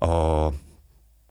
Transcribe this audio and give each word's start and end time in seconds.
o 0.00 0.52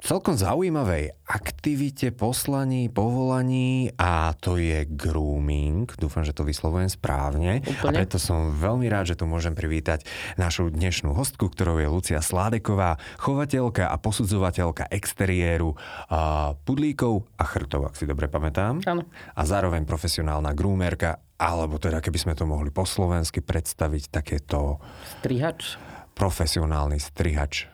celkom 0.05 0.37
zaujímavej 0.37 1.17
aktivite, 1.25 2.13
poslaní, 2.13 2.93
povolaní 2.93 3.89
a 3.97 4.37
to 4.37 4.61
je 4.61 4.85
grooming. 4.85 5.89
Dúfam, 5.97 6.21
že 6.21 6.29
to 6.29 6.45
vyslovujem 6.45 6.93
správne. 6.93 7.65
Úplne. 7.65 7.89
A 7.89 7.89
preto 7.89 8.21
som 8.21 8.53
veľmi 8.53 8.85
rád, 8.85 9.09
že 9.09 9.17
tu 9.17 9.25
môžem 9.25 9.57
privítať 9.57 10.05
našu 10.37 10.69
dnešnú 10.69 11.09
hostku, 11.09 11.49
ktorou 11.49 11.81
je 11.81 11.89
Lucia 11.89 12.21
Sládeková, 12.21 13.01
chovateľka 13.17 13.89
a 13.89 13.97
posudzovateľka 13.97 14.93
exteriéru 14.93 15.73
a 16.13 16.53
pudlíkov 16.53 17.25
a 17.41 17.43
chrtov, 17.49 17.89
ak 17.89 17.97
si 17.97 18.05
dobre 18.05 18.29
pamätám. 18.29 18.85
Áno. 18.85 19.09
A 19.33 19.41
zároveň 19.41 19.89
profesionálna 19.89 20.53
groomerka, 20.53 21.17
alebo 21.41 21.81
teda 21.81 21.97
keby 21.97 22.21
sme 22.21 22.33
to 22.37 22.45
mohli 22.45 22.69
po 22.69 22.85
slovensky 22.85 23.41
predstaviť, 23.41 24.21
takéto 24.21 24.77
Strihač. 25.17 25.81
profesionálny 26.13 27.01
strihač 27.01 27.73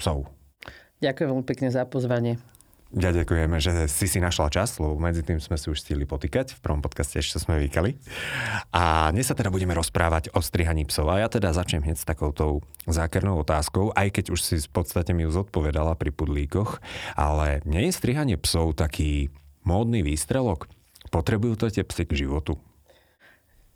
psov. 0.00 0.24
Ďakujem 1.04 1.28
veľmi 1.28 1.46
pekne 1.46 1.68
za 1.68 1.84
pozvanie. 1.84 2.40
Ja 2.90 3.14
ďakujeme, 3.14 3.62
že 3.62 3.86
si 3.86 4.10
si 4.10 4.18
našla 4.18 4.50
čas, 4.50 4.74
lebo 4.82 4.98
medzi 4.98 5.22
tým 5.22 5.38
sme 5.38 5.54
si 5.54 5.70
už 5.70 5.78
stihli 5.78 6.10
potýkať. 6.10 6.58
V 6.58 6.60
prvom 6.66 6.82
podcaste 6.82 7.22
ešte 7.22 7.38
sme 7.38 7.62
vykali. 7.62 7.94
A 8.74 9.14
dnes 9.14 9.30
sa 9.30 9.38
teda 9.38 9.46
budeme 9.46 9.78
rozprávať 9.78 10.34
o 10.34 10.42
strihaní 10.42 10.90
psov. 10.90 11.06
A 11.06 11.22
ja 11.22 11.30
teda 11.30 11.54
začnem 11.54 11.86
hneď 11.86 12.02
s 12.02 12.08
takoutou 12.08 12.66
zákernou 12.90 13.38
otázkou, 13.46 13.94
aj 13.94 14.10
keď 14.10 14.24
už 14.34 14.40
si 14.42 14.56
v 14.58 14.70
podstate 14.74 15.14
mi 15.14 15.22
ju 15.22 15.30
zodpovedala 15.30 15.94
pri 15.94 16.10
pudlíkoch. 16.10 16.82
Ale 17.14 17.62
nie 17.62 17.86
je 17.86 17.94
strihanie 17.94 18.34
psov 18.34 18.74
taký 18.74 19.30
módny 19.62 20.02
výstrelok? 20.02 20.66
Potrebujú 21.14 21.62
to 21.62 21.70
tie 21.70 21.86
psy 21.86 22.10
k 22.10 22.26
životu? 22.26 22.58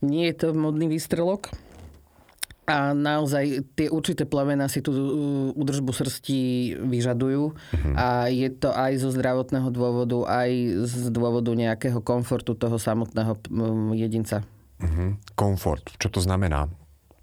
Nie 0.02 0.34
je 0.34 0.42
to 0.42 0.58
modný 0.58 0.90
výstrelok. 0.90 1.54
A 2.64 2.96
naozaj 2.96 3.60
tie 3.76 3.92
určité 3.92 4.24
plemená 4.24 4.66
si 4.66 4.80
tú 4.80 4.90
uh, 4.90 5.02
údržbu 5.52 5.92
srsti 5.92 6.38
vyžadujú. 6.80 7.52
A 7.92 8.32
je 8.32 8.48
to 8.48 8.72
aj 8.72 9.04
zo 9.04 9.12
zdravotného 9.12 9.68
dôvodu, 9.68 10.24
aj 10.24 10.50
z 10.88 11.12
dôvodu 11.12 11.52
nejakého 11.52 12.00
komfortu 12.00 12.56
toho 12.56 12.80
samotného 12.80 13.36
jedinca. 13.92 14.40
Mhm. 14.80 15.36
Komfort. 15.36 15.92
Čo 16.00 16.08
to 16.08 16.20
znamená? 16.24 16.68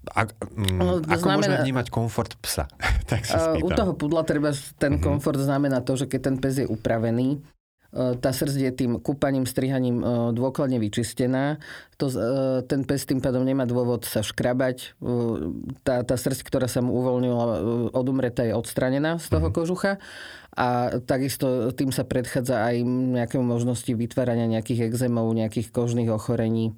Ak, 0.02 0.34
mm, 0.34 0.78
No, 0.78 0.98
to 0.98 1.06
ako 1.10 1.26
môžeme 1.30 1.54
znamená- 1.54 1.62
vnímať 1.62 1.86
komfort 1.90 2.34
psa? 2.42 2.66
tak 3.10 3.22
sa 3.22 3.54
spýtam. 3.54 3.66
U 3.66 3.68
toho 3.70 3.92
pudla 3.94 4.26
treba 4.26 4.50
ten 4.78 4.98
komfort 4.98 5.38
znamená 5.38 5.78
to, 5.78 5.94
že 5.94 6.10
keď 6.10 6.20
ten 6.22 6.36
pes 6.38 6.58
je 6.58 6.66
upravený, 6.66 7.38
tá 7.92 8.30
srdc 8.32 8.56
je 8.56 8.72
tým 8.72 8.92
kúpaním, 9.04 9.44
strihaním 9.44 10.00
uh, 10.00 10.08
dôkladne 10.32 10.80
vyčistená. 10.80 11.60
To, 12.00 12.08
uh, 12.08 12.64
ten 12.64 12.88
pes 12.88 13.04
tým 13.04 13.20
pádom 13.20 13.44
nemá 13.44 13.68
dôvod 13.68 14.08
sa 14.08 14.24
škrabať. 14.24 14.96
Tá, 15.84 16.00
tá 16.00 16.14
srdc, 16.16 16.40
ktorá 16.40 16.66
sa 16.72 16.80
mu 16.80 16.96
uvoľnila 16.96 17.44
od 17.92 18.06
umreta, 18.08 18.48
je 18.48 18.56
odstranená 18.56 19.20
z 19.20 19.28
toho 19.28 19.52
kožucha. 19.52 20.00
A 20.52 21.00
takisto 21.04 21.72
tým 21.72 21.92
sa 21.92 22.04
predchádza 22.04 22.64
aj 22.64 22.84
nejakému 22.84 23.44
možnosti 23.44 23.88
vytvárania 23.88 24.48
nejakých 24.48 24.88
exémov, 24.88 25.32
nejakých 25.32 25.72
kožných 25.72 26.12
ochorení 26.12 26.76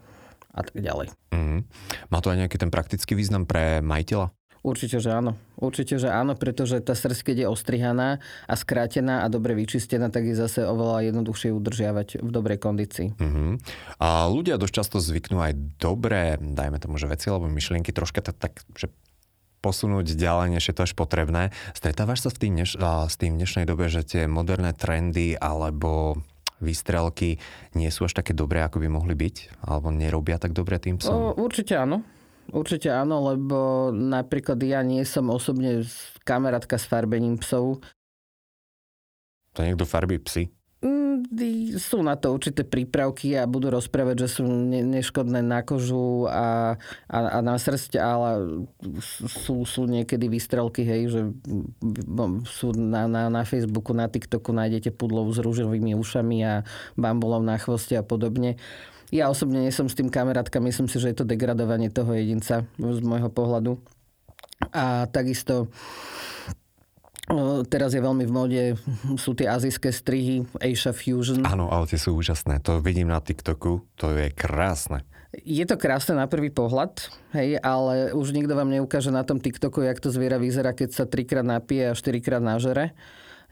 a 0.55 0.63
tak 0.63 0.79
ďalej. 0.79 1.11
Mhm. 1.35 1.67
Má 2.11 2.19
to 2.23 2.31
aj 2.31 2.47
nejaký 2.47 2.57
ten 2.59 2.71
praktický 2.71 3.19
význam 3.19 3.47
pre 3.47 3.83
majiteľa? 3.83 4.31
Určite, 4.65 4.97
že 4.97 5.13
áno. 5.13 5.37
Určite, 5.61 6.01
že 6.01 6.09
áno, 6.09 6.33
pretože 6.41 6.81
tá 6.81 6.97
srdc, 6.97 7.21
keď 7.21 7.37
je 7.45 7.49
ostrihaná 7.53 8.25
a 8.49 8.55
skrátená 8.57 9.21
a 9.21 9.29
dobre 9.29 9.53
vyčistená, 9.53 10.09
tak 10.09 10.25
je 10.25 10.33
zase 10.33 10.65
oveľa 10.65 11.13
jednoduchšie 11.13 11.53
udržiavať 11.53 12.25
v 12.25 12.31
dobrej 12.33 12.65
kondícii. 12.65 13.13
Uh-huh. 13.13 13.61
A 14.01 14.25
ľudia 14.25 14.57
dosť 14.57 14.75
často 14.81 14.97
zvyknú 15.05 15.45
aj 15.45 15.53
dobré, 15.77 16.41
dajme 16.41 16.81
tomu, 16.81 16.97
že 16.97 17.13
veci 17.13 17.29
alebo 17.29 17.45
myšlienky 17.45 17.93
troška 17.93 18.25
tak, 18.25 18.41
tak 18.41 18.53
že 18.73 18.89
posunúť 19.61 20.17
ďalej, 20.17 20.57
než 20.57 20.65
je 20.69 20.75
to 20.77 20.89
až 20.89 20.97
potrebné. 20.97 21.53
Stretávaš 21.77 22.25
sa 22.25 22.31
v 22.33 22.49
tým 22.49 22.53
dneš, 22.57 22.81
s 22.81 23.15
tým 23.21 23.37
v 23.37 23.45
dnešnej 23.45 23.69
dobe, 23.69 23.93
že 23.93 24.01
tie 24.01 24.25
moderné 24.25 24.73
trendy 24.73 25.37
alebo 25.37 26.21
výstrelky 26.65 27.37
nie 27.77 27.93
sú 27.93 28.09
až 28.09 28.17
také 28.17 28.33
dobré, 28.33 28.65
ako 28.65 28.81
by 28.81 28.89
mohli 28.89 29.13
byť? 29.13 29.61
Alebo 29.65 29.93
nerobia 29.93 30.41
tak 30.41 30.57
dobre 30.57 30.81
tým 30.81 30.97
O, 30.97 31.01
psom? 31.01 31.17
určite 31.37 31.77
áno. 31.77 32.01
Určite 32.55 32.87
áno, 32.87 33.35
lebo 33.35 33.91
napríklad 33.91 34.63
ja 34.63 34.79
nie 34.87 35.03
som 35.03 35.27
osobne 35.27 35.83
kamarátka 36.23 36.79
s 36.79 36.87
farbením 36.87 37.35
psov. 37.43 37.83
To 39.59 39.67
niekto 39.67 39.83
farbí 39.83 40.23
psy? 40.23 40.55
Mm, 40.85 41.27
Sú 41.81 42.05
na 42.07 42.15
to 42.15 42.31
určité 42.31 42.63
prípravky 42.63 43.35
a 43.35 43.49
budú 43.51 43.75
rozprávať, 43.75 44.29
že 44.29 44.39
sú 44.39 44.43
ne- 44.47 44.87
neškodné 44.87 45.43
na 45.43 45.67
kožu 45.67 46.31
a, 46.31 46.79
a, 47.11 47.19
a 47.19 47.39
na 47.43 47.59
srst, 47.59 47.99
ale 47.99 48.63
sú, 49.03 49.67
sú 49.67 49.91
niekedy 49.91 50.31
výstrelky, 50.31 50.87
hej, 50.87 51.03
že 51.11 51.21
sú 52.47 52.71
na, 52.77 53.11
na, 53.11 53.33
na 53.33 53.43
Facebooku, 53.43 53.97
na 53.97 54.07
TikToku 54.07 54.55
nájdete 54.55 54.95
pudlov 54.95 55.33
s 55.35 55.43
rúžovými 55.43 55.97
ušami 55.99 56.39
a 56.47 56.63
bambulom 56.95 57.43
na 57.43 57.59
chvoste 57.59 57.99
a 57.99 58.05
podobne. 58.07 58.61
Ja 59.15 59.31
osobne 59.31 59.63
nie 59.63 59.71
som 59.71 59.87
s 59.87 59.95
tým 59.95 60.11
kamarátka, 60.11 60.59
myslím 60.59 60.91
si, 60.91 60.99
že 60.99 61.15
je 61.15 61.23
to 61.23 61.29
degradovanie 61.29 61.87
toho 61.87 62.11
jedinca 62.19 62.67
z 62.75 63.01
môjho 63.07 63.31
pohľadu. 63.31 63.79
A 64.75 65.07
takisto 65.07 65.71
teraz 67.71 67.95
je 67.95 68.03
veľmi 68.03 68.27
v 68.27 68.33
móde, 68.35 68.63
sú 69.15 69.39
tie 69.39 69.47
azijské 69.47 69.95
strihy, 69.95 70.43
Asia 70.59 70.91
Fusion. 70.91 71.47
Áno, 71.47 71.71
ale 71.71 71.87
tie 71.87 71.97
sú 71.97 72.19
úžasné. 72.19 72.59
To 72.67 72.83
vidím 72.83 73.15
na 73.15 73.23
TikToku, 73.23 73.87
to 73.95 74.13
je 74.19 74.35
krásne. 74.35 75.07
Je 75.47 75.63
to 75.63 75.79
krásne 75.79 76.19
na 76.19 76.27
prvý 76.27 76.51
pohľad, 76.51 77.07
hej, 77.39 77.63
ale 77.63 78.15
už 78.19 78.35
nikto 78.35 78.59
vám 78.59 78.71
neukáže 78.71 79.15
na 79.15 79.23
tom 79.23 79.39
TikToku, 79.39 79.83
jak 79.87 80.03
to 80.03 80.11
zviera 80.11 80.43
vyzerá, 80.43 80.75
keď 80.75 80.91
sa 80.91 81.05
trikrát 81.07 81.47
napije 81.47 81.91
a 81.91 81.99
štyrikrát 81.99 82.43
nažere. 82.43 82.99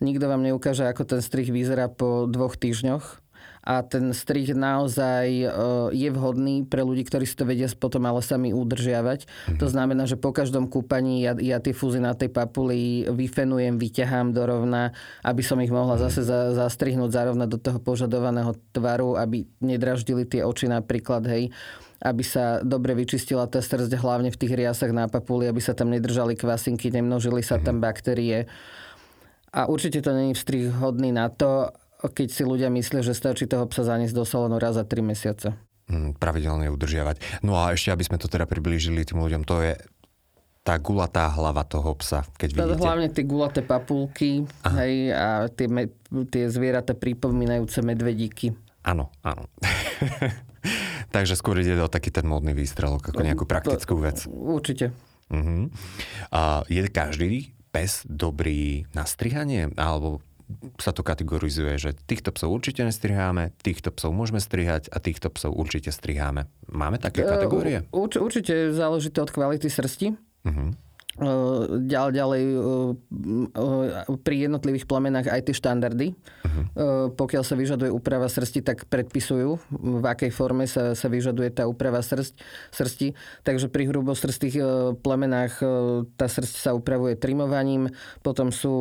Nikto 0.02 0.26
vám 0.26 0.42
neukáže, 0.42 0.90
ako 0.90 1.06
ten 1.06 1.22
strih 1.22 1.54
vyzerá 1.54 1.86
po 1.86 2.26
dvoch 2.26 2.58
týždňoch. 2.58 3.21
A 3.62 3.86
ten 3.86 4.10
strih 4.10 4.58
naozaj 4.58 5.26
e, 5.30 5.46
je 5.94 6.10
vhodný 6.10 6.66
pre 6.66 6.82
ľudí, 6.82 7.06
ktorí 7.06 7.22
si 7.22 7.38
to 7.38 7.46
vedia 7.46 7.70
potom 7.78 8.02
ale 8.10 8.18
sami 8.18 8.50
udržiavať. 8.50 9.30
To 9.62 9.70
znamená, 9.70 10.02
že 10.10 10.18
po 10.18 10.34
každom 10.34 10.66
kúpaní 10.66 11.22
ja, 11.22 11.38
ja 11.38 11.62
tie 11.62 11.70
fúzy 11.70 12.02
na 12.02 12.10
tej 12.10 12.34
papuli 12.34 13.06
vyfenujem, 13.06 13.78
vyťahám 13.78 14.34
do 14.34 14.42
rovna, 14.42 14.90
aby 15.22 15.46
som 15.46 15.62
ich 15.62 15.70
mohla 15.70 15.94
zase 15.94 16.26
za, 16.26 16.58
zastrihnúť 16.58 17.14
zárovna 17.14 17.46
do 17.46 17.54
toho 17.54 17.78
požadovaného 17.78 18.58
tvaru, 18.74 19.14
aby 19.14 19.46
nedraždili 19.62 20.26
tie 20.26 20.42
oči 20.42 20.66
napríklad, 20.66 21.22
hej 21.30 21.54
aby 22.02 22.26
sa 22.26 22.58
dobre 22.66 22.98
vyčistila 22.98 23.46
tá 23.46 23.62
srdce, 23.62 23.94
hlavne 23.94 24.34
v 24.34 24.40
tých 24.42 24.58
riasach 24.58 24.90
na 24.90 25.06
papuli, 25.06 25.46
aby 25.46 25.62
sa 25.62 25.70
tam 25.70 25.86
nedržali 25.86 26.34
kvasinky, 26.34 26.90
nemnožili 26.90 27.46
sa 27.46 27.62
tam 27.62 27.78
baktérie. 27.78 28.50
A 29.54 29.70
určite 29.70 30.02
to 30.02 30.10
není 30.10 30.34
vstrih 30.34 30.74
hodný 30.82 31.14
na 31.14 31.30
to, 31.30 31.70
keď 32.10 32.28
si 32.34 32.42
ľudia 32.42 32.72
myslia, 32.72 33.04
že 33.04 33.14
stačí 33.14 33.46
toho 33.46 33.68
psa 33.70 33.86
zaniesť 33.86 34.14
do 34.16 34.24
salónu 34.26 34.58
raz 34.58 34.74
za 34.74 34.82
3 34.82 35.02
mesiace. 35.02 35.54
Mm, 35.90 36.16
pravidelne 36.16 36.70
udržiavať. 36.72 37.42
No 37.42 37.58
a 37.58 37.74
ešte, 37.74 37.90
aby 37.90 38.06
sme 38.06 38.18
to 38.18 38.30
teda 38.30 38.46
priblížili 38.46 39.02
tým 39.04 39.20
ľuďom, 39.20 39.42
to 39.42 39.60
je 39.62 39.74
tá 40.62 40.78
gulatá 40.78 41.26
hlava 41.34 41.66
toho 41.66 41.90
psa, 41.98 42.22
keď 42.38 42.48
vidíte. 42.54 42.82
hlavne 42.86 43.08
tie 43.10 43.26
gulaté 43.26 43.60
papulky 43.66 44.46
hej, 44.62 45.10
a 45.10 45.50
tie, 45.50 45.66
me, 45.66 45.90
tie 46.30 46.46
zvieratá 46.46 46.94
pripomínajúce 46.94 47.82
medvedíky. 47.82 48.54
Áno, 48.86 49.10
áno. 49.26 49.50
Takže 51.14 51.34
skôr 51.34 51.58
ide 51.58 51.74
o 51.82 51.90
taký 51.90 52.14
ten 52.14 52.26
módny 52.30 52.54
výstrelok, 52.54 53.10
ako 53.10 53.26
nejakú 53.26 53.44
praktickú 53.46 53.98
vec. 53.98 54.22
Určite. 54.30 54.94
Uh-huh. 55.34 55.66
A 56.30 56.62
je 56.70 56.86
každý 56.86 57.50
pes 57.74 58.06
dobrý 58.06 58.86
na 58.94 59.02
strihanie? 59.02 59.72
Alebo 59.74 60.22
sa 60.78 60.92
to 60.94 61.02
kategorizuje, 61.06 61.78
že 61.78 61.90
týchto 62.06 62.30
psov 62.34 62.52
určite 62.52 62.82
nestriháme, 62.86 63.54
týchto 63.60 63.90
psov 63.94 64.14
môžeme 64.14 64.38
strihať 64.38 64.88
a 64.92 64.98
týchto 64.98 65.30
psov 65.32 65.54
určite 65.54 65.90
striháme. 65.90 66.46
Máme 66.70 66.98
také 66.98 67.24
kategórie? 67.24 67.82
E, 67.82 67.94
Urč, 67.94 68.18
určite 68.18 68.70
záleží 68.74 69.10
to 69.10 69.22
od 69.22 69.30
kvality 69.30 69.68
srsti. 69.68 70.06
Uh-huh. 70.42 70.74
Ďalej, 71.12 72.12
ďalej 72.16 72.42
pri 74.24 74.36
jednotlivých 74.48 74.88
plemenách 74.88 75.28
aj 75.28 75.44
tie 75.44 75.54
štandardy. 75.56 76.06
Uh-huh. 76.16 77.12
Pokiaľ 77.12 77.42
sa 77.44 77.52
vyžaduje 77.52 77.92
úprava 77.92 78.32
srsti, 78.32 78.64
tak 78.64 78.88
predpisujú, 78.88 79.60
v 79.76 80.04
akej 80.08 80.32
forme 80.32 80.64
sa, 80.64 80.96
sa 80.96 81.12
vyžaduje 81.12 81.52
tá 81.52 81.68
úprava 81.68 82.00
srst, 82.00 82.40
srsti. 82.72 83.12
Takže 83.44 83.68
pri 83.68 83.92
hrubosrstých 83.92 84.56
plemenách 85.04 85.60
tá 86.16 86.26
srst 86.32 86.64
sa 86.64 86.72
upravuje 86.72 87.20
trimovaním. 87.20 87.92
Potom 88.24 88.48
sú 88.48 88.72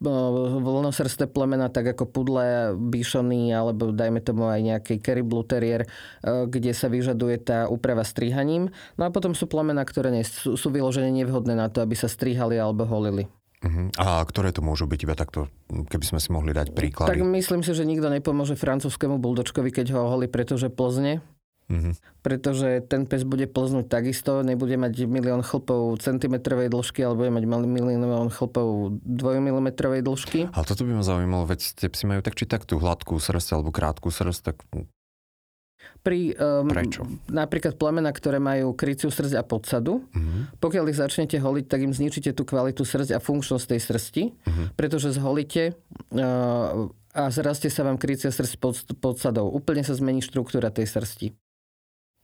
voľnosrsté 0.00 1.28
plemena, 1.28 1.68
tak 1.68 1.92
ako 1.92 2.08
pudle, 2.08 2.72
bišony, 2.78 3.52
alebo 3.52 3.92
dajme 3.92 4.24
tomu 4.24 4.48
aj 4.48 4.60
nejaký 4.64 4.94
kerry 5.04 5.20
blue 5.20 5.44
terrier, 5.44 5.84
kde 6.24 6.72
sa 6.72 6.88
vyžaduje 6.88 7.44
tá 7.44 7.68
úprava 7.68 8.08
strihaním. 8.08 8.72
No 8.96 9.04
a 9.04 9.12
potom 9.12 9.36
sú 9.36 9.44
plemena, 9.44 9.84
ktoré 9.84 10.08
nie, 10.08 10.24
sú, 10.24 10.56
sú 10.56 10.72
vyložené 10.72 11.12
nevhodné 11.12 11.52
na 11.52 11.68
to, 11.74 11.82
aby 11.82 11.98
sa 11.98 12.06
strihali 12.06 12.54
alebo 12.54 12.86
holili. 12.86 13.26
Uh-huh. 13.64 13.88
A 13.96 14.20
ktoré 14.22 14.52
to 14.52 14.60
môžu 14.60 14.84
byť 14.84 15.00
iba 15.08 15.16
takto, 15.16 15.48
keby 15.66 16.04
sme 16.04 16.20
si 16.20 16.28
mohli 16.30 16.52
dať 16.52 16.76
príklady? 16.76 17.16
Tak 17.16 17.24
myslím 17.24 17.60
si, 17.64 17.72
že 17.72 17.88
nikto 17.88 18.12
nepomôže 18.12 18.54
francúzskému 18.60 19.16
buldočkovi, 19.18 19.72
keď 19.72 19.96
ho 19.96 20.12
holí, 20.12 20.28
pretože 20.28 20.68
plzne. 20.68 21.24
Uh-huh. 21.64 21.96
Pretože 22.20 22.84
ten 22.84 23.08
pes 23.08 23.24
bude 23.24 23.48
plznúť 23.48 23.88
takisto, 23.88 24.44
nebude 24.44 24.76
mať 24.76 25.08
milión 25.08 25.40
chlpov 25.40 25.96
centimetrovej 25.96 26.68
dĺžky, 26.68 27.00
ale 27.00 27.16
bude 27.16 27.32
mať 27.32 27.44
milión 27.48 28.28
chlpov 28.28 29.00
dvojmilimetrovej 29.00 30.04
dĺžky. 30.04 30.52
Ale 30.52 30.68
toto 30.68 30.84
by 30.84 31.00
ma 31.00 31.04
zaujímalo, 31.04 31.48
veď 31.48 31.72
tie 31.72 31.88
psi 31.88 32.04
majú 32.04 32.20
tak 32.20 32.36
či 32.36 32.44
tak 32.44 32.68
tú 32.68 32.76
hladkú 32.76 33.16
srst 33.16 33.56
alebo 33.56 33.72
krátku 33.72 34.12
srst, 34.12 34.44
tak 34.44 34.60
pri 36.04 36.36
um, 36.36 36.68
Prečo? 36.68 37.08
napríklad 37.32 37.80
plemena, 37.80 38.12
ktoré 38.12 38.36
majú 38.36 38.76
kryciu 38.76 39.08
srdť 39.08 39.40
a 39.40 39.42
podsadu, 39.42 40.04
uh-huh. 40.04 40.52
pokiaľ 40.60 40.92
ich 40.92 41.00
začnete 41.00 41.40
holiť, 41.40 41.64
tak 41.64 41.80
im 41.80 41.96
zničíte 41.96 42.36
tú 42.36 42.44
kvalitu 42.44 42.84
srdť 42.84 43.16
a 43.16 43.24
funkčnosť 43.24 43.64
tej 43.72 43.80
srsti, 43.80 44.22
uh-huh. 44.28 44.66
pretože 44.76 45.16
zholíte 45.16 45.72
uh, 45.72 46.92
a 47.16 47.22
zrastie 47.32 47.72
sa 47.72 47.88
vám 47.88 47.96
krycia 47.96 48.28
srdť 48.28 48.60
pod, 48.60 48.76
podsadou. 49.00 49.48
Úplne 49.48 49.80
sa 49.80 49.96
zmení 49.96 50.20
štruktúra 50.20 50.68
tej 50.68 50.92
srsti. 50.92 51.32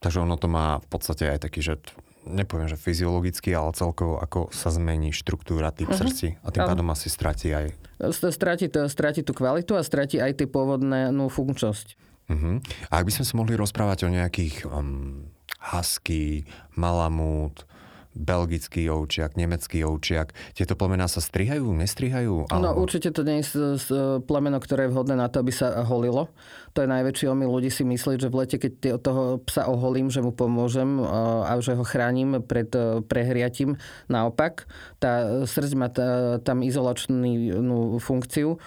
Takže 0.05 0.19
ono 0.21 0.37
to 0.37 0.49
má 0.49 0.81
v 0.81 0.88
podstate 0.93 1.29
aj 1.29 1.49
taký, 1.49 1.61
že 1.65 1.81
nepoviem, 2.29 2.69
že 2.69 2.76
fyziologicky, 2.76 3.53
ale 3.56 3.73
celkovo 3.73 4.21
ako 4.21 4.53
sa 4.53 4.69
zmení 4.69 5.09
štruktúra 5.17 5.73
tých 5.73 5.88
uh-huh. 5.88 6.00
srdci 6.05 6.26
a 6.44 6.53
tým 6.53 6.69
pádom 6.69 6.85
asi 6.93 7.09
stratí 7.09 7.49
aj... 7.56 7.73
Stratí, 8.12 8.69
to, 8.69 8.88
stratí 8.93 9.25
tú 9.25 9.33
kvalitu 9.33 9.73
a 9.76 9.85
stratí 9.85 10.21
aj 10.21 10.44
tie 10.44 10.49
pôvodné 10.49 11.12
no, 11.12 11.33
funkčnosť. 11.33 12.10
Uh-huh. 12.31 12.62
A 12.88 13.03
ak 13.03 13.06
by 13.11 13.12
sme 13.12 13.25
sa 13.27 13.35
mohli 13.35 13.59
rozprávať 13.59 14.06
o 14.06 14.15
nejakých 14.15 14.71
um, 14.71 15.27
husky, 15.75 16.47
malamút, 16.79 17.67
belgický 18.11 18.91
ovčiak, 18.91 19.38
nemecký 19.38 19.87
ovčiak. 19.87 20.35
Tieto 20.59 20.75
plemená 20.75 21.06
sa 21.06 21.23
strihajú, 21.23 21.71
nestrihajú? 21.79 22.50
No, 22.50 22.50
alebo... 22.50 22.65
No 22.67 22.71
určite 22.82 23.15
to 23.15 23.23
nie 23.23 23.38
je 23.38 23.62
plemeno, 24.27 24.59
ktoré 24.59 24.91
je 24.91 24.93
vhodné 24.93 25.15
na 25.15 25.31
to, 25.31 25.47
aby 25.47 25.55
sa 25.55 25.87
holilo. 25.87 26.27
To 26.75 26.82
je 26.82 26.91
najväčší 26.91 27.31
omyl 27.31 27.50
ľudí 27.50 27.71
si 27.71 27.87
myslieť, 27.87 28.19
že 28.19 28.31
v 28.31 28.38
lete, 28.43 28.56
keď 28.59 28.99
toho 28.99 29.38
psa 29.47 29.71
oholím, 29.71 30.11
že 30.11 30.23
mu 30.23 30.35
pomôžem 30.35 30.99
a 31.47 31.55
že 31.62 31.79
ho 31.79 31.87
chránim 31.87 32.43
pred 32.43 32.71
e, 32.75 33.03
prehriatím. 33.06 33.79
Naopak, 34.11 34.67
tá 34.99 35.47
srdť 35.47 35.73
má 35.79 35.88
tam 36.43 36.67
izolačnú 36.67 37.99
funkciu 38.03 38.59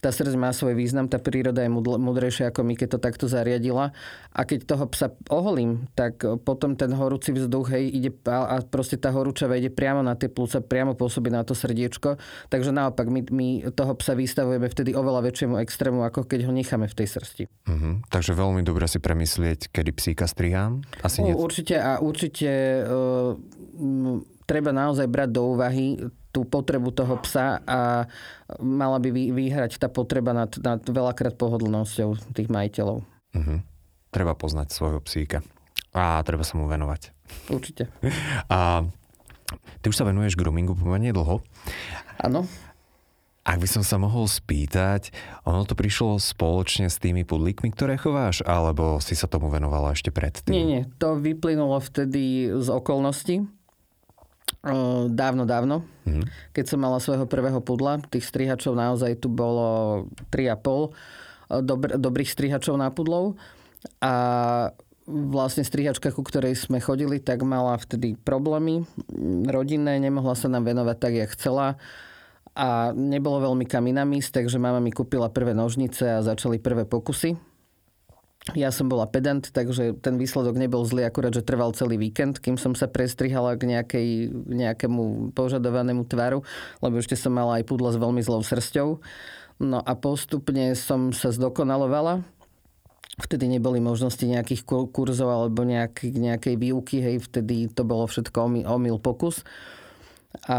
tá 0.00 0.10
srdc 0.10 0.34
má 0.40 0.50
svoj 0.50 0.74
význam, 0.74 1.06
tá 1.06 1.20
príroda 1.20 1.60
je 1.60 1.70
mudrejšia 1.72 2.48
ako 2.50 2.64
my, 2.64 2.74
keď 2.74 2.96
to 2.96 2.98
takto 2.98 3.26
zariadila. 3.28 3.92
A 4.32 4.40
keď 4.48 4.64
toho 4.64 4.84
psa 4.88 5.12
oholím, 5.28 5.86
tak 5.92 6.24
potom 6.42 6.74
ten 6.74 6.90
horúci 6.96 7.36
vzduch, 7.36 7.76
hej, 7.76 7.84
ide 7.92 8.10
a 8.26 8.64
proste 8.64 8.96
tá 8.96 9.12
horúčava 9.12 9.60
ide 9.60 9.68
priamo 9.68 10.00
na 10.00 10.16
tie 10.16 10.32
plúca, 10.32 10.64
priamo 10.64 10.96
pôsobí 10.96 11.28
na 11.28 11.44
to 11.44 11.52
srdiečko. 11.52 12.16
Takže 12.48 12.72
naopak, 12.72 13.06
my, 13.12 13.20
my 13.28 13.48
toho 13.76 13.92
psa 14.00 14.16
vystavujeme 14.16 14.66
vtedy 14.72 14.96
oveľa 14.96 15.28
väčšiemu 15.28 15.60
extrému, 15.60 16.00
ako 16.08 16.24
keď 16.24 16.48
ho 16.48 16.52
necháme 16.52 16.88
v 16.88 16.96
tej 16.96 17.08
srsti. 17.20 17.42
Uh-huh. 17.68 18.00
Takže 18.08 18.32
veľmi 18.32 18.64
dobre 18.64 18.88
si 18.88 18.96
premyslieť, 18.98 19.68
kedy 19.68 19.90
psíka 19.92 20.24
strihám? 20.24 20.80
Asi 21.04 21.20
nie... 21.20 21.36
Určite 21.36 21.76
a 21.76 22.00
určite 22.00 22.48
uh, 22.88 23.36
treba 24.48 24.74
naozaj 24.74 25.06
brať 25.06 25.28
do 25.30 25.42
úvahy 25.54 25.98
tú 26.30 26.46
potrebu 26.46 26.94
toho 26.94 27.18
psa 27.26 27.58
a 27.66 28.06
mala 28.62 28.98
by 29.02 29.10
vyhrať 29.34 29.82
tá 29.82 29.90
potreba 29.90 30.30
nad, 30.30 30.50
nad 30.62 30.78
veľakrát 30.82 31.34
pohodlnosťou 31.34 32.34
tých 32.34 32.48
majiteľov. 32.48 33.02
Uh-huh. 33.02 33.58
Treba 34.10 34.34
poznať 34.38 34.70
svojho 34.70 35.02
psíka 35.02 35.42
a 35.90 36.22
treba 36.22 36.46
sa 36.46 36.54
mu 36.54 36.70
venovať. 36.70 37.10
Určite. 37.50 37.90
A 38.46 38.86
ty 39.82 39.84
už 39.90 39.98
sa 39.98 40.06
venuješ 40.06 40.38
groomingu 40.38 40.78
pomerne 40.78 41.10
dlho. 41.10 41.42
Áno. 42.22 42.46
Ak 43.40 43.56
by 43.56 43.66
som 43.66 43.82
sa 43.82 43.96
mohol 43.96 44.28
spýtať, 44.28 45.10
ono 45.48 45.64
to 45.64 45.74
prišlo 45.74 46.20
spoločne 46.20 46.92
s 46.92 47.00
tými 47.00 47.24
pudlíkmi, 47.24 47.72
ktoré 47.72 47.96
chováš, 47.96 48.44
alebo 48.46 49.00
si 49.02 49.16
sa 49.16 49.26
tomu 49.26 49.48
venovala 49.50 49.96
ešte 49.96 50.12
predtým? 50.12 50.52
Nie, 50.52 50.64
nie. 50.68 50.82
To 51.02 51.18
vyplynulo 51.18 51.80
vtedy 51.82 52.52
z 52.52 52.68
okolností 52.68 53.48
dávno, 55.10 55.48
dávno. 55.48 55.86
Mm. 56.04 56.26
Keď 56.52 56.64
som 56.66 56.78
mala 56.82 57.00
svojho 57.00 57.24
prvého 57.24 57.60
pudla, 57.64 58.02
tých 58.10 58.26
strihačov 58.28 58.76
naozaj 58.76 59.20
tu 59.22 59.30
bolo 59.30 60.04
3,5 60.32 61.62
dobr, 61.64 61.98
dobrých 61.98 62.30
strihačov 62.30 62.78
na 62.78 62.92
pudlov. 62.92 63.38
A 64.04 64.12
vlastne 65.10 65.66
strihačka, 65.66 66.14
ku 66.14 66.22
ktorej 66.22 66.54
sme 66.54 66.78
chodili, 66.78 67.18
tak 67.18 67.42
mala 67.42 67.74
vtedy 67.80 68.14
problémy 68.14 68.86
rodinné, 69.48 69.98
nemohla 69.98 70.38
sa 70.38 70.46
nám 70.46 70.68
venovať 70.68 70.96
tak, 71.00 71.12
jak 71.16 71.34
chcela 71.34 71.80
a 72.54 72.90
nebolo 72.94 73.50
veľmi 73.50 73.64
kam 73.66 73.86
inám 73.86 74.10
ísť, 74.18 74.42
takže 74.42 74.58
mama 74.58 74.82
mi 74.82 74.90
kúpila 74.90 75.30
prvé 75.30 75.54
nožnice 75.54 76.02
a 76.02 76.22
začali 76.22 76.62
prvé 76.62 76.86
pokusy 76.86 77.49
ja 78.56 78.72
som 78.72 78.88
bola 78.88 79.04
pedant, 79.04 79.44
takže 79.44 80.00
ten 80.00 80.16
výsledok 80.16 80.56
nebol 80.56 80.80
zlý, 80.88 81.04
akurát, 81.04 81.30
že 81.30 81.44
trval 81.44 81.76
celý 81.76 82.00
víkend, 82.00 82.40
kým 82.40 82.56
som 82.56 82.72
sa 82.72 82.88
prestrihala 82.88 83.60
k 83.60 83.68
nejakej, 83.68 84.08
nejakému 84.48 85.36
požadovanému 85.36 86.08
tvaru, 86.08 86.40
lebo 86.80 86.94
ešte 86.96 87.20
som 87.20 87.36
mala 87.36 87.60
aj 87.60 87.68
pudla 87.68 87.92
s 87.92 88.00
veľmi 88.00 88.24
zlou 88.24 88.40
srsťou. 88.40 88.88
No 89.60 89.78
a 89.84 89.92
postupne 89.92 90.72
som 90.72 91.12
sa 91.12 91.28
zdokonalovala. 91.36 92.24
Vtedy 93.20 93.44
neboli 93.44 93.76
možnosti 93.76 94.24
nejakých 94.24 94.64
kurzov 94.64 95.28
alebo 95.28 95.60
nejaký, 95.60 96.08
nejakej 96.16 96.56
výuky, 96.56 97.04
hej, 97.04 97.16
vtedy 97.20 97.68
to 97.68 97.84
bolo 97.84 98.08
všetko 98.08 98.48
omyl, 98.48 98.64
omyl 98.64 98.96
pokus. 98.96 99.44
A 100.46 100.58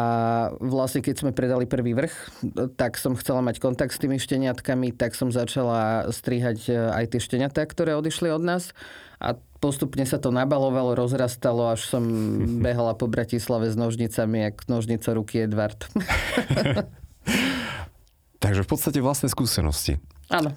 vlastne 0.59 0.99
keď 0.99 1.15
sme 1.23 1.31
predali 1.31 1.63
prvý 1.63 1.95
vrch, 1.95 2.43
tak 2.75 2.99
som 2.99 3.15
chcela 3.15 3.39
mať 3.39 3.63
kontakt 3.63 3.95
s 3.95 4.03
tými 4.03 4.19
šteniatkami, 4.19 4.91
tak 4.91 5.15
som 5.15 5.31
začala 5.31 6.11
strihať 6.11 6.59
e, 6.67 6.75
aj 6.75 7.15
tie 7.15 7.21
šteniatá, 7.23 7.63
ktoré 7.63 7.95
odišli 7.95 8.27
od 8.35 8.43
nás. 8.43 8.75
A 9.23 9.39
postupne 9.63 10.03
sa 10.03 10.19
to 10.19 10.27
nabalovalo, 10.27 10.91
rozrastalo, 10.91 11.71
až 11.71 11.87
som 11.87 12.03
behala 12.65 12.99
po 12.99 13.07
Bratislave 13.07 13.71
s 13.71 13.79
nožnicami, 13.79 14.51
jak 14.51 14.67
nožnica 14.67 15.07
ruky 15.15 15.47
Edward. 15.47 15.87
Takže 18.43 18.61
v 18.65 18.69
podstate 18.69 18.99
vlastné 18.99 19.31
skúsenosti. 19.31 20.03
Áno. 20.27 20.51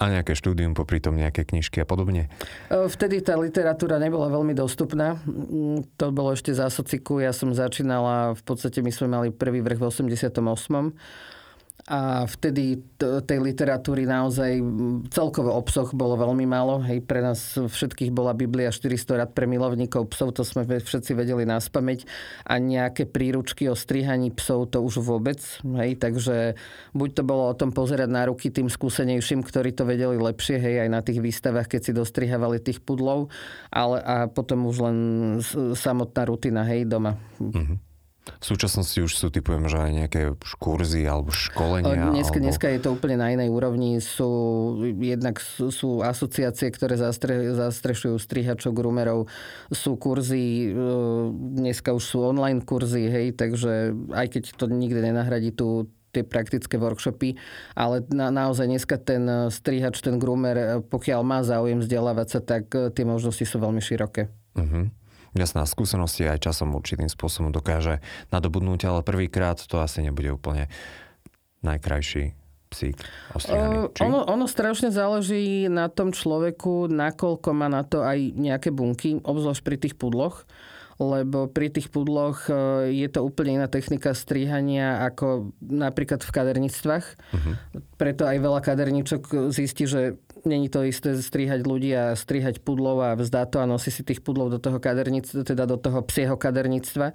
A 0.00 0.08
nejaké 0.08 0.32
štúdium, 0.32 0.72
popri 0.72 0.96
tom 0.96 1.12
nejaké 1.12 1.44
knižky 1.44 1.84
a 1.84 1.86
podobne? 1.86 2.32
E, 2.72 2.88
vtedy 2.88 3.20
tá 3.20 3.36
literatúra 3.36 4.00
nebola 4.00 4.32
veľmi 4.32 4.56
dostupná. 4.56 5.20
Mm, 5.28 5.84
to 6.00 6.08
bolo 6.08 6.32
ešte 6.32 6.56
za 6.56 6.72
sociku. 6.72 7.20
Ja 7.20 7.36
som 7.36 7.52
začínala, 7.52 8.32
v 8.32 8.42
podstate 8.42 8.80
my 8.80 8.88
sme 8.88 9.12
mali 9.12 9.28
prvý 9.28 9.60
vrch 9.60 9.76
v 9.76 9.84
88 9.92 10.96
a 11.88 12.28
vtedy 12.28 12.82
tej 13.00 13.38
literatúry 13.40 14.04
naozaj 14.04 14.60
celkovo 15.08 15.56
obsoch 15.56 15.96
bolo 15.96 16.20
veľmi 16.20 16.44
málo. 16.44 16.84
Hej, 16.84 17.04
pre 17.08 17.24
nás 17.24 17.56
všetkých 17.56 18.12
bola 18.12 18.36
Biblia 18.36 18.68
400 18.68 19.20
rad 19.20 19.30
pre 19.32 19.48
milovníkov 19.48 20.12
psov, 20.12 20.36
to 20.36 20.42
sme 20.44 20.68
všetci 20.68 21.16
vedeli 21.16 21.48
nás 21.48 21.72
pamäť. 21.72 22.04
A 22.44 22.60
nejaké 22.60 23.08
príručky 23.08 23.66
o 23.66 23.76
strihaní 23.78 24.30
psov 24.32 24.70
to 24.70 24.84
už 24.84 25.00
vôbec. 25.00 25.40
Hej, 25.64 26.00
takže 26.00 26.58
buď 26.92 27.08
to 27.16 27.22
bolo 27.24 27.50
o 27.50 27.58
tom 27.58 27.72
pozerať 27.72 28.08
na 28.12 28.28
ruky 28.28 28.52
tým 28.52 28.68
skúsenejším, 28.68 29.40
ktorí 29.40 29.72
to 29.72 29.88
vedeli 29.88 30.20
lepšie, 30.20 30.60
hej, 30.60 30.86
aj 30.86 30.88
na 30.92 31.00
tých 31.00 31.24
výstavách, 31.24 31.66
keď 31.66 31.80
si 31.80 31.92
dostrihávali 31.96 32.60
tých 32.60 32.84
pudlov, 32.84 33.32
ale 33.72 33.98
a 34.00 34.26
potom 34.28 34.66
už 34.66 34.76
len 34.80 34.96
samotná 35.74 36.22
rutina, 36.28 36.62
hej, 36.66 36.88
doma. 36.88 37.16
Mm-hmm. 37.40 37.89
V 38.38 38.44
súčasnosti 38.46 38.98
už 39.02 39.12
sú, 39.12 39.26
typujem, 39.32 39.66
že 39.66 39.80
aj 39.80 39.90
nejaké 39.90 40.20
kurzy 40.62 41.02
alebo 41.08 41.34
školenia. 41.34 42.14
Dneska, 42.14 42.38
alebo... 42.38 42.44
dneska 42.46 42.66
je 42.70 42.80
to 42.80 42.90
úplne 42.94 43.16
na 43.18 43.34
inej 43.34 43.50
úrovni. 43.50 43.98
Sú, 43.98 44.30
jednak 45.02 45.42
sú, 45.42 45.74
sú 45.74 45.90
asociácie, 46.06 46.70
ktoré 46.70 46.94
zastre, 46.94 47.56
zastrešujú 47.56 48.16
strihačov, 48.20 48.76
grumerov. 48.76 49.26
Sú 49.74 49.98
kurzy, 49.98 50.70
e, 50.70 50.90
dneska 51.58 51.90
už 51.90 52.04
sú 52.04 52.18
online 52.22 52.62
kurzy, 52.62 53.10
hej, 53.10 53.34
takže 53.34 53.96
aj 54.14 54.26
keď 54.38 54.42
to 54.54 54.70
nikdy 54.70 55.00
nenahradí 55.02 55.50
tú, 55.50 55.90
tie 56.10 56.26
praktické 56.26 56.74
workshopy, 56.74 57.38
ale 57.78 58.02
na, 58.10 58.34
naozaj 58.34 58.66
dneska 58.66 58.98
ten 58.98 59.50
strihač, 59.50 60.02
ten 60.02 60.18
groomer, 60.18 60.82
pokiaľ 60.90 61.20
má 61.22 61.38
záujem 61.46 61.78
vzdelávať 61.78 62.28
sa, 62.28 62.40
tak 62.42 62.66
tie 62.70 63.04
možnosti 63.06 63.46
sú 63.46 63.62
veľmi 63.62 63.78
široké. 63.78 64.26
Uh-huh. 64.58 64.90
Jasná 65.34 65.66
skúsenosti 65.66 66.26
aj 66.26 66.42
časom 66.42 66.74
určitým 66.74 67.10
spôsobom 67.10 67.54
dokáže 67.54 68.02
nadobudnúť, 68.34 68.80
ale 68.90 69.00
prvýkrát 69.06 69.60
to 69.60 69.78
asi 69.78 70.02
nebude 70.02 70.30
úplne 70.34 70.66
najkrajší 71.60 72.34
psík 72.70 72.96
ostrihaný. 73.34 73.90
Či? 73.92 74.06
Ono, 74.06 74.22
ono 74.24 74.46
strašne 74.46 74.94
záleží 74.94 75.66
na 75.66 75.90
tom 75.90 76.14
človeku, 76.14 76.86
nakoľko 76.86 77.48
má 77.50 77.66
na 77.66 77.82
to 77.82 78.06
aj 78.06 78.18
nejaké 78.38 78.70
bunky, 78.70 79.18
obzvlášť 79.20 79.62
pri 79.66 79.76
tých 79.76 79.94
pudloch 79.98 80.46
lebo 81.00 81.48
pri 81.48 81.72
tých 81.72 81.88
pudloch 81.88 82.52
e, 82.52 82.92
je 82.92 83.08
to 83.08 83.24
úplne 83.24 83.56
iná 83.56 83.72
technika 83.72 84.12
strihania 84.12 85.00
ako 85.08 85.56
napríklad 85.64 86.20
v 86.20 86.28
kaderníctvách. 86.28 87.06
Uh-huh. 87.16 87.54
Preto 87.96 88.28
aj 88.28 88.36
veľa 88.36 88.60
kaderníčok 88.60 89.48
zistí, 89.48 89.88
že 89.88 90.20
není 90.46 90.68
to 90.68 90.84
isté 90.86 91.16
strihať 91.16 91.64
ľudí 91.66 91.92
a 91.92 92.16
strihať 92.16 92.62
pudlov 92.64 93.02
a 93.02 93.10
vzdá 93.18 93.48
to 93.48 93.60
a 93.60 93.68
nosí 93.68 93.92
si 93.92 94.04
tých 94.04 94.24
pudlov 94.24 94.54
do 94.54 94.58
toho 94.62 94.78
kaderníctva, 94.78 95.44
teda 95.44 95.64
do 95.66 95.76
toho 95.76 96.00
psieho 96.06 96.36
kaderníctva 96.36 97.12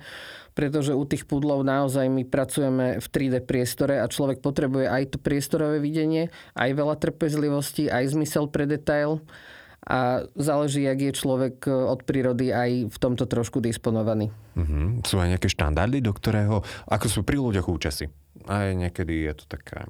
pretože 0.55 0.95
u 0.95 1.03
tých 1.03 1.27
pudlov 1.27 1.67
naozaj 1.67 2.07
my 2.07 2.23
pracujeme 2.23 3.03
v 3.03 3.07
3D 3.11 3.43
priestore 3.43 3.99
a 3.99 4.07
človek 4.07 4.39
potrebuje 4.39 4.87
aj 4.87 5.03
to 5.11 5.17
priestorové 5.19 5.83
videnie, 5.83 6.31
aj 6.55 6.71
veľa 6.71 6.95
trpezlivosti, 6.95 7.91
aj 7.91 8.15
zmysel 8.15 8.47
pre 8.47 8.63
detail 8.63 9.19
a 9.85 10.25
záleží, 10.33 10.87
jak 10.87 10.97
je 10.97 11.13
človek 11.13 11.67
e, 11.67 11.69
od 11.69 12.01
prírody 12.07 12.49
aj 12.49 12.89
v 12.89 12.97
tomto 12.97 13.29
trošku 13.29 13.61
disponovaný. 13.61 14.33
Uh-huh. 14.57 14.97
Sú 15.05 15.21
aj 15.21 15.37
nejaké 15.37 15.45
štandardy, 15.45 16.01
do 16.01 16.09
ktorého, 16.09 16.65
ako 16.89 17.05
sú 17.05 17.21
pri 17.21 17.37
ľuďoch 17.37 17.69
účesy. 17.69 18.09
Aj 18.49 18.73
niekedy 18.73 19.29
je 19.29 19.33
to 19.37 19.45
taká 19.45 19.85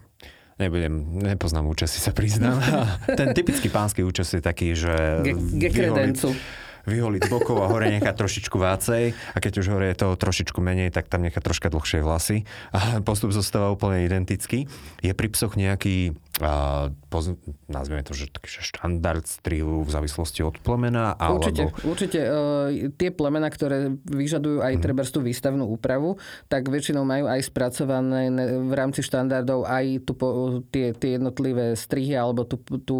nebudem, 0.59 1.19
nepoznám 1.23 1.67
účesy, 1.67 1.99
sa 1.99 2.11
priznám. 2.15 2.59
Ten 3.19 3.35
typický 3.35 3.67
pánsky 3.69 4.03
účes 4.03 4.31
je 4.33 4.41
taký, 4.41 4.75
že... 4.75 4.95
Ge, 5.23 5.33
ge 5.69 5.69
vyholiť 6.85 7.21
z 7.25 7.29
bokov 7.29 7.57
a 7.61 7.69
hore 7.69 7.89
nechať 7.89 8.15
trošičku 8.15 8.57
vácej 8.57 9.11
a 9.11 9.37
keď 9.37 9.53
už 9.61 9.67
hore 9.73 9.91
je 9.91 9.99
toho 9.99 10.13
trošičku 10.15 10.61
menej, 10.61 10.93
tak 10.93 11.09
tam 11.09 11.25
nechať 11.25 11.41
troška 11.41 11.67
dlhšie 11.69 12.05
vlasy 12.05 12.45
a 12.71 13.01
postup 13.01 13.33
zostáva 13.33 13.73
úplne 13.73 14.05
identický. 14.05 14.69
Je 15.01 15.11
pri 15.13 15.27
psoch 15.33 15.57
nejaký 15.57 16.17
a 16.43 16.91
poz, 17.07 17.31
nazvime 17.71 18.03
to, 18.03 18.11
že 18.11 18.27
taký 18.27 18.59
štandard 18.59 19.23
strihu 19.23 19.87
v 19.87 19.89
závislosti 19.91 20.43
od 20.43 20.59
plemena? 20.59 21.15
Alebo... 21.15 21.39
Určite, 21.39 21.63
určite. 21.87 22.19
Uh, 22.27 22.91
tie 22.99 23.07
plemena, 23.15 23.47
ktoré 23.47 23.95
vyžadujú 24.03 24.59
aj 24.59 24.73
mm. 24.75 24.81
treba 24.83 25.07
tú 25.07 25.23
výstavnú 25.23 25.63
úpravu, 25.63 26.19
tak 26.51 26.67
väčšinou 26.67 27.07
majú 27.07 27.31
aj 27.31 27.39
spracované 27.39 28.27
v 28.67 28.73
rámci 28.75 28.99
štandardov 28.99 29.63
aj 29.63 29.85
tu, 30.03 30.11
po, 30.11 30.59
tie, 30.75 30.91
tie 30.91 31.15
jednotlivé 31.15 31.79
strihy 31.79 32.19
alebo 32.19 32.43
tu, 32.43 32.59
tu, 32.83 32.97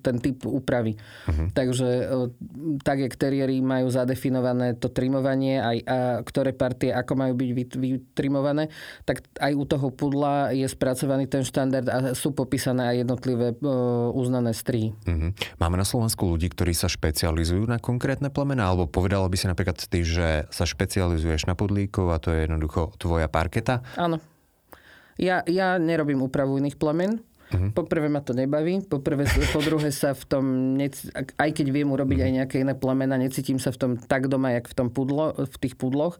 ten 0.00 0.16
typ 0.16 0.40
úpravy. 0.48 0.96
Mm-hmm. 1.28 1.46
Takže 1.52 1.88
uh, 2.08 2.32
tak, 2.80 3.04
jak 3.04 3.14
teriéry 3.20 3.60
majú 3.60 3.92
zadefinované 3.92 4.80
to 4.80 4.88
trimovanie, 4.88 5.60
aj 5.60 5.76
a 5.84 5.96
ktoré 6.24 6.56
partie 6.56 6.88
ako 6.88 7.12
majú 7.20 7.36
byť 7.36 7.76
vytrimované, 7.76 8.72
tak 9.04 9.20
aj 9.36 9.52
u 9.52 9.64
toho 9.68 9.92
pudla 9.92 10.56
je 10.56 10.64
spracovaný 10.64 11.28
ten 11.28 11.44
štandard 11.44 11.84
a 11.84 11.96
sú 12.16 12.32
popísané 12.32 12.88
aj 12.88 12.96
jednotlivé 13.04 13.52
uznané 14.16 14.56
strihy. 14.56 14.96
Uh-huh. 15.04 15.36
Máme 15.60 15.76
na 15.76 15.84
Slovensku 15.84 16.24
ľudí, 16.24 16.48
ktorí 16.48 16.72
sa 16.72 16.88
špecializujú 16.88 17.68
na 17.68 17.76
konkrétne 17.76 18.32
plemena, 18.32 18.72
alebo 18.72 18.88
povedala 18.88 19.28
by 19.28 19.36
si 19.36 19.44
napríklad 19.44 19.76
ty, 19.76 20.00
že 20.00 20.48
sa 20.48 20.64
špecializuješ 20.64 21.44
na 21.44 21.52
podlíkov 21.52 22.08
a 22.08 22.22
to 22.22 22.32
je 22.32 22.48
jednoducho 22.48 22.96
tvoja 22.96 23.28
parketa? 23.28 23.84
Áno. 24.00 24.16
Ja, 25.20 25.44
ja 25.44 25.76
nerobím 25.76 26.24
úpravu 26.24 26.56
iných 26.56 26.80
plemen, 26.80 27.20
Uh-huh. 27.50 27.70
Poprvé 27.74 28.06
ma 28.06 28.22
to 28.22 28.30
nebaví, 28.30 28.86
poprvé, 28.86 29.26
po 29.50 29.58
druhé 29.58 29.90
sa 29.90 30.14
v 30.14 30.24
tom, 30.30 30.44
aj 31.34 31.50
keď 31.50 31.66
viem 31.74 31.90
urobiť 31.90 32.18
uh-huh. 32.22 32.26
aj 32.30 32.36
nejaké 32.42 32.56
iné 32.62 32.74
plemena, 32.78 33.18
necítim 33.18 33.58
sa 33.58 33.74
v 33.74 33.78
tom 33.78 33.92
tak 33.98 34.30
doma, 34.30 34.54
jak 34.54 34.70
v, 34.70 34.74
tom 34.78 34.88
pudlo, 34.88 35.34
v 35.34 35.56
tých 35.58 35.74
pudloch. 35.74 36.18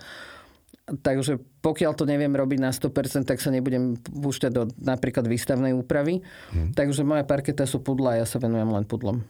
Takže 0.90 1.38
pokiaľ 1.62 1.92
to 1.94 2.02
neviem 2.02 2.34
robiť 2.34 2.58
na 2.58 2.74
100%, 2.74 3.22
tak 3.22 3.38
sa 3.38 3.54
nebudem 3.54 3.94
púšťať 3.94 4.50
do 4.50 4.66
napríklad 4.82 5.22
výstavnej 5.30 5.70
úpravy. 5.70 6.26
Hmm. 6.50 6.74
Takže 6.74 7.06
moja 7.06 7.22
parketa 7.22 7.62
sú 7.62 7.78
pudla 7.78 8.18
a 8.18 8.18
ja 8.22 8.26
sa 8.26 8.42
venujem 8.42 8.66
len 8.66 8.82
pudlom. 8.82 9.22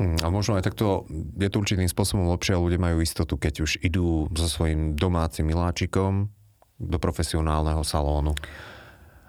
Hmm, 0.00 0.16
a 0.24 0.32
možno 0.32 0.56
aj 0.56 0.72
takto 0.72 1.04
je 1.36 1.52
to 1.52 1.60
určitým 1.60 1.84
spôsobom 1.84 2.32
lepšie 2.32 2.56
a 2.56 2.62
ľudia 2.64 2.80
majú 2.80 3.04
istotu, 3.04 3.36
keď 3.36 3.54
už 3.60 3.84
idú 3.84 4.24
so 4.32 4.48
svojím 4.48 4.96
domácim 4.96 5.44
miláčikom 5.44 6.32
do 6.80 6.96
profesionálneho 6.96 7.84
salónu. 7.84 8.32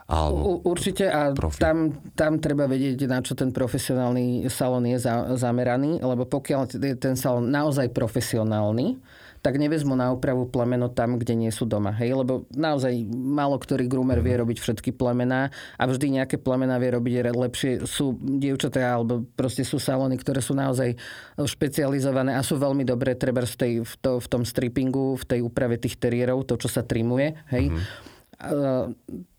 Alebo 0.07 0.59
Určite 0.67 1.07
a 1.07 1.31
tam, 1.55 1.95
tam 2.13 2.37
treba 2.43 2.67
vedieť, 2.67 3.07
na 3.07 3.23
čo 3.23 3.39
ten 3.39 3.55
profesionálny 3.55 4.51
salón 4.51 4.83
je 4.91 4.99
za, 4.99 5.39
zameraný, 5.39 6.03
lebo 6.03 6.27
pokiaľ 6.27 6.75
je 6.75 6.95
ten 6.99 7.15
salón 7.15 7.47
naozaj 7.47 7.87
profesionálny, 7.95 8.99
tak 9.43 9.59
nevezmu 9.59 9.91
na 9.99 10.15
opravu 10.15 10.47
plemeno 10.47 10.87
tam, 10.87 11.19
kde 11.19 11.35
nie 11.35 11.51
sú 11.51 11.67
doma. 11.67 11.91
Hej? 11.91 12.15
Lebo 12.15 12.47
naozaj 12.55 12.95
málo 13.11 13.59
ktorý 13.59 13.91
groomer 13.91 14.23
vie 14.23 14.39
robiť 14.39 14.63
všetky 14.63 14.95
plemená 14.95 15.51
a 15.75 15.83
vždy 15.83 16.15
nejaké 16.15 16.39
plemená 16.39 16.79
vie 16.79 16.95
robiť 16.95 17.13
lepšie. 17.35 17.71
Sú 17.83 18.15
dievčatá 18.15 18.95
alebo 18.95 19.27
proste 19.35 19.67
sú 19.67 19.83
salóny, 19.83 20.15
ktoré 20.15 20.39
sú 20.39 20.55
naozaj 20.55 20.95
špecializované 21.35 22.39
a 22.39 22.41
sú 22.41 22.55
veľmi 22.55 22.87
dobré 22.87 23.19
treba 23.19 23.43
v, 23.43 23.55
tej, 23.59 23.73
v, 23.83 23.93
to, 23.99 24.11
v 24.23 24.27
tom 24.31 24.47
strippingu, 24.47 25.19
v 25.19 25.25
tej 25.27 25.39
úprave 25.43 25.75
tých 25.75 25.99
teriérov, 25.99 26.47
to, 26.47 26.55
čo 26.55 26.71
sa 26.71 26.87
trimuje. 26.87 27.35
Hej? 27.51 27.67
Mm-hmm. 27.67 29.32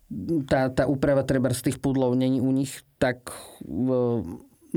Tá, 0.45 0.69
tá 0.69 0.85
úprava 0.85 1.25
treba 1.25 1.49
z 1.49 1.71
tých 1.71 1.77
pudlov 1.81 2.13
není 2.13 2.37
u 2.37 2.53
nich 2.53 2.85
tak 3.01 3.33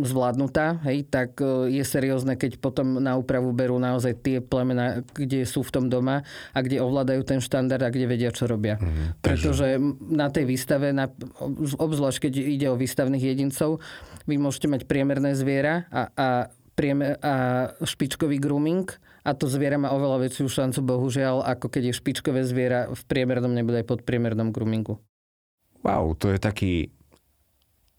zvládnutá, 0.04 0.82
hej, 0.86 1.06
tak 1.08 1.38
e, 1.42 1.72
je 1.78 1.82
seriózne, 1.82 2.38
keď 2.38 2.58
potom 2.62 3.02
na 3.02 3.18
úpravu 3.18 3.50
berú 3.54 3.78
naozaj 3.80 4.18
tie 4.22 4.38
plemena, 4.38 5.02
kde 5.02 5.42
sú 5.46 5.66
v 5.66 5.74
tom 5.74 5.84
doma 5.90 6.22
a 6.54 6.58
kde 6.62 6.82
ovládajú 6.82 7.22
ten 7.26 7.40
štandard 7.42 7.82
a 7.82 7.90
kde 7.90 8.06
vedia, 8.06 8.30
čo 8.30 8.46
robia. 8.46 8.78
Mm, 8.78 9.18
Pretože 9.22 9.78
na 10.10 10.28
tej 10.30 10.44
výstave, 10.46 10.94
na, 10.94 11.10
obzvlášť 11.78 12.28
keď 12.28 12.32
ide 12.38 12.66
o 12.70 12.78
výstavných 12.78 13.22
jedincov, 13.22 13.82
vy 14.28 14.36
môžete 14.38 14.68
mať 14.70 14.82
priemerné 14.86 15.34
zviera 15.34 15.88
a, 15.90 16.02
a, 16.14 16.28
priemer, 16.78 17.18
a 17.18 17.34
špičkový 17.82 18.38
grooming 18.38 18.86
a 19.26 19.34
to 19.34 19.50
zviera 19.50 19.76
má 19.76 19.90
oveľa 19.92 20.28
väčšiu 20.28 20.46
šancu, 20.46 20.78
bohužiaľ, 20.84 21.44
ako 21.44 21.68
keď 21.68 21.90
je 21.90 21.98
špičkové 21.98 22.40
zviera 22.46 22.88
v 22.88 23.02
priemernom 23.08 23.50
nebude 23.50 23.82
aj 23.82 23.88
podpriemernom 23.88 24.54
groomingu. 24.54 25.00
Wow, 25.82 26.14
to 26.18 26.34
je 26.34 26.38
taký 26.38 26.72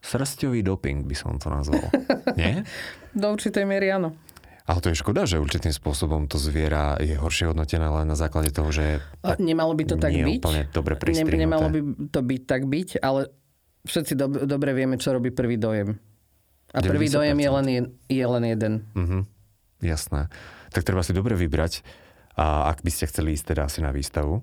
Srstový 0.00 0.64
doping 0.64 1.04
by 1.04 1.16
som 1.16 1.36
to 1.36 1.52
nazval. 1.52 1.84
Nie? 2.40 2.64
Do 3.12 3.36
určitej 3.36 3.68
miery 3.68 3.92
áno. 3.92 4.16
Ale 4.64 4.78
to 4.80 4.94
je 4.94 4.96
škoda, 5.02 5.26
že 5.26 5.42
určitým 5.42 5.74
spôsobom 5.74 6.30
to 6.30 6.38
zviera 6.38 6.94
je 7.02 7.18
horšie 7.18 7.50
hodnotené 7.50 7.90
len 7.90 8.06
na 8.06 8.14
základe 8.14 8.54
toho, 8.54 8.70
že 8.70 9.02
Nemalo 9.42 9.74
by 9.74 9.84
to 9.84 9.96
tak 9.98 10.14
byť. 10.14 10.40
úplne 10.40 10.62
dobre 10.70 10.94
ne, 10.94 11.26
Nemalo 11.26 11.66
by 11.68 11.80
to 12.08 12.20
byť 12.22 12.42
tak 12.46 12.62
byť, 12.70 12.88
ale 13.02 13.34
všetci 13.82 14.12
dob- 14.14 14.46
dobre 14.46 14.70
vieme, 14.72 14.94
čo 14.94 15.10
robí 15.10 15.34
prvý 15.34 15.58
dojem. 15.58 15.98
A 16.70 16.78
prvý 16.86 17.10
90%. 17.10 17.16
dojem 17.18 17.38
je 17.42 17.50
len, 17.50 17.66
je, 17.66 17.80
je 18.14 18.24
len 18.24 18.44
jeden. 18.46 18.72
Uh-huh. 18.94 19.22
Jasné. 19.82 20.30
Tak 20.70 20.86
treba 20.86 21.02
si 21.02 21.10
dobre 21.10 21.34
vybrať, 21.34 21.82
a 22.38 22.70
ak 22.70 22.86
by 22.86 22.90
ste 22.94 23.10
chceli 23.10 23.34
ísť 23.34 23.52
teda 23.52 23.66
asi 23.66 23.82
na 23.82 23.90
výstavu. 23.90 24.40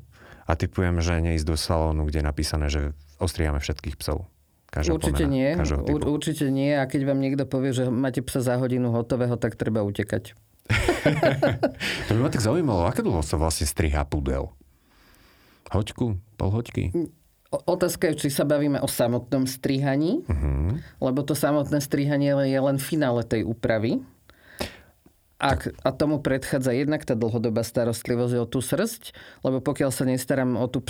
A 0.48 0.56
typujem, 0.60 1.00
že 1.00 1.24
neísť 1.24 1.48
do 1.48 1.56
salónu, 1.56 2.04
kde 2.08 2.20
je 2.20 2.26
napísané, 2.28 2.68
že 2.68 2.92
ostriame 3.18 3.62
všetkých 3.62 3.98
psov. 4.00 4.30
Určite 4.68 5.26
nie. 5.26 5.56
Určite 5.88 6.52
nie. 6.52 6.76
A 6.76 6.84
keď 6.86 7.02
vám 7.08 7.20
niekto 7.24 7.48
povie, 7.48 7.72
že 7.72 7.88
máte 7.88 8.20
psa 8.22 8.44
za 8.44 8.56
hodinu 8.60 8.92
hotového, 8.92 9.40
tak 9.40 9.56
treba 9.56 9.82
utekať. 9.82 10.36
to 12.08 12.12
by 12.12 12.20
ma 12.20 12.30
tak 12.30 12.44
zaujímalo, 12.44 12.84
aké 12.84 13.00
dlho 13.00 13.24
sa 13.24 13.40
vlastne 13.40 13.64
strihá 13.64 14.04
pudel? 14.04 14.52
Hoďku? 15.72 16.20
Pol 16.36 16.50
hoďky? 16.52 16.92
Otázka 17.48 18.12
je, 18.12 18.28
či 18.28 18.30
sa 18.32 18.44
bavíme 18.44 18.84
o 18.84 18.92
samotnom 18.92 19.48
strihaní, 19.48 20.28
uh-huh. 20.28 20.76
lebo 21.00 21.24
to 21.24 21.32
samotné 21.32 21.80
strihanie 21.80 22.36
je 22.44 22.60
len 22.60 22.76
finále 22.76 23.24
tej 23.24 23.48
úpravy. 23.48 24.04
Ak, 25.38 25.70
a 25.86 25.94
tomu 25.94 26.18
predchádza 26.18 26.74
jednak 26.74 27.06
tá 27.06 27.14
dlhodobá 27.14 27.62
starostlivosť 27.62 28.34
o 28.42 28.46
tú 28.50 28.58
srst, 28.58 29.14
lebo 29.46 29.62
pokiaľ 29.62 29.94
sa 29.94 30.10
nestaram 30.10 30.58
o 30.58 30.66
tú 30.66 30.82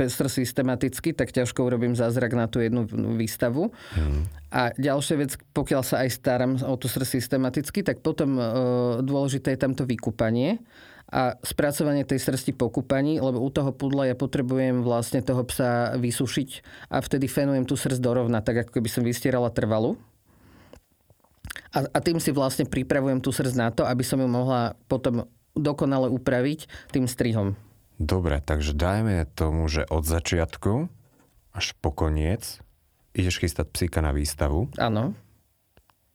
srst 0.00 0.40
systematicky, 0.40 1.12
tak 1.12 1.36
ťažko 1.36 1.68
urobím 1.68 1.92
zázrak 1.92 2.32
na 2.32 2.48
tú 2.48 2.64
jednu 2.64 2.88
výstavu. 3.20 3.68
Mm. 3.92 4.24
A 4.56 4.72
ďalšia 4.80 5.16
vec, 5.20 5.36
pokiaľ 5.52 5.82
sa 5.84 6.00
aj 6.00 6.16
starám 6.16 6.52
o 6.64 6.80
tú 6.80 6.88
srst 6.88 7.20
systematicky, 7.20 7.84
tak 7.84 8.00
potom 8.00 8.40
e, 8.40 8.42
dôležité 9.04 9.52
je 9.52 9.60
tam 9.60 9.76
to 9.76 9.84
vykúpanie 9.84 10.64
a 11.10 11.34
spracovanie 11.42 12.06
tej 12.06 12.22
srsti 12.22 12.54
po 12.54 12.70
kúpaní, 12.70 13.18
lebo 13.18 13.42
u 13.42 13.50
toho 13.50 13.74
pudla 13.74 14.06
ja 14.06 14.14
potrebujem 14.14 14.86
vlastne 14.86 15.20
toho 15.20 15.42
psa 15.42 15.98
vysušiť 15.98 16.50
a 16.94 17.02
vtedy 17.02 17.26
fenujem 17.26 17.66
tú 17.66 17.74
srst 17.74 17.98
dorovna, 17.98 18.40
tak 18.40 18.64
ako 18.64 18.78
keby 18.78 18.88
som 18.88 19.02
vystierala 19.02 19.50
trvalu. 19.50 19.98
A, 21.70 21.86
a 21.86 21.98
tým 22.02 22.18
si 22.18 22.34
vlastne 22.34 22.66
pripravujem 22.66 23.22
tú 23.22 23.30
srdc 23.30 23.54
na 23.54 23.68
to, 23.70 23.86
aby 23.86 24.02
som 24.02 24.18
ju 24.18 24.26
mohla 24.26 24.74
potom 24.90 25.28
dokonale 25.54 26.10
upraviť 26.10 26.90
tým 26.94 27.06
strihom. 27.10 27.58
Dobre, 28.00 28.40
takže 28.40 28.72
dajme 28.72 29.28
tomu, 29.36 29.68
že 29.68 29.84
od 29.92 30.08
začiatku 30.08 30.88
až 31.52 31.66
po 31.84 31.90
koniec 31.92 32.62
ideš 33.12 33.42
chystať 33.42 33.68
psíka 33.74 34.00
na 34.00 34.14
výstavu. 34.14 34.70
Áno. 34.80 35.12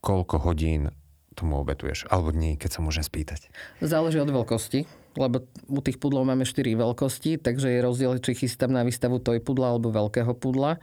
Koľko 0.02 0.42
hodín 0.42 0.90
tomu 1.36 1.60
obetuješ? 1.60 2.08
Alebo 2.08 2.32
dní, 2.32 2.56
keď 2.56 2.70
sa 2.74 2.80
môžem 2.80 3.04
spýtať? 3.04 3.52
Záleží 3.84 4.16
od 4.18 4.32
veľkosti. 4.32 4.88
lebo 5.16 5.48
u 5.68 5.80
tých 5.80 5.96
pudlov 5.96 6.28
máme 6.28 6.44
4 6.44 6.76
veľkosti, 6.76 7.40
takže 7.40 7.72
je 7.72 7.80
rozdiel, 7.80 8.20
či 8.20 8.36
chystám 8.36 8.72
na 8.72 8.84
výstavu 8.84 9.16
toj 9.20 9.40
pudla 9.40 9.72
alebo 9.72 9.88
veľkého 9.88 10.32
pudla. 10.36 10.76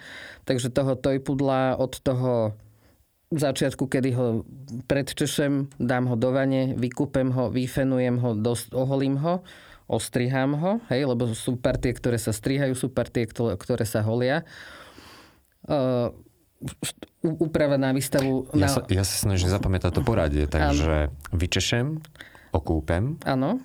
Takže 0.46 0.74
toho 0.74 0.98
toj 0.98 1.22
pudla 1.22 1.78
od 1.78 1.94
toho 2.02 2.58
začiatku, 3.40 3.90
kedy 3.90 4.10
ho 4.18 4.26
predčešem, 4.86 5.70
dám 5.80 6.10
ho 6.10 6.16
do 6.18 6.34
vane, 6.34 6.74
vykúpem 6.78 7.32
ho, 7.34 7.50
vyfenujem 7.54 8.18
ho, 8.20 8.36
dosť, 8.38 8.74
oholím 8.76 9.22
ho, 9.22 9.42
ostrihám 9.88 10.58
ho, 10.58 10.72
hej, 10.90 11.06
lebo 11.06 11.30
sú 11.36 11.60
partie, 11.60 11.94
ktoré 11.94 12.18
sa 12.18 12.32
strihajú, 12.32 12.74
sú 12.74 12.88
partie, 12.90 13.28
ktoré 13.28 13.86
sa 13.86 14.02
holia. 14.02 14.48
Uh, 15.64 16.12
úprava 17.24 17.80
na 17.80 17.92
výstavu... 17.92 18.52
Ja, 18.56 18.72
sa, 18.72 18.84
ja 18.88 19.04
sa 19.04 19.16
snažím 19.28 19.52
zapamätať 19.52 19.92
to 20.00 20.02
poradie, 20.04 20.48
takže 20.48 21.12
ano. 21.12 21.36
vyčešem, 21.36 22.00
okúpem. 22.52 23.20
Áno. 23.28 23.60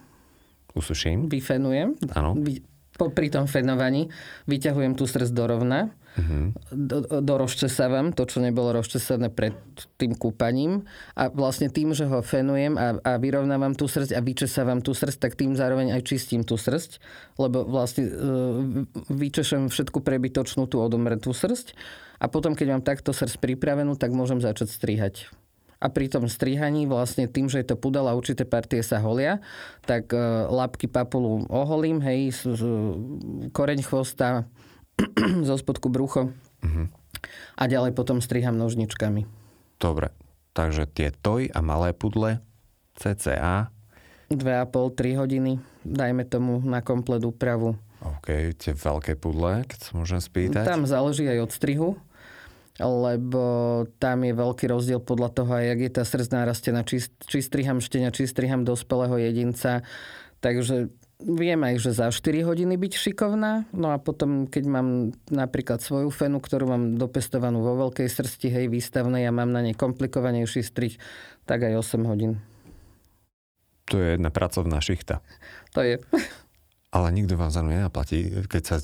Usuším. 0.74 1.26
Vyfenujem. 1.26 1.98
Áno. 2.14 2.38
Vy, 2.38 2.62
pri 3.06 3.30
tom 3.30 3.46
fenovaní 3.46 4.10
vyťahujem 4.50 4.98
tú 4.98 5.06
stres 5.06 5.30
do 5.30 5.46
rovna. 5.46 5.94
Uh-huh. 6.18 6.50
Do, 6.74 7.22
doroščesávam 7.22 8.10
to, 8.10 8.26
čo 8.26 8.42
nebolo 8.42 8.74
rozčesané 8.74 9.30
pred 9.30 9.54
tým 10.02 10.18
kúpaním 10.18 10.82
a 11.14 11.30
vlastne 11.30 11.70
tým, 11.70 11.94
že 11.94 12.10
ho 12.10 12.18
fenujem 12.26 12.74
a, 12.74 12.98
a 12.98 13.12
vyrovnávam 13.22 13.78
tú 13.78 13.86
srst 13.86 14.10
a 14.10 14.18
vyčesávam 14.18 14.82
tú 14.82 14.98
srst, 14.98 15.22
tak 15.22 15.38
tým 15.38 15.54
zároveň 15.54 15.94
aj 15.94 16.02
čistím 16.02 16.42
tú 16.42 16.58
srst, 16.58 16.98
lebo 17.38 17.62
vlastne 17.62 18.10
e, 18.10 18.12
vyčešem 19.14 19.70
všetku 19.70 20.02
prebytočnú 20.02 20.66
tú 20.66 20.82
odomretú 20.82 21.30
srst 21.30 21.78
a 22.18 22.26
potom, 22.26 22.58
keď 22.58 22.66
mám 22.66 22.82
takto 22.82 23.14
srst 23.14 23.38
pripravenú, 23.38 23.94
tak 23.94 24.10
môžem 24.10 24.42
začať 24.42 24.74
strihať. 24.74 25.30
A 25.78 25.86
pri 25.94 26.10
tom 26.10 26.26
strihaní 26.26 26.90
vlastne 26.90 27.30
tým, 27.30 27.46
že 27.46 27.62
je 27.62 27.70
to 27.70 27.76
pudel 27.78 28.10
a 28.10 28.18
určité 28.18 28.42
partie 28.42 28.82
sa 28.82 28.98
holia, 28.98 29.38
tak 29.86 30.10
e, 30.10 30.18
labky 30.50 30.90
papulu 30.90 31.46
oholím, 31.46 32.02
hej, 32.02 32.34
koreň 33.54 33.86
chvosta, 33.86 34.50
zo 35.48 35.54
spodku 35.54 35.86
brucho 35.86 36.34
uh-huh. 36.62 36.86
a 37.54 37.62
ďalej 37.70 37.94
potom 37.94 38.18
striham 38.18 38.58
nožničkami. 38.58 39.30
Dobre, 39.78 40.10
takže 40.58 40.90
tie 40.90 41.14
toj 41.14 41.46
a 41.54 41.62
malé 41.62 41.94
pudle 41.94 42.42
cca 42.98 43.70
2,5-3 44.28 45.20
hodiny, 45.24 45.52
dajme 45.86 46.26
tomu 46.28 46.60
na 46.60 46.84
komplet 46.84 47.24
úpravu. 47.24 47.78
OK, 47.98 48.54
tie 48.54 48.72
veľké 48.76 49.18
pudle, 49.18 49.64
keď 49.64 49.78
sa 49.80 49.90
môžem 49.96 50.20
spýtať? 50.20 50.68
Tam 50.68 50.84
záleží 50.86 51.26
aj 51.26 51.48
od 51.48 51.50
strihu 51.50 51.88
lebo 52.78 53.42
tam 53.98 54.22
je 54.22 54.32
veľký 54.38 54.70
rozdiel 54.70 55.02
podľa 55.02 55.34
toho, 55.34 55.50
aj 55.50 55.64
jak 55.66 55.80
je 55.82 55.90
tá 55.90 56.02
srdc 56.06 56.28
narastená, 56.30 56.80
či, 56.86 57.02
či 57.02 57.38
striham 57.42 57.82
štenia, 57.82 58.14
či 58.14 58.30
striham 58.30 58.62
dospelého 58.62 59.18
jedinca. 59.18 59.82
Takže 60.38 60.94
viem 61.18 61.60
aj, 61.66 61.74
že 61.82 61.90
za 61.98 62.14
4 62.14 62.46
hodiny 62.46 62.78
byť 62.78 62.92
šikovná. 62.94 63.66
No 63.74 63.90
a 63.90 63.98
potom, 63.98 64.46
keď 64.46 64.64
mám 64.70 65.10
napríklad 65.26 65.82
svoju 65.82 66.14
fenu, 66.14 66.38
ktorú 66.38 66.70
mám 66.70 66.84
dopestovanú 66.94 67.62
vo 67.66 67.74
veľkej 67.88 68.06
srsti, 68.06 68.46
hej, 68.54 68.66
výstavnej 68.70 69.26
a 69.26 69.34
mám 69.34 69.50
na 69.50 69.66
nej 69.66 69.74
komplikovanejší 69.74 70.62
strih, 70.62 70.94
tak 71.50 71.66
aj 71.66 71.82
8 71.82 72.06
hodín. 72.06 72.38
To 73.90 73.98
je 73.98 74.20
jedna 74.20 74.30
pracovná 74.30 74.78
šichta. 74.78 75.24
To 75.74 75.82
je. 75.82 75.98
Ale 76.94 77.08
nikto 77.10 77.34
vám 77.34 77.50
za 77.50 77.64
nenaplatí, 77.64 78.46
keď, 78.46 78.62
sa, 78.62 78.76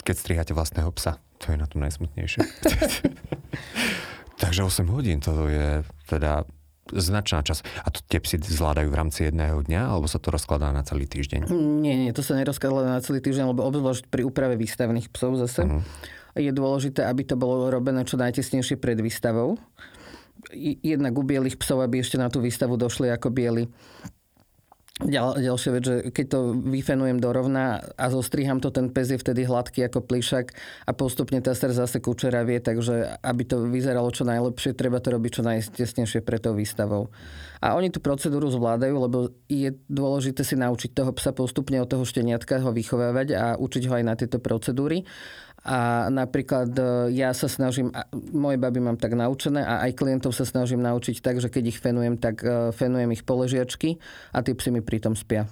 keď 0.00 0.14
striháte 0.14 0.52
vlastného 0.56 0.88
psa. 0.94 1.20
To 1.42 1.50
je 1.50 1.58
na 1.58 1.66
tom 1.66 1.82
najsmutnejšie. 1.82 2.40
Takže 4.42 4.66
8 4.66 4.86
hodín, 4.90 5.22
to 5.22 5.46
je 5.46 5.86
teda 6.06 6.46
značná 6.92 7.40
časť. 7.40 7.64
A 7.84 7.88
to 7.88 8.04
tie 8.04 8.20
psy 8.20 8.36
zvládajú 8.42 8.92
v 8.92 8.98
rámci 8.98 9.30
jedného 9.30 9.64
dňa, 9.64 9.94
alebo 9.94 10.04
sa 10.04 10.20
to 10.20 10.28
rozkladá 10.28 10.68
na 10.74 10.84
celý 10.84 11.08
týždeň? 11.08 11.48
Nie, 11.80 11.96
nie, 11.96 12.12
to 12.12 12.20
sa 12.20 12.36
nerozkladá 12.36 12.84
na 12.84 13.00
celý 13.00 13.24
týždeň, 13.24 13.56
lebo 13.56 13.64
obzvlášť 13.64 14.04
pri 14.12 14.28
úprave 14.28 14.60
výstavných 14.60 15.08
psov 15.08 15.40
zase 15.40 15.64
uh-huh. 15.64 15.80
je 16.36 16.52
dôležité, 16.52 17.08
aby 17.08 17.24
to 17.24 17.40
bolo 17.40 17.72
robené 17.72 18.04
čo 18.04 18.20
najtesnejšie 18.20 18.76
pred 18.76 19.00
výstavou. 19.00 19.56
Jednak 20.84 21.16
u 21.16 21.24
bielých 21.24 21.56
psov, 21.56 21.80
aby 21.80 22.04
ešte 22.04 22.20
na 22.20 22.28
tú 22.28 22.44
výstavu 22.44 22.76
došli 22.76 23.08
ako 23.08 23.32
bieli 23.32 23.64
Ďal, 24.94 25.42
ďalšia 25.42 25.70
vec, 25.74 25.82
že 25.82 25.96
keď 26.14 26.26
to 26.30 26.40
vyfenujem 26.54 27.18
do 27.18 27.34
rovna 27.34 27.82
a 27.98 28.06
zostriham 28.14 28.62
to, 28.62 28.70
ten 28.70 28.94
pes 28.94 29.10
je 29.10 29.18
vtedy 29.18 29.42
hladký 29.42 29.90
ako 29.90 30.06
plišak 30.06 30.54
a 30.86 30.94
postupne 30.94 31.42
tá 31.42 31.50
ser 31.50 31.74
zase 31.74 31.98
kučeravie, 31.98 32.62
takže 32.62 33.18
aby 33.18 33.42
to 33.42 33.66
vyzeralo 33.66 34.14
čo 34.14 34.22
najlepšie, 34.22 34.78
treba 34.78 35.02
to 35.02 35.18
robiť 35.18 35.30
čo 35.34 35.42
najtesnejšie 35.42 36.22
pre 36.22 36.38
tou 36.38 36.54
výstavou. 36.54 37.10
A 37.58 37.74
oni 37.74 37.90
tú 37.90 37.98
procedúru 37.98 38.46
zvládajú, 38.54 38.94
lebo 38.94 39.34
je 39.50 39.74
dôležité 39.90 40.46
si 40.46 40.54
naučiť 40.54 40.94
toho 40.94 41.10
psa 41.10 41.34
postupne 41.34 41.82
od 41.82 41.90
toho 41.90 42.06
šteniatka 42.06 42.62
ho 42.62 42.70
vychovávať 42.70 43.28
a 43.34 43.44
učiť 43.58 43.90
ho 43.90 43.98
aj 43.98 44.04
na 44.06 44.14
tieto 44.14 44.38
procedúry. 44.38 45.02
A 45.64 46.12
napríklad 46.12 46.76
e, 46.76 47.16
ja 47.16 47.32
sa 47.32 47.48
snažím, 47.48 47.88
moje 48.36 48.60
baby 48.60 48.84
mám 48.84 49.00
tak 49.00 49.16
naučené 49.16 49.64
a 49.64 49.88
aj 49.88 49.96
klientov 49.96 50.36
sa 50.36 50.44
snažím 50.44 50.84
naučiť 50.84 51.24
tak, 51.24 51.40
že 51.40 51.48
keď 51.48 51.72
ich 51.72 51.80
fenujem, 51.80 52.20
tak 52.20 52.44
e, 52.44 52.68
fenujem 52.76 53.08
ich 53.16 53.24
poležiačky 53.24 53.96
a 54.36 54.44
tie 54.44 54.52
psy 54.52 54.68
mi 54.76 54.84
pritom 54.84 55.16
spia. 55.16 55.48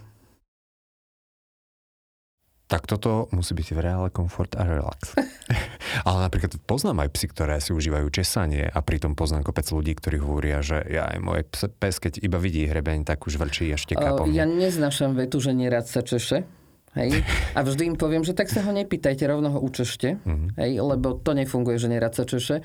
Tak 2.68 2.88
toto 2.88 3.28
musí 3.36 3.52
byť 3.52 3.68
v 3.72 3.80
reále 3.84 4.08
komfort 4.08 4.52
a 4.56 4.64
relax. 4.64 5.12
Ale 6.08 6.18
napríklad 6.28 6.56
poznám 6.64 7.04
aj 7.04 7.10
psy, 7.16 7.26
ktoré 7.32 7.60
si 7.60 7.72
užívajú 7.72 8.08
česanie 8.12 8.68
a 8.68 8.80
pritom 8.84 9.16
poznám 9.16 9.48
kopec 9.48 9.68
ľudí, 9.68 9.92
ktorí 9.96 10.20
hovoria, 10.20 10.60
že 10.64 10.80
ja 10.88 11.08
aj 11.08 11.18
môj 11.20 11.40
pes, 11.80 12.00
keď 12.00 12.20
iba 12.24 12.36
vidí 12.40 12.64
hrebeň, 12.64 13.04
tak 13.08 13.24
už 13.28 13.36
veľčí 13.36 13.68
a 13.72 13.80
šteká 13.80 14.16
po 14.16 14.24
mne. 14.24 14.36
Ja 14.36 14.44
neznašam 14.48 15.16
vetu, 15.16 15.40
že 15.40 15.56
nerad 15.56 15.84
sa 15.84 16.00
češe 16.00 16.48
Hej? 16.92 17.24
A 17.56 17.64
vždy 17.64 17.92
im 17.92 17.96
poviem, 17.96 18.24
že 18.24 18.36
tak 18.36 18.52
sa 18.52 18.60
ho 18.64 18.72
nepýtajte, 18.72 19.24
rovno 19.24 19.48
ho 19.48 19.60
učešte, 19.64 20.20
mm-hmm. 20.20 20.48
hej? 20.60 20.70
lebo 20.80 21.16
to 21.16 21.32
nefunguje, 21.32 21.80
že 21.80 21.88
nerad 21.88 22.12
sa 22.12 22.28
češe. 22.28 22.60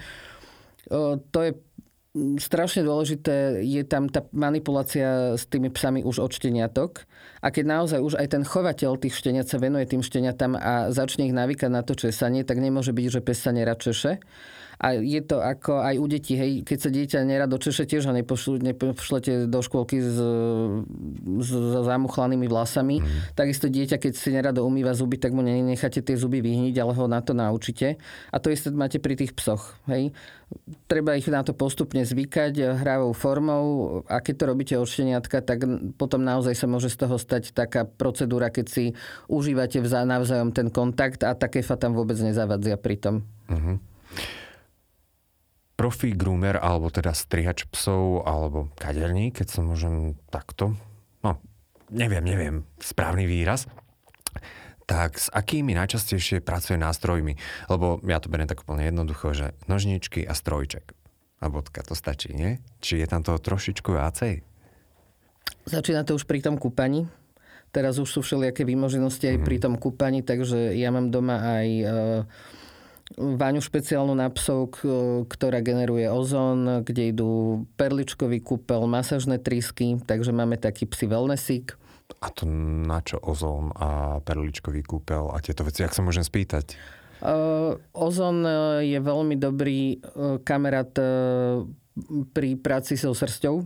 O, 0.91 1.19
to 1.31 1.39
je 1.43 1.51
strašne 2.41 2.81
dôležité, 2.81 3.61
je 3.61 3.83
tam 3.85 4.09
tá 4.09 4.25
manipulácia 4.33 5.37
s 5.37 5.45
tými 5.45 5.69
psami 5.69 6.01
už 6.01 6.23
od 6.23 6.31
šteniatok. 6.33 7.05
A 7.45 7.53
keď 7.53 7.65
naozaj 7.67 7.99
už 8.01 8.13
aj 8.17 8.27
ten 8.33 8.43
chovateľ 8.43 8.97
tých 8.97 9.13
šteniat 9.13 9.45
sa 9.45 9.61
venuje 9.61 9.85
tým 9.85 10.01
šteniatám 10.01 10.57
a 10.57 10.89
začne 10.89 11.29
ich 11.29 11.35
navykať 11.35 11.69
na 11.69 11.85
to 11.85 11.93
česanie, 11.93 12.41
tak 12.41 12.57
nemôže 12.57 12.91
byť, 12.91 13.07
že 13.07 13.21
pes 13.21 13.37
sa 13.37 13.53
nerad 13.53 13.77
češe 13.77 14.17
a 14.77 14.93
je 14.93 15.21
to 15.25 15.41
ako 15.41 15.81
aj 15.81 15.95
u 15.97 16.05
detí, 16.05 16.37
hej, 16.37 16.61
keď 16.61 16.77
sa 16.77 16.89
dieťa 16.93 17.19
nerado 17.25 17.57
češe, 17.57 17.89
tiež 17.89 18.05
ho 18.05 18.13
nepošlu, 18.13 18.61
nepošlete 18.61 19.49
do 19.49 19.59
škôlky 19.65 19.97
s, 19.97 20.21
s, 21.41 21.49
s 21.49 21.73
zamuchlanými 21.81 22.45
vlasami. 22.45 23.01
Mm. 23.01 23.33
Takisto 23.33 23.73
dieťa, 23.73 23.97
keď 23.97 24.13
si 24.13 24.29
nerado 24.29 24.61
umýva 24.61 24.93
zuby, 24.93 25.17
tak 25.17 25.33
mu 25.33 25.41
nenecháte 25.41 26.05
tie 26.05 26.13
zuby 26.13 26.45
vyhniť, 26.45 26.77
ale 26.77 26.93
ho 26.93 27.05
na 27.09 27.25
to 27.25 27.33
naučíte. 27.33 27.97
A 28.29 28.37
to 28.37 28.53
isté 28.53 28.69
máte 28.69 29.01
pri 29.01 29.17
tých 29.17 29.33
psoch. 29.33 29.81
Hej. 29.89 30.13
Treba 30.85 31.17
ich 31.17 31.27
na 31.27 31.41
to 31.41 31.57
postupne 31.57 32.05
zvykať 32.05 32.77
hrávou 32.79 33.11
formou 33.17 33.65
a 34.07 34.21
keď 34.21 34.33
to 34.37 34.45
robíte 34.45 34.75
od 34.77 34.87
šteniatka, 34.87 35.41
tak 35.41 35.65
potom 35.97 36.21
naozaj 36.23 36.53
sa 36.53 36.69
môže 36.69 36.93
z 36.93 37.01
toho 37.01 37.17
stať 37.19 37.51
taká 37.51 37.83
procedúra, 37.83 38.53
keď 38.53 38.65
si 38.69 38.85
užívate 39.27 39.81
navzájom 39.83 40.55
ten 40.55 40.71
kontakt 40.71 41.25
a 41.25 41.35
také 41.35 41.65
fa 41.65 41.75
tam 41.75 41.97
vôbec 41.97 42.15
nezavadzia 42.21 42.79
pri 42.79 42.95
tom. 42.95 43.15
Mm-hmm 43.51 43.96
profi 45.77 46.17
groomer, 46.17 46.57
alebo 46.57 46.89
teda 46.89 47.13
strihač 47.13 47.69
psov, 47.69 48.25
alebo 48.25 48.73
kaderník, 48.81 49.39
keď 49.39 49.47
sa 49.47 49.61
môžem 49.61 50.17
takto, 50.33 50.73
no, 51.21 51.37
neviem, 51.93 52.25
neviem, 52.25 52.55
správny 52.81 53.29
výraz, 53.29 53.69
tak 54.87 55.19
s 55.19 55.27
akými 55.29 55.75
najčastejšie 55.77 56.41
pracuje 56.41 56.79
nástrojmi? 56.79 57.37
Lebo 57.69 58.01
ja 58.07 58.17
to 58.23 58.31
beriem 58.31 58.47
tak 58.49 58.63
úplne 58.63 58.87
jednoducho, 58.87 59.35
že 59.35 59.53
nožničky 59.67 60.23
a 60.23 60.33
strojček. 60.33 60.95
A 61.37 61.53
bodka, 61.53 61.85
to 61.85 61.93
stačí, 61.93 62.33
nie? 62.33 62.57
Či 62.81 63.03
je 63.03 63.07
tam 63.07 63.21
to 63.21 63.37
trošičku 63.37 63.93
viacej? 63.93 64.41
Začína 65.67 66.07
to 66.07 66.17
už 66.17 66.25
pri 66.25 66.41
tom 66.41 66.55
kúpaní. 66.57 67.05
Teraz 67.75 67.99
už 67.99 68.09
sú 68.09 68.19
všelijaké 68.23 68.63
výmoženosti 68.63 69.35
aj 69.35 69.37
mm. 69.37 69.45
pri 69.45 69.57
tom 69.59 69.75
kúpaní, 69.75 70.23
takže 70.23 70.73
ja 70.73 70.89
mám 70.89 71.11
doma 71.11 71.43
aj 71.43 71.67
e, 71.67 71.85
váňu 73.15 73.63
špeciálnu 73.63 74.11
na 74.11 74.27
psov, 74.27 74.83
ktorá 75.31 75.63
generuje 75.63 76.11
ozón, 76.11 76.83
kde 76.83 77.15
idú 77.15 77.63
perličkový 77.79 78.43
kúpel, 78.43 78.83
masažné 78.83 79.39
trysky, 79.39 80.03
takže 80.03 80.35
máme 80.35 80.59
taký 80.59 80.83
psi 80.83 81.07
wellnessík. 81.07 81.79
A 82.19 82.27
to 82.31 82.47
na 82.87 82.99
čo 83.03 83.19
ozón 83.23 83.71
a 83.75 84.19
perličkový 84.23 84.83
kúpel 84.83 85.31
a 85.31 85.39
tieto 85.39 85.63
veci, 85.63 85.83
ak 85.87 85.95
sa 85.95 86.03
môžem 86.03 86.23
spýtať? 86.23 86.75
Ozón 87.97 88.45
e, 88.45 88.51
je 88.93 88.99
veľmi 89.01 89.41
dobrý 89.41 89.97
uh, 89.97 90.37
kamarát 90.45 90.93
uh, 91.01 91.65
pri 92.29 92.61
práci 92.61 92.93
so 92.93 93.09
srsťou. 93.09 93.65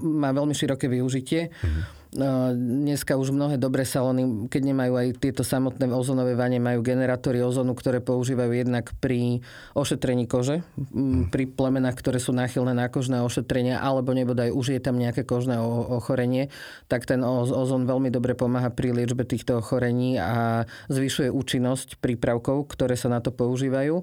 Má 0.00 0.32
veľmi 0.32 0.56
široké 0.56 0.88
využitie. 0.88 1.52
Uh-huh 1.52 1.99
Dneska 2.10 3.14
už 3.14 3.30
mnohé 3.30 3.54
dobré 3.54 3.86
salóny, 3.86 4.50
keď 4.50 4.62
nemajú 4.74 4.98
aj 4.98 5.08
tieto 5.22 5.46
samotné 5.46 5.86
ozonové 5.94 6.34
vanie, 6.34 6.58
majú 6.58 6.82
generátory 6.82 7.38
ozonu, 7.38 7.70
ktoré 7.78 8.02
používajú 8.02 8.50
jednak 8.50 8.90
pri 8.98 9.46
ošetrení 9.78 10.26
kože, 10.26 10.66
Mhm. 10.74 11.30
pri 11.30 11.46
plemenách, 11.46 11.94
ktoré 12.02 12.18
sú 12.18 12.34
náchylné 12.34 12.74
na 12.74 12.90
kožné 12.90 13.22
ošetrenia, 13.22 13.78
alebo 13.78 14.10
nebodaj 14.10 14.50
už 14.50 14.74
je 14.74 14.80
tam 14.82 14.98
nejaké 14.98 15.22
kožné 15.22 15.62
ochorenie, 15.62 16.50
tak 16.90 17.06
ten 17.06 17.22
ozon 17.22 17.86
veľmi 17.86 18.10
dobre 18.10 18.34
pomáha 18.34 18.74
pri 18.74 18.90
liečbe 18.90 19.22
týchto 19.22 19.62
ochorení 19.62 20.18
a 20.18 20.66
zvyšuje 20.90 21.30
účinnosť 21.30 22.02
prípravkov, 22.02 22.74
ktoré 22.74 22.98
sa 22.98 23.06
na 23.06 23.22
to 23.22 23.30
používajú. 23.30 24.02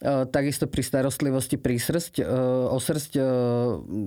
E, 0.00 0.24
takisto 0.32 0.64
pri 0.64 0.80
starostlivosti 0.80 1.60
pri 1.60 1.76
srst, 1.76 2.24
e, 2.24 2.26
o 2.72 2.78
srst, 2.80 3.20
e, 3.20 3.24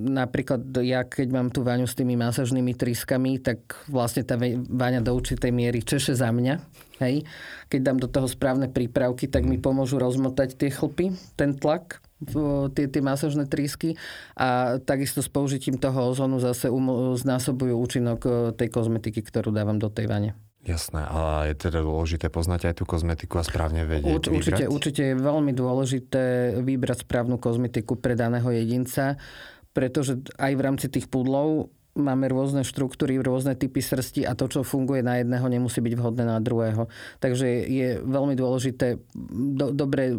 napríklad 0.09 0.65
ja 0.81 1.05
keď 1.05 1.27
mám 1.29 1.47
tú 1.53 1.61
váňu 1.61 1.85
s 1.85 1.93
tými 1.93 2.17
masažnými 2.17 2.73
trískami, 2.73 3.37
tak 3.37 3.77
vlastne 3.85 4.25
tá 4.25 4.33
váňa 4.73 5.05
do 5.05 5.13
určitej 5.13 5.53
miery 5.53 5.85
češe 5.85 6.17
za 6.17 6.33
mňa. 6.33 6.57
Hej. 6.97 7.29
Keď 7.69 7.79
dám 7.85 7.97
do 8.01 8.09
toho 8.09 8.25
správne 8.25 8.73
prípravky, 8.73 9.29
tak 9.29 9.45
mi 9.45 9.61
pomôžu 9.61 10.01
rozmotať 10.01 10.57
tie 10.57 10.73
chlpy, 10.73 11.13
ten 11.37 11.53
tlak, 11.53 12.01
tie, 12.73 12.85
tie 12.89 13.01
masažné 13.03 13.45
trísky 13.45 13.93
a 14.33 14.79
takisto 14.81 15.21
s 15.21 15.29
použitím 15.29 15.77
toho 15.77 16.15
ozonu 16.15 16.39
zase 16.39 16.71
um, 16.71 17.13
znásobujú 17.19 17.75
účinok 17.75 18.19
tej 18.55 18.71
kozmetiky, 18.71 19.19
ktorú 19.19 19.51
dávam 19.51 19.75
do 19.75 19.91
tej 19.91 20.07
vane. 20.07 20.31
Jasné, 20.63 21.03
ale 21.03 21.51
je 21.51 21.67
teda 21.67 21.83
dôležité 21.83 22.31
poznať 22.31 22.71
aj 22.71 22.75
tú 22.79 22.87
kozmetiku 22.87 23.35
a 23.35 23.43
správne 23.43 23.83
vedieť 23.83 24.15
Urč, 24.15 24.25
určite, 24.31 24.63
určite 24.71 25.01
je 25.11 25.15
veľmi 25.19 25.51
dôležité 25.51 26.55
vybrať 26.63 27.03
správnu 27.03 27.35
kozmetiku 27.35 27.99
pre 27.99 28.15
daného 28.15 28.47
jedinca, 28.47 29.19
pretože 29.75 30.23
aj 30.39 30.51
v 30.55 30.61
rámci 30.63 30.87
tých 30.87 31.11
pudlov 31.11 31.67
máme 31.93 32.25
rôzne 32.31 32.65
štruktúry, 32.65 33.21
rôzne 33.21 33.53
typy 33.53 33.83
srsti 33.83 34.25
a 34.25 34.33
to, 34.33 34.49
čo 34.49 34.65
funguje 34.65 35.05
na 35.05 35.21
jedného, 35.21 35.45
nemusí 35.45 35.77
byť 35.77 35.93
vhodné 35.99 36.25
na 36.25 36.41
druhého. 36.41 36.89
Takže 37.21 37.45
je 37.69 38.01
veľmi 38.01 38.33
dôležité 38.33 38.97
do, 39.53 39.69
dobre 39.69 40.15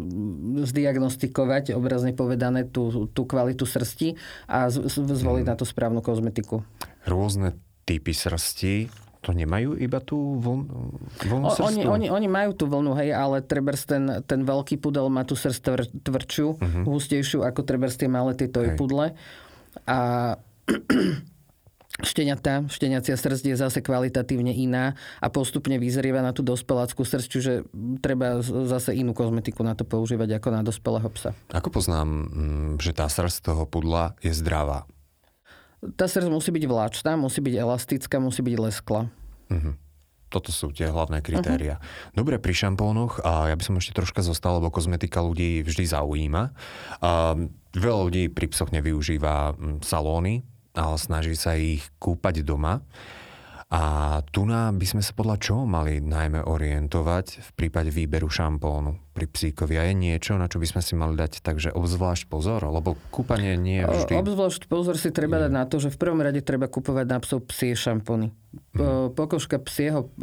zdiagnostikovať, 0.63 1.75
obrazne 1.75 2.15
povedané, 2.15 2.63
tú, 2.69 3.11
tú 3.11 3.27
kvalitu 3.27 3.67
srsti 3.67 4.15
a 4.47 4.71
z, 4.71 4.87
zvoliť 4.93 5.43
hmm. 5.43 5.51
na 5.51 5.59
tú 5.59 5.65
správnu 5.67 5.99
kozmetiku. 5.99 6.63
Rôzne 7.03 7.59
typy 7.83 8.15
srsti, 8.15 9.04
to 9.25 9.33
nemajú 9.33 9.73
iba 9.81 9.97
tú 9.97 10.37
vln, 10.37 10.69
vlnu 11.25 11.45
o, 11.49 11.57
oni, 11.65 11.81
oni, 11.89 12.07
oni 12.13 12.29
majú 12.29 12.53
tú 12.53 12.69
vlnu, 12.69 12.93
hej, 13.01 13.09
ale 13.09 13.41
trebers 13.41 13.89
ten, 13.89 14.21
ten 14.29 14.45
veľký 14.45 14.77
pudel 14.77 15.09
má 15.09 15.25
tú 15.25 15.33
srst 15.33 15.65
tvr, 15.65 15.81
tvrdšiu, 16.05 16.47
uh-huh. 16.53 16.83
hustejšiu 16.85 17.41
ako 17.41 17.65
trebers 17.65 17.97
tie 17.97 18.05
malé 18.05 18.37
tie 18.37 18.45
toy 18.45 18.77
pudle. 18.77 19.17
A 19.89 19.97
šteniatá, 22.13 22.69
šteniacia 22.69 23.17
srdc 23.17 23.43
je 23.49 23.57
zase 23.57 23.81
kvalitatívne 23.81 24.53
iná 24.53 24.93
a 25.17 25.27
postupne 25.33 25.81
vyzrieva 25.81 26.21
na 26.21 26.29
tú 26.29 26.45
dospeláckú 26.45 27.01
srdc, 27.01 27.25
čiže 27.25 27.53
treba 28.05 28.45
zase 28.45 28.93
inú 28.93 29.17
kozmetiku 29.17 29.65
na 29.65 29.73
to 29.73 29.89
používať 29.89 30.37
ako 30.37 30.47
na 30.53 30.61
dospelého 30.61 31.09
psa. 31.17 31.33
Ako 31.49 31.73
poznám, 31.73 32.29
mm, 32.29 32.69
že 32.77 32.93
tá 32.93 33.09
srdc 33.09 33.41
toho 33.41 33.65
pudla 33.65 34.13
je 34.21 34.29
zdravá? 34.37 34.85
Tá 35.95 36.05
srdc 36.07 36.31
musí 36.31 36.49
byť 36.53 36.65
vláčná, 36.65 37.17
musí 37.19 37.39
byť 37.43 37.55
elastická, 37.55 38.15
musí 38.21 38.41
byť 38.41 38.55
lesklá. 38.57 39.11
Uh-huh. 39.51 39.73
Toto 40.31 40.49
sú 40.49 40.73
tie 40.73 40.89
hlavné 40.89 41.21
kritéria. 41.21 41.77
Uh-huh. 41.77 42.23
Dobre, 42.23 42.41
pri 42.41 42.53
šampónoch, 42.55 43.21
a 43.21 43.51
ja 43.51 43.55
by 43.55 43.63
som 43.63 43.77
ešte 43.77 43.95
troška 43.95 44.25
zostal, 44.25 44.57
lebo 44.57 44.73
kozmetika 44.73 45.21
ľudí 45.21 45.61
vždy 45.61 45.85
zaujíma. 45.85 46.43
A 47.03 47.37
veľa 47.75 48.01
ľudí 48.09 48.23
pri 48.31 48.49
psoch 48.49 48.73
nevyužíva 48.73 49.53
salóny, 49.85 50.41
ale 50.75 50.95
snaží 50.99 51.35
sa 51.37 51.55
ich 51.55 51.85
kúpať 52.01 52.41
doma. 52.41 52.81
A 53.73 54.21
tu 54.29 54.45
nám 54.45 54.77
by 54.77 54.85
sme 54.85 55.01
sa 55.01 55.09
podľa 55.17 55.41
čoho 55.41 55.63
mali 55.65 55.97
najmä 55.97 56.45
orientovať 56.45 57.41
v 57.41 57.49
prípade 57.57 57.89
výberu 57.89 58.29
šampónu 58.29 59.01
pri 59.09 59.25
psíkovi? 59.25 59.81
A 59.81 59.89
je 59.89 59.97
niečo, 59.97 60.37
na 60.37 60.45
čo 60.45 60.61
by 60.61 60.69
sme 60.69 60.81
si 60.85 60.93
mali 60.93 61.17
dať 61.17 61.41
takže 61.41 61.73
obzvlášť 61.73 62.29
pozor? 62.29 62.61
Lebo 62.61 62.93
kúpanie 63.09 63.57
nie 63.57 63.81
je 63.81 63.89
vždy... 63.89 64.21
Obzvlášť 64.21 64.69
pozor 64.69 65.01
si 65.01 65.09
treba 65.09 65.41
dať 65.41 65.49
na 65.49 65.65
to, 65.65 65.81
že 65.81 65.89
v 65.89 65.97
prvom 65.97 66.21
rade 66.21 66.45
treba 66.45 66.69
kupovať 66.69 67.05
na 67.09 67.17
psov 67.17 67.41
psie 67.49 67.73
šampóny. 67.73 68.29
Mhm. 68.77 69.17
Pokožka 69.17 69.57
psieho, 69.65 70.13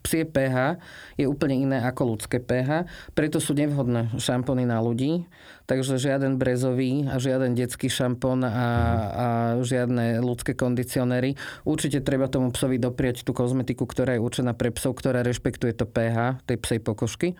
psie 0.00 0.24
pH 0.24 0.80
je 1.20 1.28
úplne 1.28 1.54
iné 1.54 1.78
ako 1.84 2.16
ľudské 2.16 2.40
pH, 2.40 2.88
preto 3.12 3.44
sú 3.44 3.52
nevhodné 3.52 4.16
šampóny 4.16 4.64
na 4.64 4.80
ľudí. 4.80 5.28
Takže 5.66 5.98
žiaden 5.98 6.38
brezový 6.38 7.10
a 7.10 7.18
žiaden 7.18 7.58
detský 7.58 7.90
šampón 7.90 8.46
a, 8.46 8.50
a 8.50 9.26
žiadne 9.66 10.22
ľudské 10.22 10.54
kondicionéry. 10.54 11.34
Určite 11.66 12.06
treba 12.06 12.30
tomu 12.30 12.54
psovi 12.54 12.78
dopriať 12.78 13.26
tú 13.26 13.34
kozmetiku, 13.34 13.82
ktorá 13.82 14.14
je 14.14 14.22
určená 14.22 14.54
pre 14.54 14.70
psov, 14.70 14.94
ktorá 14.94 15.26
rešpektuje 15.26 15.74
to 15.74 15.82
pH 15.84 16.38
tej 16.46 16.56
psej 16.62 16.78
pokožky. 16.86 17.34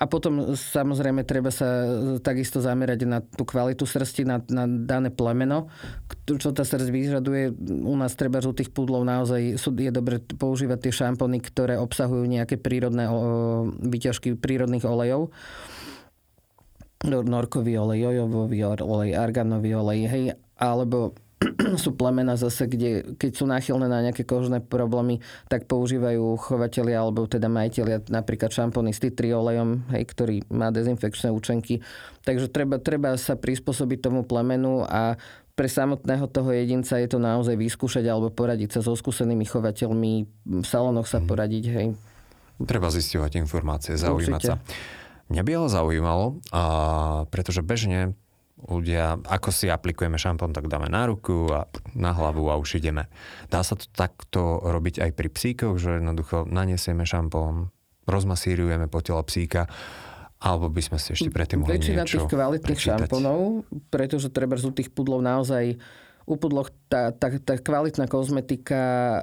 A 0.00 0.08
potom 0.08 0.56
samozrejme 0.56 1.28
treba 1.28 1.52
sa 1.52 1.84
takisto 2.24 2.64
zamerať 2.64 3.04
na 3.04 3.20
tú 3.20 3.44
kvalitu 3.44 3.84
srsti, 3.84 4.24
na, 4.24 4.40
na 4.48 4.64
dané 4.64 5.12
plemeno, 5.12 5.68
čo 6.24 6.56
tá 6.56 6.64
srst 6.64 6.88
vyžaduje. 6.88 7.52
U 7.84 7.92
nás 8.00 8.16
treba 8.16 8.40
u 8.40 8.56
tých 8.56 8.72
pudlov 8.72 9.04
naozaj 9.04 9.60
sú, 9.60 9.76
je 9.76 9.92
dobre 9.92 10.24
používať 10.24 10.88
tie 10.88 10.92
šampóny, 11.04 11.44
ktoré 11.44 11.76
obsahujú 11.76 12.24
nejaké 12.24 12.56
prírodné 12.56 13.12
výťažky 13.84 14.40
prírodných 14.40 14.88
olejov 14.88 15.36
norkový 17.04 17.80
olej, 17.80 18.12
jojový 18.12 18.60
olej, 18.64 19.10
arganový 19.16 19.72
olej, 19.72 20.00
hej, 20.04 20.24
alebo 20.60 21.16
sú 21.82 21.96
plemena 21.96 22.36
zase, 22.36 22.68
kde 22.68 23.16
keď 23.16 23.30
sú 23.32 23.48
náchylné 23.48 23.88
na 23.88 24.04
nejaké 24.04 24.28
kožné 24.28 24.60
problémy, 24.60 25.24
tak 25.48 25.64
používajú 25.64 26.36
chovatelia 26.36 27.00
alebo 27.00 27.24
teda 27.24 27.48
majiteľia 27.48 28.04
napríklad 28.12 28.52
šampóny 28.52 28.92
s 28.92 29.00
olejom, 29.16 29.88
hej, 29.96 30.04
ktorý 30.04 30.36
má 30.52 30.68
dezinfekčné 30.68 31.32
účinky. 31.32 31.80
Takže 32.28 32.52
treba, 32.52 32.76
treba 32.76 33.16
sa 33.16 33.40
prispôsobiť 33.40 34.04
tomu 34.04 34.20
plemenu 34.28 34.84
a 34.84 35.16
pre 35.56 35.68
samotného 35.68 36.28
toho 36.28 36.52
jedinca 36.52 37.00
je 37.00 37.08
to 37.08 37.20
naozaj 37.20 37.56
vyskúšať 37.56 38.04
alebo 38.08 38.32
poradiť 38.32 38.76
sa 38.76 38.80
so 38.84 38.92
skúsenými 38.92 39.44
chovateľmi, 39.48 40.12
v 40.60 40.66
salónoch 40.68 41.08
sa 41.08 41.20
mhm. 41.20 41.26
poradiť, 41.28 41.64
hej. 41.72 41.88
Treba 42.60 42.92
zisťovať 42.92 43.40
informácie, 43.40 43.96
zaujímať 43.96 44.42
Určite. 44.44 44.52
sa. 44.52 44.99
Mňa 45.30 45.42
by 45.46 45.50
ale 45.54 45.68
zaujímalo, 45.70 46.26
a 46.50 46.62
pretože 47.30 47.62
bežne 47.62 48.18
ľudia, 48.60 49.16
ako 49.24 49.48
si 49.54 49.72
aplikujeme 49.72 50.20
šampón, 50.20 50.52
tak 50.52 50.68
dáme 50.68 50.90
na 50.92 51.08
ruku 51.08 51.48
a 51.48 51.64
na 51.96 52.12
hlavu 52.12 52.52
a 52.52 52.60
už 52.60 52.82
ideme. 52.82 53.08
Dá 53.48 53.64
sa 53.64 53.78
to 53.78 53.88
takto 53.88 54.60
robiť 54.60 55.00
aj 55.00 55.10
pri 55.16 55.28
psíkoch, 55.32 55.80
že 55.80 56.02
jednoducho 56.02 56.44
naniesieme 56.44 57.08
šampón, 57.08 57.72
rozmasírujeme 58.04 58.90
po 58.90 59.00
telo 59.00 59.22
psíka, 59.24 59.70
alebo 60.40 60.72
by 60.72 60.82
sme 60.82 60.98
si 61.00 61.12
ešte 61.12 61.28
predtým 61.32 61.64
mohli 61.64 61.76
Väčšina 61.76 62.04
niečo 62.04 62.24
tých 62.24 62.32
kvalitných 62.32 62.76
prečítať. 62.80 63.08
šampónov, 63.08 63.64
pretože 63.92 64.32
treba 64.32 64.56
z 64.56 64.72
tých 64.72 64.90
pudlov 64.92 65.20
naozaj 65.20 65.76
u 66.28 66.34
pudloch 66.36 66.68
tá, 66.88 67.12
tá, 67.12 67.32
tá 67.40 67.54
kvalitná 67.60 68.08
kozmetika 68.08 68.80
e, 68.80 69.20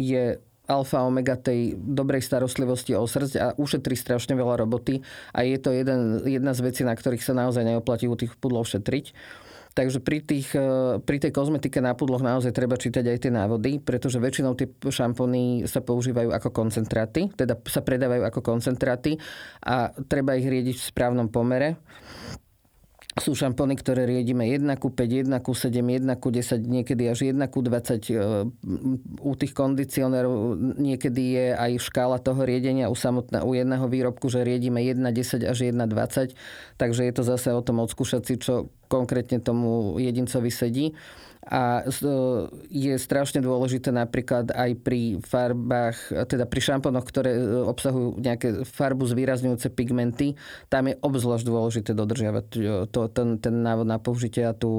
je 0.00 0.24
alfa 0.70 1.02
omega 1.02 1.34
tej 1.34 1.74
dobrej 1.74 2.22
starostlivosti 2.22 2.94
o 2.94 3.02
srdc 3.02 3.34
a 3.38 3.46
ušetrí 3.58 3.98
strašne 3.98 4.38
veľa 4.38 4.62
roboty 4.62 5.02
a 5.34 5.42
je 5.42 5.58
to 5.58 5.74
jeden, 5.74 6.22
jedna 6.22 6.54
z 6.54 6.60
vecí, 6.62 6.82
na 6.86 6.94
ktorých 6.94 7.22
sa 7.22 7.34
naozaj 7.34 7.66
neoplatí 7.66 8.06
u 8.06 8.14
tých 8.14 8.38
pudlov 8.38 8.70
šetriť. 8.70 9.14
Takže 9.72 10.04
pri, 10.04 10.20
tých, 10.20 10.52
e, 10.52 11.00
pri 11.00 11.16
tej 11.16 11.32
kozmetike 11.32 11.80
na 11.80 11.96
pudloch 11.96 12.20
naozaj 12.20 12.52
treba 12.52 12.76
čítať 12.76 13.08
aj 13.08 13.18
tie 13.24 13.32
návody, 13.32 13.80
pretože 13.80 14.20
väčšinou 14.20 14.52
tie 14.52 14.68
šampóny 14.68 15.64
sa 15.64 15.80
používajú 15.80 16.28
ako 16.28 16.52
koncentráty, 16.52 17.32
teda 17.32 17.56
sa 17.64 17.80
predávajú 17.80 18.20
ako 18.28 18.40
koncentráty 18.44 19.16
a 19.64 19.88
treba 20.12 20.36
ich 20.36 20.44
riediť 20.44 20.76
v 20.76 20.88
správnom 20.92 21.32
pomere 21.32 21.80
sú 23.20 23.36
šampóny, 23.36 23.76
ktoré 23.76 24.08
riedime 24.08 24.48
1 24.48 24.64
ku 24.80 24.88
5, 24.88 25.28
1 25.28 25.44
ku 25.44 25.52
7, 25.52 25.84
1 25.84 26.08
ku 26.16 26.32
10, 26.32 26.64
niekedy 26.64 27.12
až 27.12 27.28
1 27.28 27.36
ku 27.52 27.60
20. 27.60 28.08
E, 28.08 28.16
u 29.20 29.32
tých 29.36 29.52
kondicionérov 29.52 30.56
niekedy 30.80 31.22
je 31.36 31.46
aj 31.52 31.72
škála 31.92 32.16
toho 32.24 32.40
riedenia 32.48 32.88
u, 32.88 32.96
samotná, 32.96 33.44
u 33.44 33.52
jedného 33.52 33.84
výrobku, 33.84 34.32
že 34.32 34.40
riedime 34.40 34.80
1, 34.80 35.04
10 35.04 35.44
až 35.44 35.58
1, 35.60 35.76
20. 35.76 36.32
Takže 36.80 37.02
je 37.04 37.12
to 37.12 37.22
zase 37.22 37.52
o 37.52 37.60
tom 37.60 37.84
odskúšať 37.84 38.22
si, 38.24 38.34
čo 38.40 38.72
konkrétne 38.88 39.44
tomu 39.44 40.00
jedincovi 40.00 40.48
sedí. 40.48 40.96
A 41.42 41.82
je 42.70 42.94
strašne 43.02 43.42
dôležité 43.42 43.90
napríklad 43.90 44.54
aj 44.54 44.78
pri 44.78 45.18
farbách, 45.26 46.30
teda 46.30 46.46
pri 46.46 46.60
šampónoch, 46.62 47.02
ktoré 47.02 47.34
e, 47.34 47.42
obsahujú 47.66 48.22
nejaké 48.22 48.62
farbu 48.62 49.10
zvýrazňujúce 49.10 49.74
pigmenty, 49.74 50.38
tam 50.70 50.86
je 50.86 50.94
obzvlášť 51.02 51.42
dôležité 51.42 51.90
dodržiavať 51.98 52.46
e, 52.54 52.60
to, 52.86 53.10
ten, 53.10 53.42
ten 53.42 53.58
návod 53.58 53.90
na 53.90 53.98
použitie 53.98 54.46
a 54.46 54.54
tú 54.54 54.70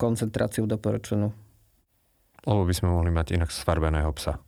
koncentráciu 0.00 0.64
doporučenú. 0.64 1.28
Lebo 2.48 2.64
by 2.64 2.72
sme 2.72 2.88
mohli 2.88 3.12
mať 3.12 3.36
inak 3.36 3.52
sfarbeného 3.52 4.08
psa. 4.16 4.40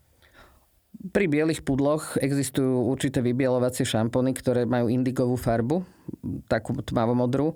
Pri 1.12 1.28
bielých 1.28 1.60
pudloch 1.60 2.16
existujú 2.16 2.88
určité 2.88 3.20
vybielovacie 3.20 3.84
šampóny, 3.84 4.32
ktoré 4.32 4.64
majú 4.64 4.88
indigovú 4.88 5.36
farbu, 5.36 5.84
takú 6.48 6.72
tmavomodrú 6.80 7.52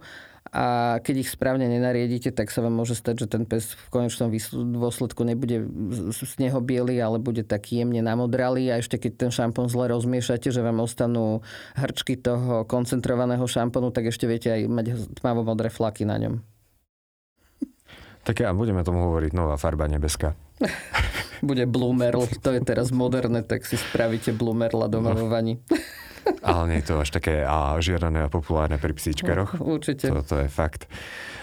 a 0.55 0.97
keď 1.03 1.27
ich 1.27 1.35
správne 1.35 1.67
nenariedite, 1.67 2.31
tak 2.31 2.55
sa 2.55 2.63
vám 2.63 2.79
môže 2.79 2.95
stať, 2.95 3.27
že 3.27 3.31
ten 3.35 3.43
pes 3.43 3.75
v 3.75 3.89
konečnom 3.91 4.31
dôsledku 4.55 5.27
nebude 5.27 5.67
z 6.15 6.35
neho 6.39 6.63
biely, 6.63 7.03
ale 7.03 7.19
bude 7.19 7.43
taký 7.43 7.83
jemne 7.83 7.99
namodralý 7.99 8.71
a 8.71 8.79
ešte 8.79 9.03
keď 9.03 9.13
ten 9.27 9.31
šampón 9.35 9.67
zle 9.67 9.91
rozmiešate, 9.91 10.55
že 10.55 10.63
vám 10.63 10.79
ostanú 10.79 11.43
hrčky 11.75 12.15
toho 12.15 12.63
koncentrovaného 12.71 13.43
šampónu, 13.43 13.91
tak 13.91 14.15
ešte 14.15 14.31
viete 14.31 14.55
aj 14.55 14.71
mať 14.71 14.87
tmavo-modré 15.19 15.75
flaky 15.75 16.07
na 16.07 16.23
ňom. 16.23 16.35
Tak 18.23 18.41
a 18.41 18.55
budeme 18.55 18.87
tomu 18.87 19.11
hovoriť 19.11 19.35
nová 19.35 19.59
farba 19.59 19.91
nebeská. 19.91 20.33
Bude 21.45 21.69
Bloomerl, 21.69 22.25
to 22.41 22.57
je 22.57 22.63
teraz 22.65 22.89
moderné, 22.89 23.45
tak 23.45 23.67
si 23.69 23.77
spravíte 23.77 24.33
Bloomerla 24.33 24.89
doma 24.89 25.13
vo 25.13 25.29
vani. 25.29 25.61
Ale 26.45 26.69
nie 26.69 26.79
je 26.85 26.93
to 26.93 27.01
až 27.01 27.11
také 27.11 27.41
a, 27.41 27.75
žiadané 27.81 28.29
a 28.29 28.33
populárne 28.33 28.77
pri 28.77 28.93
psíčkaroch. 28.93 29.57
Určite. 29.65 30.13
To, 30.13 30.21
to 30.21 30.45
je 30.45 30.49
fakt. 30.53 30.85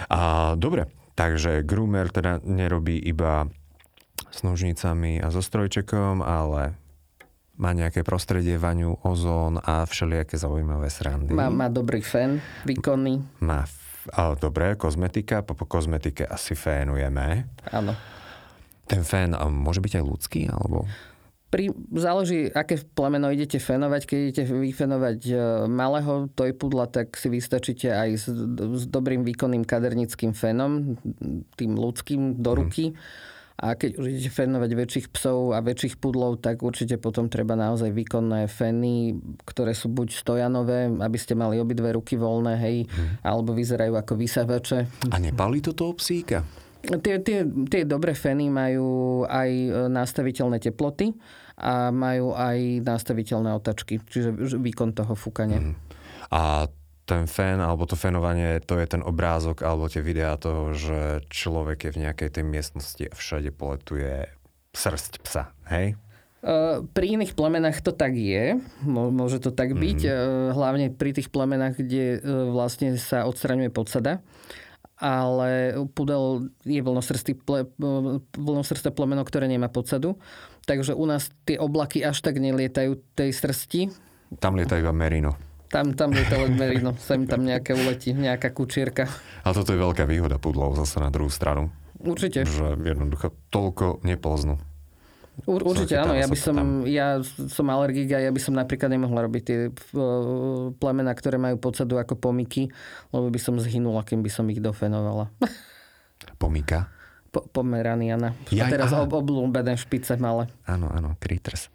A, 0.08 0.54
dobre, 0.54 0.86
takže 1.18 1.66
groomer 1.66 2.14
teda 2.14 2.40
nerobí 2.46 3.02
iba 3.02 3.50
s 4.30 4.46
nožnicami 4.46 5.18
a 5.18 5.34
so 5.34 5.42
strojčekom, 5.42 6.22
ale 6.22 6.78
má 7.62 7.78
nejaké 7.78 8.02
prostredie, 8.02 8.58
vaňu, 8.58 8.98
ozón 9.06 9.62
a 9.62 9.86
všelijaké 9.86 10.38
zaujímavé 10.38 10.90
srandy. 10.90 11.34
Má, 11.36 11.54
má 11.54 11.70
dobrý 11.70 12.02
fen, 12.02 12.42
výkonný. 12.66 13.22
Má, 13.44 13.70
ale 14.18 14.34
dobre, 14.42 14.74
kozmetika, 14.74 15.46
po, 15.46 15.54
po 15.54 15.70
kozmetike 15.70 16.26
asi 16.26 16.58
fénujeme. 16.58 17.46
Áno. 17.70 17.94
Ten 18.90 19.06
fén 19.06 19.38
môže 19.38 19.78
byť 19.78 20.02
aj 20.02 20.04
ľudský, 20.04 20.42
alebo 20.50 20.90
pri, 21.52 21.76
záleží, 21.92 22.48
aké 22.48 22.80
plemeno 22.96 23.28
idete 23.28 23.60
fenovať. 23.60 24.02
Keď 24.08 24.20
idete 24.24 24.44
vyfenovať 24.48 25.20
e, 25.28 25.34
malého 25.68 26.32
tojpudla, 26.32 26.88
tak 26.88 27.20
si 27.20 27.28
vystačíte 27.28 27.92
aj 27.92 28.10
s, 28.16 28.26
s 28.56 28.84
dobrým 28.88 29.28
výkonným 29.28 29.68
kadernickým 29.68 30.32
fenom, 30.32 30.96
tým 31.60 31.76
ľudským 31.76 32.40
do 32.40 32.52
mhm. 32.56 32.58
ruky. 32.58 32.86
A 33.62 33.78
keď 33.78 34.02
už 34.02 34.06
idete 34.10 34.32
fenovať 34.34 34.72
väčších 34.74 35.08
psov 35.14 35.54
a 35.54 35.62
väčších 35.62 36.02
pudlov, 36.02 36.42
tak 36.42 36.66
určite 36.66 36.98
potom 36.98 37.30
treba 37.30 37.54
naozaj 37.54 37.94
výkonné 37.94 38.50
feny, 38.50 39.22
ktoré 39.46 39.78
sú 39.78 39.94
buď 39.94 40.18
stojanové, 40.18 40.90
aby 40.98 41.18
ste 41.22 41.38
mali 41.38 41.62
obidve 41.62 41.94
ruky 41.94 42.18
voľné, 42.18 42.58
hej, 42.58 42.90
mm. 42.90 43.22
alebo 43.22 43.54
vyzerajú 43.54 43.94
ako 43.94 44.18
vysavače. 44.18 44.90
A 45.14 45.16
nepálí 45.22 45.62
to 45.62 45.78
toho 45.78 45.94
psíka? 45.94 46.42
Tie, 46.82 47.22
tie, 47.22 47.46
tie 47.46 47.86
dobré 47.86 48.18
feny 48.18 48.50
majú 48.50 49.22
aj 49.30 49.50
e, 49.54 49.70
nastaviteľné 49.94 50.58
teploty 50.58 51.14
a 51.62 51.94
majú 51.94 52.34
aj 52.34 52.82
nastaviteľné 52.82 53.54
otačky, 53.54 54.02
čiže 54.02 54.34
výkon 54.58 54.98
toho 54.98 55.14
fúkania. 55.14 55.62
Mm. 55.62 55.78
A 56.34 56.66
ten 57.06 57.30
fén 57.30 57.62
alebo 57.62 57.86
to 57.86 57.94
fénovanie, 57.94 58.58
to 58.66 58.82
je 58.82 58.88
ten 58.88 59.06
obrázok 59.06 59.62
alebo 59.62 59.86
tie 59.86 60.02
videá 60.02 60.42
toho, 60.42 60.74
že 60.74 61.22
človek 61.30 61.86
je 61.86 61.94
v 61.94 62.02
nejakej 62.08 62.30
tej 62.40 62.46
miestnosti 62.48 63.04
a 63.06 63.14
všade 63.14 63.54
poletuje 63.54 64.26
srst 64.74 65.22
psa, 65.22 65.54
hej? 65.70 65.94
Pri 66.98 67.06
iných 67.06 67.38
plemenách 67.38 67.86
to 67.86 67.94
tak 67.94 68.18
je, 68.18 68.58
môže 68.90 69.38
to 69.38 69.54
tak 69.54 69.78
byť, 69.78 70.00
mm. 70.02 70.58
hlavne 70.58 70.90
pri 70.90 71.14
tých 71.14 71.30
plemenách, 71.30 71.78
kde 71.78 72.18
vlastne 72.50 72.98
sa 72.98 73.30
odstraňuje 73.30 73.70
podsada 73.70 74.26
ale 75.02 75.74
pudel 75.98 76.54
je 76.62 76.80
ple, 77.34 77.66
vlnosrsté 78.38 78.94
plemeno, 78.94 79.26
ktoré 79.26 79.50
nemá 79.50 79.68
podsadu. 79.68 80.22
Takže 80.70 80.94
u 80.94 81.10
nás 81.10 81.34
tie 81.50 81.58
oblaky 81.58 82.06
až 82.06 82.22
tak 82.22 82.38
nelietajú 82.38 83.02
tej 83.18 83.34
srsti. 83.34 83.90
Tam 84.38 84.54
lietajú 84.54 84.86
iba 84.86 84.94
merino. 84.94 85.34
Tam, 85.74 85.98
tam 85.98 86.14
lieta 86.14 86.38
len 86.38 86.54
merino, 86.54 86.94
sem 87.02 87.26
tam 87.26 87.42
nejaké 87.48 87.74
uletí, 87.74 88.14
nejaká 88.14 88.54
kučierka. 88.54 89.10
A 89.42 89.50
toto 89.56 89.74
je 89.74 89.80
veľká 89.82 90.06
výhoda 90.06 90.38
pudlov 90.38 90.78
zase 90.78 91.02
na 91.02 91.10
druhú 91.10 91.32
stranu. 91.32 91.74
Určite. 91.98 92.46
Že 92.46 92.78
jednoducho 92.86 93.34
toľko 93.50 94.06
nepolznú. 94.06 94.62
Ur, 95.50 95.62
určite 95.66 95.98
áno, 95.98 96.14
ja 96.14 96.30
by 96.30 96.38
som, 96.38 96.58
ja 96.86 97.18
som 97.26 97.66
alergik 97.74 98.14
a 98.14 98.22
ja 98.22 98.30
by 98.30 98.42
som 98.42 98.54
napríklad 98.54 98.94
nemohla 98.94 99.26
robiť 99.26 99.44
tie 99.44 99.60
plemena, 100.78 101.12
ktoré 101.18 101.42
majú 101.42 101.58
podsadu 101.58 101.98
ako 101.98 102.18
pomiky, 102.18 102.70
lebo 103.10 103.28
by 103.32 103.40
som 103.42 103.58
zhynula, 103.58 104.06
kým 104.06 104.22
by 104.22 104.30
som 104.30 104.46
ich 104.54 104.62
dofenovala. 104.62 105.34
Pomika? 106.42 106.94
Po, 107.32 107.48
pomeraniana. 107.48 108.36
Ja, 108.52 108.68
a 108.68 108.74
teraz 108.74 108.92
ob, 108.92 109.16
obľúbené 109.16 109.80
špice 109.80 110.20
malé. 110.20 110.52
Áno, 110.68 110.92
áno, 110.92 111.16
critters. 111.18 111.72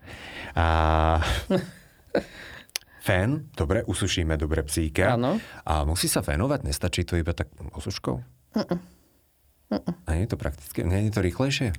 A... 0.52 1.18
Fén, 3.06 3.46
dobre, 3.54 3.86
usušíme 3.86 4.34
dobre 4.34 4.66
psíka. 4.66 5.14
Áno. 5.14 5.38
A 5.62 5.86
musí 5.86 6.10
sa 6.10 6.26
fénovať? 6.26 6.66
Nestačí 6.66 7.06
to 7.06 7.14
iba 7.14 7.30
tak 7.30 7.54
osuškou? 7.54 8.18
Uh-uh. 8.18 8.78
Uh-uh. 9.70 9.94
A 10.06 10.18
nie 10.18 10.26
je 10.26 10.34
to 10.34 10.38
praktické? 10.38 10.82
Nie 10.82 11.06
je 11.06 11.14
to 11.14 11.22
rýchlejšie? 11.22 11.70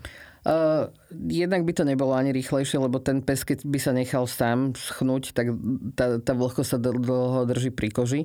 Uh, 0.47 0.87
jednak 1.27 1.67
by 1.67 1.75
to 1.75 1.83
nebolo 1.83 2.15
ani 2.15 2.31
rýchlejšie, 2.31 2.79
lebo 2.79 3.03
ten 3.03 3.19
pes, 3.19 3.43
keď 3.43 3.67
by 3.67 3.79
sa 3.83 3.91
nechal 3.91 4.23
sám 4.31 4.79
schnúť, 4.79 5.35
tak 5.35 5.51
tá, 5.91 6.23
tá 6.23 6.31
vlhko 6.31 6.63
sa 6.63 6.79
dlho 6.79 7.43
drží 7.43 7.75
pri 7.75 7.91
koži 7.91 8.21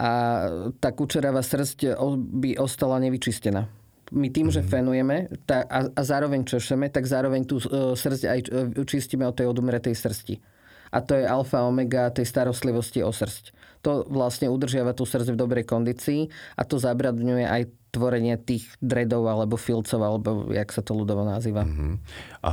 a 0.00 0.10
tá 0.80 0.88
kučeravá 0.96 1.44
srst 1.44 2.00
by 2.16 2.56
ostala 2.56 2.96
nevyčistená. 2.96 3.68
My 4.12 4.32
tým, 4.32 4.48
mm-hmm. 4.48 4.56
že 4.56 4.62
mhm. 4.64 4.68
fenujeme 4.72 5.16
tá, 5.44 5.64
a, 5.68 5.92
a 5.92 6.00
zároveň 6.00 6.48
češeme, 6.48 6.88
tak 6.88 7.04
zároveň 7.04 7.44
tú 7.44 7.60
uh, 7.60 7.92
srst 7.92 8.24
aj 8.24 8.40
uh, 8.48 8.84
čistíme 8.88 9.28
od 9.28 9.36
tej 9.36 9.52
odumretej 9.52 9.92
srsti. 9.92 10.40
A 10.92 11.00
to 11.00 11.16
je 11.16 11.28
alfa 11.28 11.64
omega 11.64 12.12
tej 12.12 12.24
starostlivosti 12.28 13.00
o 13.04 13.12
srst. 13.12 13.52
To 13.84 14.04
vlastne 14.08 14.52
udržiava 14.52 14.92
tú 14.92 15.08
srdc 15.08 15.32
v 15.32 15.40
dobrej 15.40 15.64
kondícii 15.64 16.28
a 16.56 16.62
to 16.68 16.76
zabradňuje 16.76 17.44
aj 17.48 17.62
tvorenie 17.92 18.40
tých 18.40 18.66
dredov 18.80 19.28
alebo 19.28 19.60
filcov, 19.60 20.00
alebo 20.00 20.48
jak 20.50 20.72
sa 20.72 20.80
to 20.80 20.96
ľudovo 20.96 21.28
nazýva. 21.28 21.68
Uh-huh. 21.68 22.00
A 22.42 22.52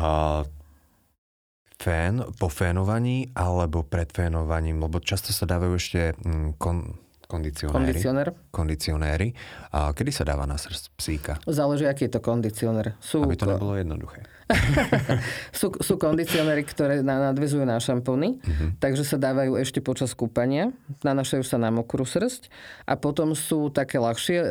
fén 1.79 2.19
po 2.35 2.51
fénovaní 2.51 3.31
alebo 3.31 3.87
pred 3.87 4.11
fénovaním, 4.11 4.83
lebo 4.83 4.99
často 4.99 5.31
sa 5.31 5.47
dávajú 5.47 5.73
ešte 5.79 6.11
mm, 6.19 6.59
kon, 6.59 6.99
kondicionéry. 7.29 7.77
Kondicionér. 7.77 8.27
Kondicionéry. 8.49 9.27
A 9.69 9.93
kedy 9.93 10.09
sa 10.09 10.25
dáva 10.25 10.49
na 10.49 10.57
srdc 10.57 10.89
psíka? 10.97 11.33
Záleží, 11.45 11.85
aký 11.85 12.09
je 12.09 12.17
to 12.17 12.21
kondicionér. 12.25 12.97
Sú 12.97 13.21
Aby 13.21 13.37
to 13.37 13.45
nebolo 13.45 13.77
jednoduché. 13.77 14.25
sú, 15.59 15.69
sú 15.77 16.01
kondicionéry, 16.01 16.65
ktoré 16.65 17.05
nadvezujú 17.05 17.69
na 17.69 17.77
šampóny, 17.77 18.41
uh-huh. 18.41 18.69
takže 18.81 19.05
sa 19.05 19.21
dávajú 19.21 19.53
ešte 19.61 19.77
počas 19.77 20.17
kúpania, 20.17 20.73
nanašajú 21.05 21.45
sa 21.45 21.61
na 21.61 21.69
mokrú 21.69 22.01
srst 22.01 22.49
a 22.89 22.97
potom 22.97 23.37
sú 23.37 23.69
také 23.69 24.01
ľahšie 24.01 24.41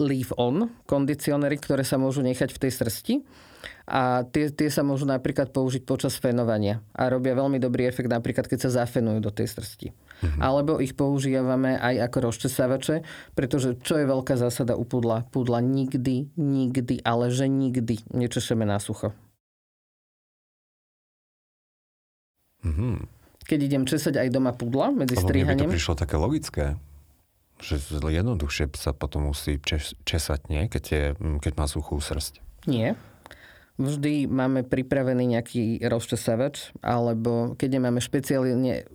leave-on 0.00 0.72
kondicionéry, 0.88 1.60
ktoré 1.60 1.84
sa 1.84 2.00
môžu 2.00 2.24
nechať 2.24 2.56
v 2.56 2.60
tej 2.64 2.72
srsti 2.72 3.14
a 3.84 4.24
tie, 4.24 4.48
tie 4.48 4.72
sa 4.72 4.80
môžu 4.80 5.04
napríklad 5.04 5.52
použiť 5.52 5.84
počas 5.84 6.16
fenovania 6.16 6.80
a 6.96 7.12
robia 7.12 7.36
veľmi 7.36 7.60
dobrý 7.60 7.84
efekt 7.84 8.08
napríklad, 8.08 8.48
keď 8.48 8.68
sa 8.68 8.84
zafenujú 8.84 9.20
do 9.20 9.28
tej 9.28 9.52
srsti. 9.52 9.92
Uh-huh. 10.22 10.40
Alebo 10.40 10.78
ich 10.78 10.94
používame 10.94 11.74
aj 11.74 12.06
ako 12.10 12.30
rozčesávače, 12.30 13.02
pretože 13.34 13.76
čo 13.82 13.98
je 13.98 14.06
veľká 14.06 14.38
zásada 14.38 14.78
u 14.78 14.86
pudla? 14.86 15.26
Pudla 15.28 15.58
nikdy, 15.58 16.30
nikdy, 16.38 17.02
ale 17.02 17.34
že 17.34 17.50
nikdy 17.50 18.00
nečešeme 18.14 18.62
na 18.62 18.78
sucho. 18.78 19.10
Mm-hmm. 22.64 22.94
Keď 23.44 23.58
idem 23.60 23.84
česať 23.84 24.24
aj 24.24 24.28
doma 24.32 24.56
pudla 24.56 24.88
medzi 24.88 25.20
Lebo 25.20 25.28
strihaním. 25.28 25.68
To 25.68 25.76
prišlo 25.76 25.94
také 26.00 26.16
logické. 26.16 26.80
Že 27.60 28.00
jednoduchšie 28.08 28.72
sa 28.74 28.96
potom 28.96 29.28
musí 29.28 29.60
čes, 29.60 29.92
česať, 30.08 30.48
nie? 30.48 30.66
Keď, 30.66 30.84
je, 30.88 31.04
keď 31.44 31.52
má 31.60 31.68
suchú 31.68 32.00
srst. 32.00 32.40
Nie. 32.64 32.96
Vždy 33.76 34.30
máme 34.30 34.64
pripravený 34.64 35.36
nejaký 35.36 35.82
rozčesávač, 35.84 36.72
alebo 36.80 37.52
keď 37.58 37.78
nemáme 37.78 38.00
špeciálne 38.00 38.86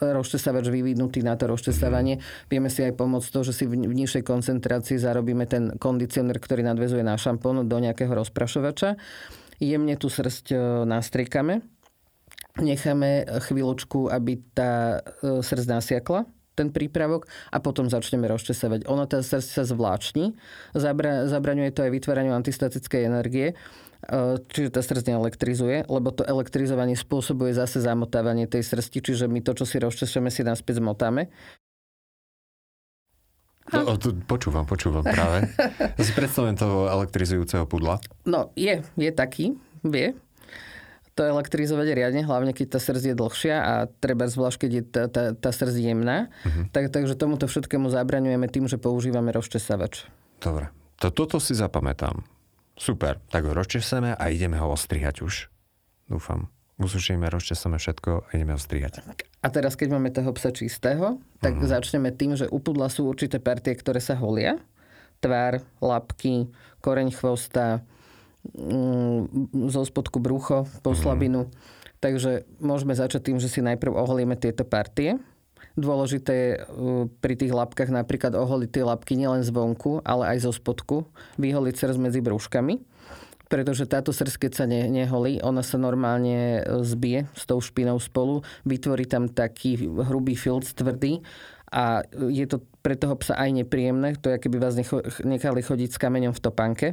rozčesávač 0.00 0.70
vyvinutý 0.70 1.20
na 1.24 1.34
to 1.34 1.48
rozčesávanie. 1.50 2.18
Mm. 2.18 2.22
Vieme 2.50 2.68
si 2.70 2.84
aj 2.84 2.96
pomôcť 2.96 3.28
to, 3.30 3.40
že 3.46 3.52
si 3.52 3.64
v 3.68 3.80
nižšej 3.80 4.22
koncentrácii 4.24 5.00
zarobíme 5.00 5.44
ten 5.48 5.74
kondicionér, 5.76 6.38
ktorý 6.38 6.64
nadvezuje 6.66 7.02
na 7.02 7.18
šampón 7.18 7.64
do 7.64 7.76
nejakého 7.78 8.12
rozprašovača. 8.12 8.96
Jemne 9.62 9.94
tú 9.94 10.10
srst 10.10 10.50
e, 10.50 10.58
nastriekame 10.84 11.62
necháme 12.54 13.26
chvíľočku, 13.50 14.10
aby 14.10 14.38
tá 14.54 15.02
e, 15.22 15.42
srdc 15.42 15.66
nasiakla 15.66 16.22
ten 16.54 16.70
prípravok 16.70 17.26
a 17.50 17.58
potom 17.58 17.90
začneme 17.90 18.30
rozčesávať. 18.30 18.86
Ono 18.86 19.04
tá 19.10 19.20
srdc 19.20 19.46
sa 19.46 19.64
zvláční, 19.66 20.38
zabra, 20.72 21.26
zabraňuje 21.26 21.70
to 21.74 21.84
aj 21.84 21.90
vytváraniu 21.92 22.32
antistatickej 22.32 23.02
energie, 23.04 23.52
e, 23.52 23.54
čiže 24.38 24.74
tá 24.74 24.80
srdc 24.80 25.10
neelektrizuje, 25.10 25.90
lebo 25.90 26.14
to 26.14 26.22
elektrizovanie 26.22 26.94
spôsobuje 26.94 27.52
zase 27.52 27.82
zamotávanie 27.82 28.46
tej 28.46 28.62
srsti, 28.62 28.98
čiže 29.02 29.26
my 29.26 29.42
to, 29.42 29.52
čo 29.58 29.66
si 29.66 29.82
rozčesujeme, 29.82 30.30
si 30.30 30.46
naspäť 30.46 30.78
zmotáme. 30.80 31.28
No, 33.72 33.96
tu 33.96 34.12
počúvam, 34.28 34.68
počúvam 34.68 35.00
práve. 35.00 35.48
Si 36.04 36.12
predstavujem 36.12 36.52
toho 36.52 36.84
elektrizujúceho 36.92 37.64
pudla. 37.64 37.96
No, 38.28 38.52
je, 38.52 38.84
je 38.94 39.10
taký, 39.10 39.56
vie. 39.80 40.12
To 41.14 41.22
elektrizovať 41.22 41.94
riadne, 41.94 42.26
hlavne 42.26 42.50
keď 42.50 42.76
tá 42.76 42.78
srdc 42.82 43.14
je 43.14 43.16
dlhšia 43.16 43.56
a 43.62 43.72
treba 44.02 44.26
zvlášť, 44.26 44.66
keď 44.66 44.70
je 44.70 44.82
tá, 44.82 45.02
tá, 45.06 45.22
tá 45.32 45.50
srdc 45.54 45.78
jemná. 45.78 46.28
Uh-huh. 46.42 46.66
Tak, 46.74 46.90
takže 46.90 47.14
tomuto 47.14 47.46
všetkému 47.46 47.86
zabraňujeme 47.86 48.50
tým, 48.50 48.66
že 48.66 48.82
používame 48.82 49.30
rozčesavač. 49.30 50.10
Dobre, 50.42 50.74
to, 50.98 51.14
toto 51.14 51.38
si 51.38 51.54
zapamätám. 51.54 52.26
Super, 52.74 53.22
tak 53.30 53.46
ho 53.46 53.54
rozčeseme 53.54 54.18
a 54.18 54.24
ideme 54.34 54.58
ho 54.58 54.66
ostrihať 54.74 55.22
už. 55.22 55.46
Dúfam. 56.10 56.50
Usušíme, 56.74 57.30
rozčesame 57.30 57.78
všetko 57.78 58.10
a 58.26 58.28
ideme 58.34 58.58
ho 58.58 58.60
strihať. 58.60 59.06
A 59.14 59.46
teraz, 59.46 59.78
keď 59.78 59.94
máme 59.94 60.10
toho 60.10 60.34
psa 60.34 60.50
čistého, 60.50 61.22
tak 61.38 61.54
uh-huh. 61.54 61.70
začneme 61.70 62.10
tým, 62.10 62.34
že 62.34 62.50
u 62.50 62.58
pudla 62.58 62.90
sú 62.90 63.06
určité 63.06 63.38
partie, 63.38 63.78
ktoré 63.78 64.02
sa 64.02 64.18
holia. 64.18 64.58
Tvár, 65.22 65.62
lapky, 65.78 66.50
koreň 66.82 67.14
chvosta, 67.14 67.86
zo 69.68 69.82
spodku 69.84 70.20
brucho, 70.20 70.68
poslabinu. 70.84 71.48
Mm. 71.48 71.52
Takže 72.04 72.44
môžeme 72.60 72.92
začať 72.92 73.32
tým, 73.32 73.38
že 73.40 73.48
si 73.48 73.64
najprv 73.64 73.96
oholíme 73.96 74.36
tieto 74.36 74.68
partie. 74.68 75.16
Dôležité 75.74 76.32
je 76.36 76.50
uh, 76.60 77.08
pri 77.18 77.34
tých 77.34 77.56
lapkách 77.56 77.88
napríklad 77.88 78.36
oholiť 78.36 78.70
tie 78.70 78.84
lapky 78.84 79.16
nielen 79.16 79.40
zvonku, 79.40 80.04
ale 80.04 80.36
aj 80.36 80.44
zo 80.44 80.52
spodku. 80.52 81.08
Vyholiť 81.40 81.74
srdc 81.74 81.98
medzi 82.00 82.20
brúškami 82.20 82.92
pretože 83.44 83.86
táto 83.86 84.10
srdc, 84.10 84.48
keď 84.48 84.52
sa 84.56 84.64
ne, 84.66 84.88
neholí, 84.90 85.38
ona 85.38 85.62
sa 85.62 85.78
normálne 85.78 86.64
uh, 86.64 86.82
zbije 86.82 87.30
s 87.38 87.44
tou 87.46 87.62
špinou 87.62 88.00
spolu, 88.02 88.42
vytvorí 88.66 89.06
tam 89.06 89.30
taký 89.30 89.78
hrubý 89.84 90.34
filc 90.34 90.66
tvrdý 90.74 91.22
a 91.70 92.02
je 92.10 92.46
to 92.50 92.64
pre 92.82 92.98
toho 92.98 93.14
psa 93.20 93.38
aj 93.38 93.50
nepríjemné, 93.54 94.18
to 94.18 94.32
je, 94.32 94.42
keby 94.42 94.58
vás 94.58 94.74
nechali 95.22 95.60
chodiť 95.60 95.90
s 95.92 96.00
kameňom 96.00 96.34
v 96.34 96.42
topánke. 96.42 96.88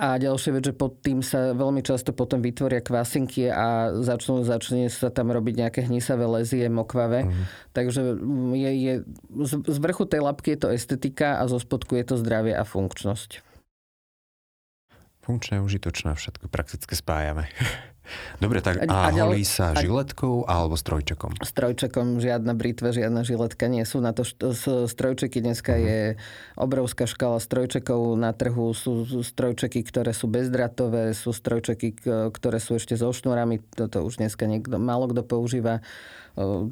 A 0.00 0.16
ďalšia 0.16 0.56
vec, 0.56 0.64
že 0.64 0.72
pod 0.72 1.04
tým 1.04 1.20
sa 1.20 1.52
veľmi 1.52 1.84
často 1.84 2.16
potom 2.16 2.40
vytvoria 2.40 2.80
kvasinky 2.80 3.52
a 3.52 3.92
začnú, 4.00 4.40
začne 4.48 4.88
sa 4.88 5.12
tam 5.12 5.28
robiť 5.28 5.54
nejaké 5.60 5.80
hnisavé 5.84 6.24
lezie, 6.24 6.64
mokvavé. 6.72 7.28
Mm. 7.28 7.44
Takže 7.76 8.00
je, 8.56 8.70
je, 8.80 8.94
z 9.44 9.76
vrchu 9.76 10.08
tej 10.08 10.24
lapky 10.24 10.56
je 10.56 10.64
to 10.64 10.68
estetika 10.72 11.36
a 11.36 11.44
zo 11.52 11.60
spodku 11.60 12.00
je 12.00 12.08
to 12.08 12.16
zdravie 12.16 12.56
a 12.56 12.64
funkčnosť. 12.64 13.44
Funkčné, 15.20 15.60
užitočné, 15.60 16.16
všetko 16.16 16.48
prakticky 16.48 16.96
spájame. 16.96 17.52
Dobre, 18.40 18.64
tak 18.64 18.80
a, 18.88 19.08
a 19.08 19.12
holí 19.12 19.44
sa 19.44 19.72
a, 19.72 19.78
žiletkou 19.78 20.48
alebo 20.48 20.74
strojčekom? 20.78 21.44
Strojčekom, 21.44 22.18
žiadna 22.18 22.56
britva, 22.56 22.90
žiadna 22.90 23.20
žiletka 23.22 23.68
nie 23.68 23.84
sú. 23.84 24.00
Na 24.00 24.16
to 24.16 24.24
strojčeky 24.88 25.44
dneska 25.44 25.76
uh-huh. 25.76 25.84
je 25.84 26.00
obrovská 26.56 27.04
škala 27.04 27.36
strojčekov 27.36 28.16
na 28.16 28.32
trhu. 28.32 28.72
Sú 28.72 29.04
strojčeky, 29.04 29.84
ktoré 29.84 30.16
sú 30.16 30.26
bezdratové, 30.26 31.12
sú 31.12 31.36
strojčeky, 31.36 32.00
ktoré 32.32 32.58
sú 32.58 32.80
ešte 32.80 32.96
so 32.96 33.12
šnúrami. 33.12 33.60
Toto 33.76 34.02
už 34.04 34.20
dneska 34.22 34.48
niekto, 34.48 34.80
málo 34.80 35.10
kto 35.12 35.20
používa. 35.26 35.84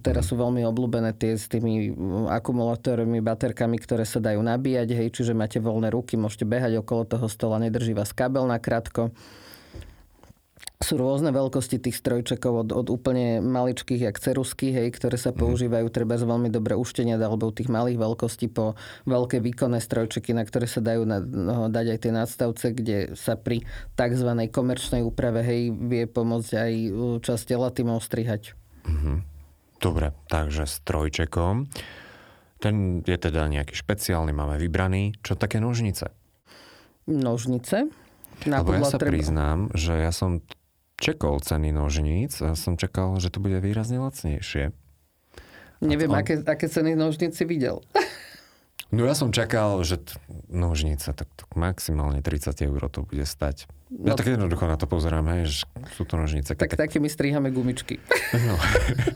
Teraz 0.01 0.31
uh-huh. 0.31 0.39
sú 0.39 0.43
veľmi 0.43 0.63
obľúbené 0.65 1.13
tie 1.19 1.35
s 1.35 1.51
tými 1.51 1.93
akumulátormi, 2.31 3.19
baterkami, 3.21 3.77
ktoré 3.83 4.07
sa 4.07 4.23
dajú 4.23 4.41
nabíjať. 4.41 4.89
Hej, 4.95 5.09
čiže 5.19 5.37
máte 5.37 5.59
voľné 5.59 5.91
ruky, 5.93 6.15
môžete 6.17 6.47
behať 6.47 6.81
okolo 6.81 7.05
toho 7.05 7.27
stola, 7.27 7.61
nedrží 7.61 7.93
vás 7.93 8.15
kabel 8.15 8.47
na 8.47 8.57
krátko 8.63 9.11
sú 10.79 10.95
rôzne 10.95 11.35
veľkosti 11.35 11.83
tých 11.83 11.99
strojčekov 11.99 12.53
od, 12.67 12.69
od 12.71 12.87
úplne 12.93 13.43
maličkých, 13.43 14.07
jak 14.07 14.17
cerusky, 14.23 14.71
hej, 14.71 14.95
ktoré 14.95 15.19
sa 15.19 15.35
mhm. 15.35 15.39
používajú 15.43 15.87
treba 15.91 16.15
z 16.15 16.25
veľmi 16.25 16.49
dobre 16.53 16.79
uštenia 16.79 17.19
alebo 17.19 17.51
tých 17.51 17.67
malých 17.67 17.99
veľkostí 17.99 18.47
po 18.53 18.79
veľké 19.09 19.43
výkonné 19.43 19.83
strojčeky, 19.83 20.33
na 20.33 20.47
ktoré 20.47 20.71
sa 20.71 20.79
dajú 20.79 21.03
na, 21.03 21.19
no, 21.19 21.67
dať 21.67 21.87
aj 21.93 21.99
tie 21.99 22.13
nadstavce, 22.15 22.67
kde 22.73 22.99
sa 23.19 23.35
pri 23.35 23.67
tzv. 23.99 24.31
komerčnej 24.55 25.03
úprave 25.03 25.43
hej, 25.43 25.75
vie 25.75 26.07
pomôcť 26.07 26.51
aj 26.55 26.73
časť 27.27 27.43
tela 27.49 27.69
tým 27.75 27.91
ostrihať. 27.91 28.55
Mm-hmm. 28.87 29.17
Dobre, 29.79 30.11
takže 30.27 30.67
strojčekom. 30.67 31.71
Ten 32.59 33.07
je 33.07 33.15
teda 33.15 33.47
nejaký 33.47 33.79
špeciálny, 33.79 34.35
máme 34.35 34.59
vybraný. 34.59 35.15
Čo 35.23 35.39
také 35.39 35.63
nožnice? 35.63 36.11
Nožnice? 37.07 37.87
Na 38.47 38.63
Lebo 38.63 38.75
ja 38.75 38.87
sa 38.87 38.99
treba... 38.99 39.15
priznám, 39.15 39.71
že 39.75 39.95
ja 39.99 40.11
som 40.11 40.43
čekol 40.99 41.39
ceny 41.39 41.71
nožníc 41.71 42.43
a 42.43 42.59
som 42.59 42.75
čakal, 42.75 43.17
že 43.23 43.31
to 43.31 43.39
bude 43.39 43.59
výrazne 43.63 44.03
lacnejšie. 44.03 44.75
Neviem, 45.79 46.11
on... 46.11 46.19
aké, 46.19 46.43
aké 46.43 46.67
ceny 46.67 46.99
nožníc 46.99 47.39
si 47.39 47.47
videl. 47.47 47.81
No 48.89 49.05
ja 49.05 49.13
som 49.13 49.29
čakal, 49.29 49.85
že 49.85 50.01
t- 50.01 50.17
nožnica, 50.49 51.13
tak, 51.13 51.29
tak 51.29 51.49
maximálne 51.53 52.25
30 52.25 52.57
eur 52.57 52.81
to 52.89 53.05
bude 53.05 53.29
stať. 53.29 53.69
Ja 53.93 54.13
no, 54.13 54.17
tak 54.17 54.33
jednoducho 54.33 54.65
na 54.65 54.81
to 54.81 54.89
pozerám, 54.89 55.29
hej, 55.37 55.53
že 55.53 55.69
sú 55.93 56.09
to 56.09 56.17
nožnice. 56.17 56.57
Tak, 56.57 56.73
tak 56.73 56.89
takými 56.89 57.13
strihame 57.13 57.53
gumičky. 57.53 58.01
No. 58.33 58.57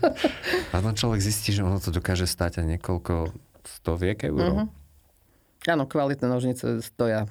a 0.73 0.77
tam 0.77 0.92
človek 0.92 1.25
zistí, 1.25 1.57
že 1.57 1.64
ono 1.64 1.81
to 1.81 1.88
dokáže 1.88 2.29
stať 2.29 2.61
aj 2.61 2.77
niekoľko 2.77 3.33
stoviek 3.64 4.29
eur. 4.29 4.45
Uh-huh. 4.45 4.66
Áno, 5.64 5.88
kvalitné 5.88 6.29
nožnice 6.29 6.85
stoja 6.85 7.25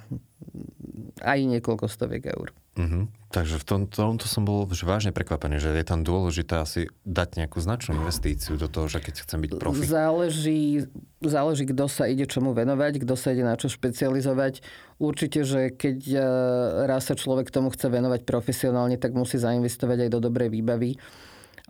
aj 1.22 1.40
niekoľko 1.46 1.86
stoviek 1.94 2.26
eur. 2.26 2.58
Uh-huh. 2.74 3.06
Takže 3.32 3.56
v 3.58 3.66
tom, 3.66 3.82
tomto 3.88 4.28
som 4.28 4.44
bol 4.44 4.68
už 4.68 4.84
vážne 4.84 5.16
prekvapený, 5.16 5.64
že 5.64 5.72
je 5.72 5.86
tam 5.88 6.04
dôležité 6.04 6.60
asi 6.60 6.92
dať 7.08 7.40
nejakú 7.40 7.64
značnú 7.64 7.96
investíciu 8.04 8.60
do 8.60 8.68
toho, 8.68 8.92
že 8.92 9.00
keď 9.00 9.24
chcem 9.24 9.40
byť 9.40 9.52
profi. 9.56 9.88
Záleží, 9.88 10.92
záleží 11.24 11.64
kto 11.72 11.88
sa 11.88 12.12
ide 12.12 12.28
čomu 12.28 12.52
venovať, 12.52 13.00
kto 13.08 13.16
sa 13.16 13.32
ide 13.32 13.48
na 13.48 13.56
čo 13.56 13.72
špecializovať. 13.72 14.60
Určite, 15.00 15.48
že 15.48 15.72
keď 15.72 15.98
e, 16.12 16.20
raz 16.92 17.08
sa 17.08 17.16
človek 17.16 17.48
tomu 17.50 17.72
chce 17.72 17.88
venovať 17.88 18.28
profesionálne, 18.28 19.00
tak 19.00 19.16
musí 19.16 19.40
zainvestovať 19.40 20.06
aj 20.06 20.10
do 20.12 20.20
dobrej 20.20 20.52
výbavy 20.52 21.00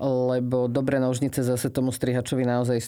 lebo 0.01 0.65
dobré 0.65 0.97
nožnice 0.97 1.45
zase 1.45 1.69
tomu 1.69 1.93
strihačovi 1.93 2.41
naozaj 2.41 2.77
e, 2.81 2.85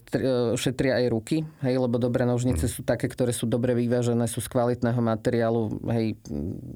šetria 0.57 0.97
aj 0.97 1.05
ruky, 1.13 1.45
hej, 1.61 1.75
lebo 1.77 2.01
dobré 2.01 2.25
nožnice 2.25 2.65
sú 2.65 2.81
také, 2.81 3.05
ktoré 3.05 3.29
sú 3.29 3.45
dobre 3.45 3.77
vyvážené, 3.77 4.25
sú 4.25 4.41
z 4.41 4.49
kvalitného 4.49 4.97
materiálu, 4.97 5.77
hej, 5.93 6.17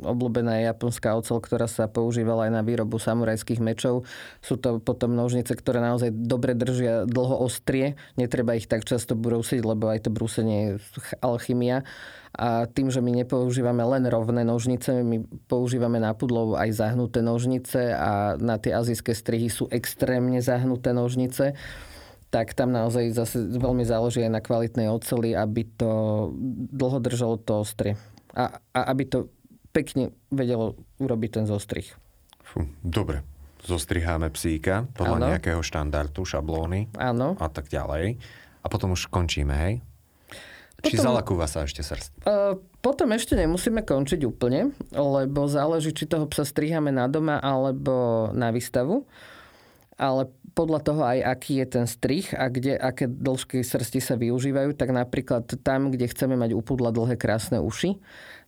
obľúbená 0.06 0.62
je 0.62 0.70
japonská 0.70 1.18
ocel, 1.18 1.42
ktorá 1.42 1.66
sa 1.66 1.90
používala 1.90 2.46
aj 2.46 2.52
na 2.54 2.62
výrobu 2.62 3.02
samurajských 3.02 3.58
mečov. 3.58 4.06
Sú 4.46 4.62
to 4.62 4.78
potom 4.78 5.18
nožnice, 5.18 5.58
ktoré 5.58 5.82
naozaj 5.82 6.14
dobre 6.14 6.54
držia 6.54 7.10
dlho 7.10 7.42
ostrie, 7.42 7.98
netreba 8.14 8.54
ich 8.54 8.70
tak 8.70 8.86
často 8.86 9.18
brúsiť, 9.18 9.66
lebo 9.66 9.90
aj 9.90 10.06
to 10.06 10.10
brúsenie 10.14 10.58
je 10.58 10.72
alchymia 11.26 11.82
a 12.38 12.70
tým, 12.70 12.94
že 12.94 13.02
my 13.02 13.26
nepoužívame 13.26 13.82
len 13.82 14.06
rovné 14.06 14.46
nožnice, 14.46 15.02
my 15.02 15.26
používame 15.50 15.98
na 15.98 16.14
pudlov 16.14 16.54
aj 16.54 16.70
zahnuté 16.78 17.26
nožnice 17.26 17.98
a 17.98 18.38
na 18.38 18.62
tie 18.62 18.78
azijské 18.78 19.18
strihy 19.18 19.50
sú 19.50 19.66
extrémne 19.74 20.38
zahnuté 20.38 20.94
nožnice, 20.94 21.58
tak 22.30 22.54
tam 22.54 22.70
naozaj 22.70 23.10
zase 23.18 23.42
veľmi 23.58 23.82
záleží 23.82 24.22
aj 24.22 24.32
na 24.38 24.42
kvalitnej 24.46 24.86
oceli, 24.86 25.34
aby 25.34 25.66
to 25.66 25.90
dlho 26.70 27.02
držalo 27.02 27.42
to 27.42 27.66
ostrie. 27.66 27.98
A, 28.38 28.62
a 28.70 28.80
aby 28.94 29.10
to 29.10 29.34
pekne 29.74 30.14
vedelo 30.30 30.78
urobiť 31.02 31.42
ten 31.42 31.46
zostrih. 31.50 31.90
Fú, 32.46 32.70
dobre. 32.86 33.26
Zostriháme 33.66 34.30
psíka 34.30 34.86
podľa 34.94 35.18
ano. 35.18 35.28
nejakého 35.34 35.62
štandardu, 35.66 36.22
šablóny 36.22 36.94
Áno. 36.94 37.34
a 37.42 37.48
tak 37.50 37.68
ďalej. 37.74 38.22
A 38.62 38.68
potom 38.70 38.94
už 38.94 39.10
končíme, 39.10 39.58
hej? 39.58 39.74
Či 40.86 40.94
potom, 40.94 41.06
zalakúva 41.10 41.50
sa 41.50 41.66
ešte 41.66 41.82
srst? 41.82 42.14
Uh, 42.22 42.62
potom 42.86 43.10
ešte 43.10 43.34
nemusíme 43.34 43.82
končiť 43.82 44.22
úplne, 44.30 44.78
lebo 44.94 45.50
záleží, 45.50 45.90
či 45.90 46.06
toho 46.06 46.30
psa 46.30 46.46
striháme 46.46 46.94
na 46.94 47.10
doma 47.10 47.42
alebo 47.42 48.30
na 48.38 48.54
výstavu. 48.54 49.10
Ale 49.98 50.30
podľa 50.54 50.80
toho 50.86 51.02
aj 51.02 51.20
aký 51.38 51.62
je 51.62 51.68
ten 51.70 51.86
strih 51.86 52.30
a 52.38 52.50
kde, 52.50 52.78
aké 52.78 53.10
dĺžky 53.10 53.66
srsti 53.66 54.02
sa 54.02 54.14
využívajú, 54.18 54.78
tak 54.78 54.94
napríklad 54.94 55.50
tam, 55.66 55.90
kde 55.90 56.10
chceme 56.10 56.34
mať 56.34 56.54
upudla 56.54 56.94
dlhé 56.94 57.18
krásne 57.18 57.58
uši, 57.62 57.98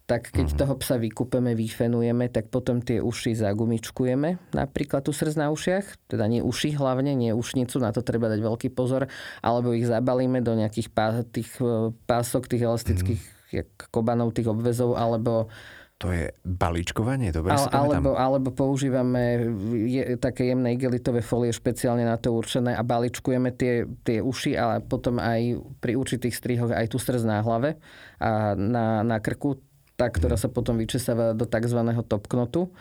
tak 0.10 0.34
keď 0.34 0.48
uh-huh. 0.50 0.60
toho 0.65 0.74
psa 0.82 0.98
vykúpeme, 0.98 1.54
vyfenujeme, 1.54 2.34
tak 2.34 2.50
potom 2.50 2.82
tie 2.82 2.98
uši 2.98 3.38
zagumičkujeme, 3.38 4.58
napríklad 4.58 5.06
tu 5.06 5.13
srdc 5.13 5.38
na 5.38 5.54
ušiach, 5.54 6.10
teda 6.10 6.26
nie 6.26 6.41
uši 6.41 6.74
hlavne, 6.74 7.13
nie 7.13 7.30
ušnicu, 7.30 7.78
na 7.78 7.93
to 7.93 8.02
treba 8.02 8.26
dať 8.26 8.41
veľký 8.41 8.74
pozor, 8.74 9.06
alebo 9.45 9.69
ich 9.78 9.86
zabalíme 9.86 10.41
do 10.41 10.58
nejakých 10.58 10.89
pá, 10.89 11.22
tých 11.22 11.54
e, 11.62 11.93
pások, 12.10 12.50
tých 12.50 12.65
elastických 12.65 13.22
uh-huh. 13.22 13.62
jak 13.62 13.69
kobanov, 13.93 14.34
tých 14.34 14.50
obvezov, 14.50 14.98
alebo 14.98 15.54
to 16.00 16.15
je 16.15 16.32
balíčkovanie, 16.48 17.36
dobre 17.36 17.52
Ale, 17.52 17.67
alebo, 17.76 18.15
alebo 18.15 18.56
používame 18.56 19.52
je, 19.84 20.15
také 20.15 20.48
jemné 20.48 20.80
igelitové 20.80 21.19
folie 21.19 21.52
špeciálne 21.52 22.08
na 22.08 22.15
to 22.15 22.32
určené 22.32 22.72
a 22.72 22.88
balíčkujeme 22.88 23.52
tie, 23.52 23.84
tie 24.08 24.24
uši 24.24 24.56
a 24.56 24.80
potom 24.80 25.19
aj 25.19 25.60
pri 25.84 26.00
určitých 26.00 26.32
strihoch 26.32 26.72
aj 26.72 26.95
tu 26.95 27.04
srdc 27.04 27.28
na 27.28 27.43
hlave 27.43 27.76
a 28.15 28.56
na, 28.56 29.04
na 29.04 29.19
krku 29.19 29.60
tá, 29.99 30.07
ktorá 30.07 30.39
sa 30.39 30.47
potom 30.47 30.79
vyčesáva 30.79 31.35
do 31.35 31.43
tzv. 31.43 31.79
topknotu 32.07 32.71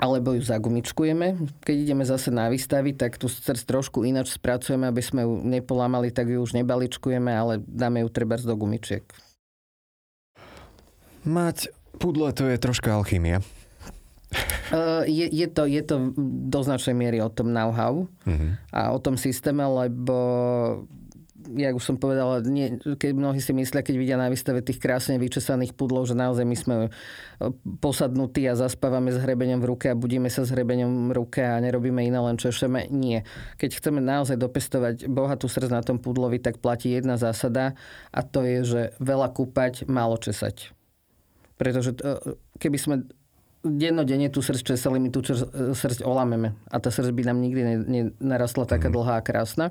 alebo 0.00 0.34
ju 0.34 0.42
zagumičkujeme. 0.42 1.38
Keď 1.62 1.76
ideme 1.76 2.02
zase 2.02 2.32
na 2.34 2.48
výstavy, 2.50 2.96
tak 2.96 3.22
tu 3.22 3.30
srdc 3.30 3.62
trošku 3.62 4.02
ináč 4.02 4.34
spracujeme, 4.34 4.88
aby 4.90 4.98
sme 4.98 5.22
ju 5.22 5.38
nepolámali, 5.44 6.10
tak 6.10 6.26
ju 6.26 6.42
už 6.42 6.58
nebaličkujeme, 6.58 7.30
ale 7.30 7.62
dáme 7.62 8.02
ju 8.02 8.08
treba 8.10 8.34
do 8.40 8.56
gumičiek. 8.58 9.06
Mať 11.22 11.70
pudle 12.02 12.34
to 12.34 12.50
je 12.50 12.58
troška 12.58 12.98
alchymia. 12.98 13.44
Je, 15.04 15.28
je, 15.28 15.44
to, 15.52 15.68
je 15.68 15.84
to 15.84 16.16
do 16.48 16.64
značnej 16.64 16.96
miery 16.96 17.20
o 17.20 17.28
tom 17.28 17.52
know-how 17.52 18.08
uh-huh. 18.24 18.56
a 18.72 18.88
o 18.88 18.96
tom 18.96 19.20
systéme, 19.20 19.60
lebo 19.60 20.16
jak 21.56 21.74
už 21.76 21.84
som 21.84 21.96
povedala, 22.00 22.40
nie, 22.44 22.80
keď 22.80 23.10
mnohí 23.12 23.40
si 23.40 23.52
myslia, 23.52 23.84
keď 23.84 23.94
vidia 23.96 24.16
na 24.20 24.32
výstave 24.32 24.64
tých 24.64 24.80
krásne 24.80 25.20
vyčesaných 25.20 25.76
pudlov, 25.76 26.08
že 26.08 26.16
naozaj 26.16 26.44
my 26.44 26.56
sme 26.56 26.74
e, 26.86 26.90
posadnutí 27.80 28.44
a 28.48 28.56
zaspávame 28.56 29.12
s 29.12 29.18
hrebeňom 29.20 29.60
v 29.60 29.66
ruke 29.68 29.86
a 29.92 29.98
budíme 29.98 30.32
sa 30.32 30.42
s 30.42 30.50
hrebeňom 30.50 31.10
v 31.10 31.12
ruke 31.12 31.42
a 31.44 31.60
nerobíme 31.60 32.00
iné, 32.02 32.18
len 32.18 32.36
češeme. 32.40 32.88
Nie. 32.88 33.28
Keď 33.60 33.78
chceme 33.78 34.00
naozaj 34.00 34.40
dopestovať 34.40 35.06
bohatú 35.06 35.46
srdc 35.46 35.70
na 35.70 35.84
tom 35.84 36.00
pudlovi, 36.00 36.40
tak 36.40 36.58
platí 36.58 36.92
jedna 36.92 37.20
zásada 37.20 37.76
a 38.10 38.20
to 38.24 38.44
je, 38.44 38.58
že 38.64 38.80
veľa 39.00 39.32
kúpať, 39.32 39.86
málo 39.86 40.16
česať. 40.16 40.72
Pretože 41.60 41.94
e, 41.98 42.36
keby 42.58 42.78
sme 42.80 42.94
dennodenne 43.62 44.26
tú 44.28 44.42
srdc 44.42 44.74
česali, 44.74 44.98
my 44.98 45.08
tú 45.14 45.22
srdc 45.22 46.02
olameme. 46.02 46.58
A 46.68 46.82
tá 46.82 46.90
srdc 46.90 47.14
by 47.14 47.22
nám 47.30 47.38
nikdy 47.38 47.60
nenarastla 47.86 48.66
taká 48.66 48.90
mhm. 48.90 48.94
dlhá 48.98 49.14
a 49.22 49.24
krásna. 49.24 49.70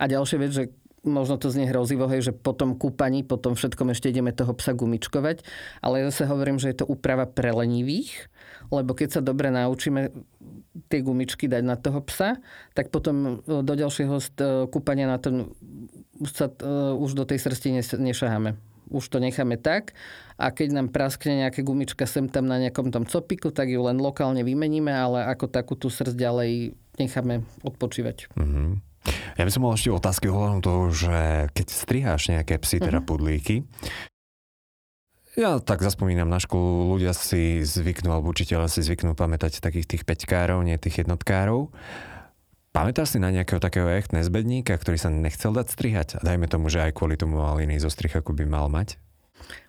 A 0.00 0.08
ďalšia 0.08 0.38
vec, 0.40 0.50
že 0.56 0.64
možno 1.06 1.40
to 1.40 1.48
znie 1.48 1.68
hrozivo, 1.68 2.04
hej, 2.12 2.30
že 2.30 2.32
potom 2.36 2.76
kúpaní, 2.76 3.24
potom 3.24 3.56
všetkom 3.56 3.92
ešte 3.92 4.12
ideme 4.12 4.36
toho 4.36 4.52
psa 4.52 4.76
gumičkovať, 4.76 5.42
ale 5.80 6.04
ja 6.04 6.04
zase 6.12 6.28
hovorím, 6.28 6.60
že 6.60 6.72
je 6.72 6.84
to 6.84 6.88
úprava 6.88 7.24
pre 7.24 7.52
lenivých, 7.56 8.28
lebo 8.68 8.92
keď 8.92 9.18
sa 9.18 9.20
dobre 9.24 9.48
naučíme 9.48 10.12
tie 10.86 11.00
gumičky 11.02 11.50
dať 11.50 11.62
na 11.66 11.74
toho 11.74 12.04
psa, 12.04 12.38
tak 12.76 12.94
potom 12.94 13.42
e, 13.42 13.64
do 13.64 13.74
ďalšieho 13.74 14.16
e, 14.16 14.24
kúpania 14.70 15.10
na 15.10 15.18
to 15.18 15.50
sa, 16.28 16.52
uh, 16.52 16.92
už 17.00 17.16
do 17.16 17.24
tej 17.24 17.40
srsti 17.40 17.96
nešaháme. 17.96 18.52
Už 18.90 19.06
to 19.08 19.22
necháme 19.22 19.56
tak 19.56 19.94
a 20.34 20.50
keď 20.50 20.74
nám 20.74 20.88
praskne 20.90 21.46
nejaká 21.46 21.62
gumička 21.62 22.04
sem 22.10 22.26
tam 22.26 22.50
na 22.50 22.58
nejakom 22.58 22.90
tom 22.90 23.06
copiku, 23.06 23.54
tak 23.54 23.70
ju 23.70 23.80
len 23.86 24.02
lokálne 24.02 24.42
vymeníme, 24.42 24.90
ale 24.90 25.24
ako 25.30 25.46
takú 25.46 25.78
tú 25.78 25.88
srdc 25.88 26.18
ďalej 26.18 26.74
necháme 26.98 27.46
odpočívať. 27.62 28.34
Mm-hmm. 28.34 28.89
Ja 29.36 29.48
by 29.48 29.50
som 29.50 29.64
mal 29.64 29.72
ešte 29.72 29.88
otázky 29.88 30.28
ohľadom 30.28 30.60
toho, 30.60 30.82
že 30.92 31.48
keď 31.56 31.66
striháš 31.72 32.28
nejaké 32.28 32.60
psy, 32.60 32.76
teda 32.80 33.00
uh-huh. 33.00 33.08
pudlíky, 33.08 33.64
ja 35.38 35.62
tak 35.62 35.78
zaspomínam 35.80 36.26
na 36.26 36.42
školu, 36.42 36.98
ľudia 36.98 37.14
si 37.14 37.62
zvyknú, 37.62 38.10
alebo 38.10 38.34
učiteľe 38.34 38.66
si 38.66 38.82
zvyknú 38.82 39.14
pamätať 39.14 39.62
takých 39.62 39.86
tých 39.86 40.02
peťkárov, 40.02 40.58
nie 40.66 40.74
tých 40.74 41.06
jednotkárov. 41.06 41.70
Pamätáš 42.74 43.14
si 43.14 43.18
na 43.22 43.30
nejakého 43.30 43.62
takého 43.62 43.86
echt 43.90 44.10
nezbedníka, 44.10 44.74
ktorý 44.74 44.98
sa 44.98 45.10
nechcel 45.10 45.54
dať 45.54 45.66
strihať? 45.70 46.08
A 46.18 46.20
dajme 46.22 46.50
tomu, 46.50 46.66
že 46.66 46.82
aj 46.82 46.98
kvôli 46.98 47.14
tomu 47.14 47.38
mal 47.38 47.62
iný 47.62 47.78
zostrih, 47.78 48.10
ako 48.10 48.34
by 48.34 48.44
mal 48.46 48.66
mať? 48.68 48.98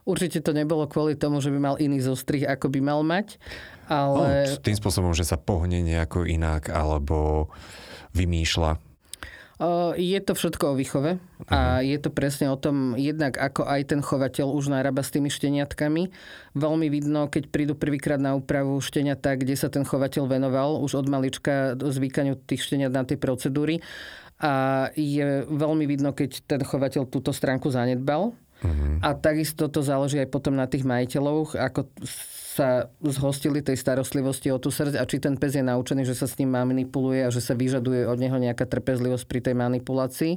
Určite 0.06 0.42
to 0.42 0.52
nebolo 0.52 0.90
kvôli 0.90 1.16
tomu, 1.16 1.40
že 1.40 1.54
by 1.54 1.60
mal 1.62 1.76
iný 1.78 2.02
zostrih, 2.02 2.46
ako 2.46 2.68
by 2.74 2.80
mal 2.82 3.02
mať, 3.06 3.38
ale... 3.88 4.50
No, 4.50 4.66
tým 4.66 4.78
spôsobom, 4.78 5.14
že 5.14 5.24
sa 5.24 5.40
pohne 5.40 5.80
nejako 5.82 6.26
inak, 6.26 6.74
alebo 6.74 7.50
vymýšľa. 8.18 8.91
Je 9.93 10.18
to 10.26 10.34
všetko 10.34 10.74
o 10.74 10.78
výchove 10.78 11.22
a 11.45 11.86
je 11.86 11.93
to 12.01 12.09
presne 12.09 12.49
o 12.49 12.57
tom, 12.57 12.97
jednak 12.97 13.38
ako 13.38 13.70
aj 13.70 13.93
ten 13.93 14.01
chovateľ 14.01 14.57
už 14.57 14.74
narába 14.74 15.05
s 15.05 15.14
tými 15.14 15.30
šteniatkami. 15.30 16.09
Veľmi 16.57 16.89
vidno, 16.89 17.30
keď 17.30 17.43
prídu 17.53 17.74
prvýkrát 17.78 18.18
na 18.18 18.34
úpravu 18.34 18.82
šteniata, 18.82 19.38
kde 19.38 19.53
sa 19.53 19.70
ten 19.70 19.86
chovateľ 19.86 20.26
venoval 20.26 20.82
už 20.82 21.05
od 21.05 21.07
malička 21.14 21.78
zvykaniu 21.78 22.41
tých 22.41 22.66
šteniat 22.66 22.89
na 22.89 23.05
tie 23.05 23.22
procedúry. 23.22 23.86
A 24.41 24.89
je 24.97 25.45
veľmi 25.45 25.86
vidno, 25.86 26.18
keď 26.18 26.41
ten 26.49 26.66
chovateľ 26.66 27.05
túto 27.05 27.30
stránku 27.30 27.70
zanedbal. 27.70 28.34
Uh-huh. 28.66 28.97
A 29.05 29.14
takisto 29.14 29.70
to 29.70 29.86
záleží 29.86 30.18
aj 30.22 30.34
potom 30.34 30.57
na 30.57 30.66
tých 30.66 30.86
majiteľoch, 30.86 31.53
ako 31.53 31.86
sa 32.52 32.91
zhostili 32.99 33.64
tej 33.64 33.80
starostlivosti 33.80 34.52
o 34.52 34.60
tú 34.60 34.76
srdc 34.76 34.99
a 34.99 35.08
či 35.08 35.24
ten 35.24 35.39
pes 35.39 35.56
je 35.56 35.64
naučený, 35.64 36.04
že 36.04 36.20
sa 36.20 36.28
s 36.28 36.36
ním 36.36 36.52
manipuluje 36.52 37.24
a 37.24 37.32
že 37.32 37.39
sa 37.39 37.56
vyžaduje 37.56 38.04
od 38.04 38.20
neho 38.20 38.36
nejaká 38.36 38.68
trpezlivosť 38.68 39.24
pri 39.24 39.39
tej 39.39 39.56
manipulácii, 39.56 40.36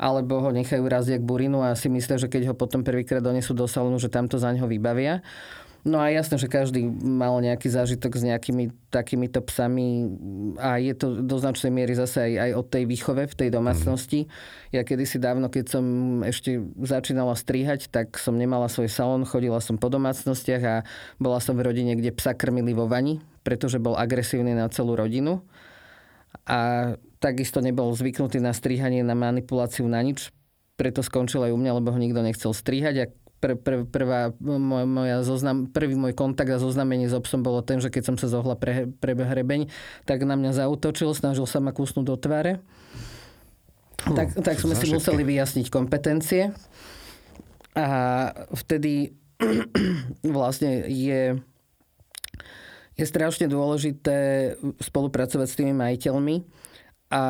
alebo 0.00 0.40
ho 0.40 0.56
nechajú 0.56 0.80
raziť 0.80 1.20
k 1.20 1.28
burinu 1.28 1.60
a 1.60 1.76
si 1.76 1.92
myslia, 1.92 2.16
že 2.16 2.32
keď 2.32 2.52
ho 2.52 2.54
potom 2.56 2.80
prvýkrát 2.80 3.20
donesú 3.20 3.52
do 3.52 3.68
salónu, 3.68 4.00
že 4.00 4.08
tamto 4.08 4.40
za 4.40 4.48
neho 4.56 4.64
vybavia. 4.64 5.20
No 5.80 5.96
a 5.96 6.12
jasné, 6.12 6.36
že 6.36 6.52
každý 6.52 6.84
mal 6.92 7.40
nejaký 7.40 7.72
zážitok 7.72 8.20
s 8.20 8.22
nejakými 8.28 8.92
takýmito 8.92 9.40
psami 9.40 10.12
a 10.60 10.76
je 10.76 10.92
to 10.92 11.24
do 11.24 11.40
značnej 11.40 11.72
miery 11.72 11.96
zase 11.96 12.20
aj, 12.20 12.32
aj 12.36 12.50
od 12.60 12.66
tej 12.68 12.84
výchove 12.84 13.24
v 13.24 13.38
tej 13.38 13.48
domácnosti. 13.48 14.28
Ja 14.76 14.84
kedysi 14.84 15.16
dávno, 15.16 15.48
keď 15.48 15.64
som 15.80 15.84
ešte 16.20 16.60
začínala 16.84 17.32
strihať, 17.32 17.88
tak 17.88 18.20
som 18.20 18.36
nemala 18.36 18.68
svoj 18.68 18.92
salón, 18.92 19.24
chodila 19.24 19.56
som 19.64 19.80
po 19.80 19.88
domácnostiach 19.88 20.62
a 20.68 20.76
bola 21.16 21.40
som 21.40 21.56
v 21.56 21.64
rodine, 21.64 21.96
kde 21.96 22.12
psa 22.12 22.36
krmili 22.36 22.76
vo 22.76 22.84
vani, 22.84 23.24
pretože 23.40 23.80
bol 23.80 23.96
agresívny 23.96 24.52
na 24.52 24.68
celú 24.68 25.00
rodinu. 25.00 25.40
A 26.44 26.92
takisto 27.24 27.64
nebol 27.64 27.88
zvyknutý 27.96 28.36
na 28.36 28.52
strihanie, 28.52 29.00
na 29.00 29.16
manipuláciu, 29.16 29.88
na 29.88 30.04
nič 30.04 30.28
preto 30.80 31.04
skončil 31.04 31.44
aj 31.44 31.52
u 31.52 31.60
mňa, 31.60 31.76
lebo 31.76 31.92
ho 31.92 32.00
nikto 32.00 32.24
nechcel 32.24 32.56
strihať 32.56 32.94
a 32.96 33.04
pr, 33.40 33.56
pr, 33.56 33.88
prvá 33.88 34.36
moja, 34.38 34.86
moja 34.86 35.16
zoznam, 35.24 35.66
prvý 35.66 35.96
môj 35.96 36.12
kontakt 36.12 36.52
a 36.52 36.60
zoznamenie 36.60 37.08
s 37.08 37.16
obsom 37.16 37.40
bolo 37.40 37.64
ten, 37.64 37.80
že 37.80 37.88
keď 37.88 38.12
som 38.12 38.16
sa 38.20 38.28
zohla 38.28 38.54
pre, 38.54 38.86
pre 38.86 39.16
hrebeň, 39.16 39.72
tak 40.04 40.22
na 40.28 40.36
mňa 40.36 40.64
zautočil, 40.64 41.16
snažil 41.16 41.48
sa 41.48 41.58
ma 41.58 41.72
kúsnúť 41.72 42.04
do 42.04 42.16
tváre. 42.20 42.60
Uh, 44.06 44.16
tak, 44.16 44.28
tak 44.40 44.56
sme 44.56 44.72
si 44.72 44.88
museli 44.88 45.22
vyjasniť 45.24 45.66
kompetencie. 45.68 46.56
A 47.76 47.86
vtedy 48.56 49.12
vlastne 50.24 50.88
je, 50.88 51.36
je 52.96 53.04
strašne 53.04 53.46
dôležité 53.46 54.52
spolupracovať 54.80 55.46
s 55.46 55.58
tými 55.58 55.72
majiteľmi, 55.76 56.36
a 57.10 57.22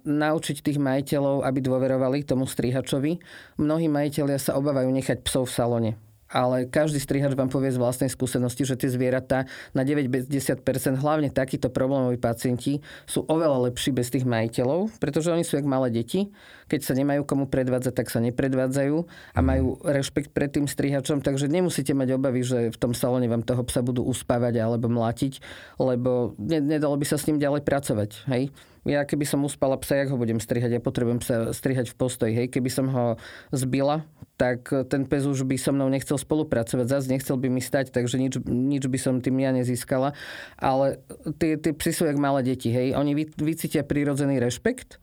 naučiť 0.00 0.64
tých 0.64 0.80
majiteľov, 0.80 1.44
aby 1.44 1.60
dôverovali 1.60 2.24
tomu 2.24 2.48
strihačovi. 2.48 3.20
Mnohí 3.60 3.86
majiteľia 3.92 4.40
sa 4.40 4.56
obávajú 4.56 4.88
nechať 4.88 5.20
psov 5.22 5.52
v 5.52 5.54
salone 5.54 5.92
ale 6.30 6.66
každý 6.66 6.98
strihač 6.98 7.38
vám 7.38 7.46
povie 7.46 7.70
z 7.70 7.78
vlastnej 7.78 8.10
skúsenosti, 8.10 8.66
že 8.66 8.74
tie 8.74 8.90
zvieratá 8.90 9.46
na 9.70 9.86
90% 9.86 10.58
hlavne 10.98 11.30
takíto 11.30 11.70
problémoví 11.70 12.18
pacienti 12.18 12.82
sú 13.06 13.22
oveľa 13.30 13.70
lepší 13.70 13.94
bez 13.94 14.10
tých 14.10 14.26
majiteľov, 14.26 14.98
pretože 14.98 15.30
oni 15.30 15.46
sú 15.46 15.58
jak 15.58 15.68
malé 15.68 15.94
deti. 15.94 16.34
Keď 16.66 16.80
sa 16.82 16.92
nemajú 16.98 17.22
komu 17.22 17.46
predvádzať, 17.46 17.94
tak 17.94 18.08
sa 18.10 18.18
nepredvádzajú 18.22 18.96
a 19.34 19.40
mhm. 19.40 19.46
majú 19.46 19.66
rešpekt 19.82 20.34
pred 20.34 20.50
tým 20.50 20.66
strihačom, 20.66 21.22
takže 21.22 21.46
nemusíte 21.46 21.94
mať 21.94 22.18
obavy, 22.18 22.42
že 22.42 22.74
v 22.74 22.78
tom 22.78 22.92
salóne 22.92 23.30
vám 23.30 23.46
toho 23.46 23.62
psa 23.66 23.82
budú 23.82 24.02
uspávať 24.06 24.58
alebo 24.62 24.90
mlátiť, 24.90 25.38
lebo 25.78 26.34
nedalo 26.38 26.98
by 26.98 27.06
sa 27.06 27.16
s 27.16 27.26
ním 27.30 27.38
ďalej 27.38 27.62
pracovať. 27.62 28.10
Hej? 28.30 28.50
ja 28.86 29.02
keby 29.02 29.26
som 29.26 29.42
uspala 29.42 29.74
psa, 29.82 29.98
jak 29.98 30.14
ho 30.14 30.16
budem 30.16 30.38
strihať? 30.38 30.78
Ja 30.78 30.80
potrebujem 30.80 31.18
sa 31.18 31.50
strihať 31.50 31.90
v 31.90 31.98
postoji. 31.98 32.32
Hej, 32.38 32.54
keby 32.54 32.70
som 32.70 32.86
ho 32.86 33.04
zbila, 33.50 34.06
tak 34.38 34.70
ten 34.86 35.10
pes 35.10 35.26
už 35.26 35.42
by 35.42 35.58
so 35.58 35.74
mnou 35.74 35.90
nechcel 35.90 36.14
spolupracovať. 36.14 36.86
Zase 36.86 37.10
nechcel 37.10 37.34
by 37.34 37.50
mi 37.50 37.58
stať, 37.58 37.90
takže 37.90 38.16
nič, 38.22 38.38
nič 38.46 38.86
by 38.86 38.98
som 38.98 39.18
tým 39.18 39.42
ja 39.42 39.50
nezískala. 39.50 40.14
Ale 40.54 41.02
tie, 41.42 41.58
tie 41.58 41.74
psy 41.74 41.90
sú 41.90 42.06
jak 42.06 42.16
malé 42.16 42.46
deti. 42.46 42.70
Hej. 42.70 42.94
Oni 42.94 43.18
vycítia 43.18 43.82
prírodzený 43.82 44.38
rešpekt 44.38 45.02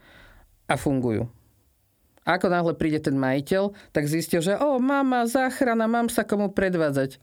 a 0.71 0.79
fungujú. 0.79 1.27
Ako 2.23 2.47
náhle 2.47 2.71
príde 2.75 3.03
ten 3.03 3.19
majiteľ, 3.19 3.75
tak 3.91 4.07
zistia, 4.07 4.39
že 4.39 4.55
o, 4.55 4.79
mama, 4.79 5.27
záchrana, 5.27 5.91
mám 5.91 6.07
sa 6.07 6.23
komu 6.23 6.51
predvádzať 6.51 7.19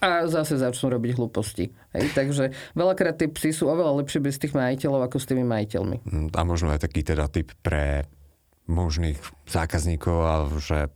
a 0.00 0.24
zase 0.26 0.56
začnú 0.56 0.96
robiť 0.96 1.20
hlúposti. 1.20 1.76
Hej? 1.92 2.16
Takže 2.16 2.44
veľakrát 2.72 3.20
tie 3.20 3.28
psy 3.28 3.52
sú 3.52 3.68
oveľa 3.68 4.00
lepšie 4.00 4.24
bez 4.24 4.40
tých 4.40 4.56
majiteľov 4.56 5.06
ako 5.06 5.16
s 5.20 5.28
tými 5.28 5.44
majiteľmi. 5.44 5.96
Mm, 6.08 6.28
a 6.32 6.40
možno 6.42 6.72
aj 6.72 6.88
taký 6.88 7.04
teda 7.04 7.28
typ 7.28 7.52
pre 7.60 8.08
možných 8.64 9.20
zákazníkov, 9.44 10.16
ale 10.24 10.48
že 10.56 10.88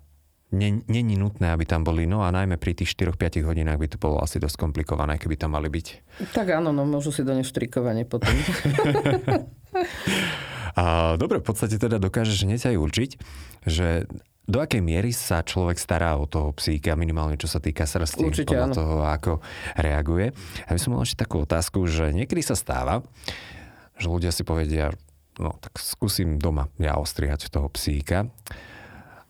není 0.54 1.18
nutné, 1.18 1.50
aby 1.50 1.66
tam 1.66 1.82
boli, 1.82 2.06
no 2.06 2.22
a 2.22 2.30
najmä 2.30 2.56
pri 2.56 2.78
tých 2.78 2.94
4-5 2.94 3.42
hodinách 3.42 3.78
by 3.78 3.88
to 3.90 3.98
bolo 3.98 4.22
asi 4.22 4.38
dosť 4.38 4.56
komplikované, 4.56 5.18
keby 5.18 5.34
tam 5.34 5.58
mali 5.58 5.66
byť. 5.66 5.86
Tak 6.30 6.54
áno, 6.54 6.70
no 6.70 6.86
môžu 6.86 7.10
si 7.10 7.26
doniesť 7.26 7.50
štrikovanie 7.50 8.06
potom. 8.06 8.30
a, 10.74 11.14
dobre, 11.14 11.38
v 11.38 11.46
podstate 11.46 11.78
teda 11.78 12.02
dokážeš 12.02 12.46
hneď 12.46 12.74
aj 12.74 12.76
určiť, 12.76 13.10
že 13.66 14.10
do 14.44 14.60
akej 14.60 14.84
miery 14.84 15.08
sa 15.08 15.40
človek 15.40 15.80
stará 15.80 16.20
o 16.20 16.28
toho 16.28 16.52
psíka, 16.52 16.92
minimálne 17.00 17.40
čo 17.40 17.48
sa 17.48 17.64
týka 17.64 17.88
srsti, 17.88 18.28
Určite, 18.28 18.52
podľa 18.52 18.68
áno. 18.68 18.76
toho, 18.76 18.96
ako 19.08 19.32
reaguje. 19.80 20.36
Ja 20.68 20.72
by 20.76 20.80
som 20.80 20.92
mal 20.92 21.08
ešte 21.08 21.24
takú 21.24 21.48
otázku, 21.48 21.88
že 21.88 22.12
niekedy 22.12 22.44
sa 22.44 22.52
stáva, 22.52 23.00
že 23.96 24.06
ľudia 24.12 24.28
si 24.36 24.44
povedia, 24.44 24.92
no 25.40 25.56
tak 25.56 25.80
skúsim 25.80 26.36
doma 26.36 26.68
ja 26.76 27.00
ostrihať 27.00 27.48
toho 27.48 27.72
psíka. 27.72 28.28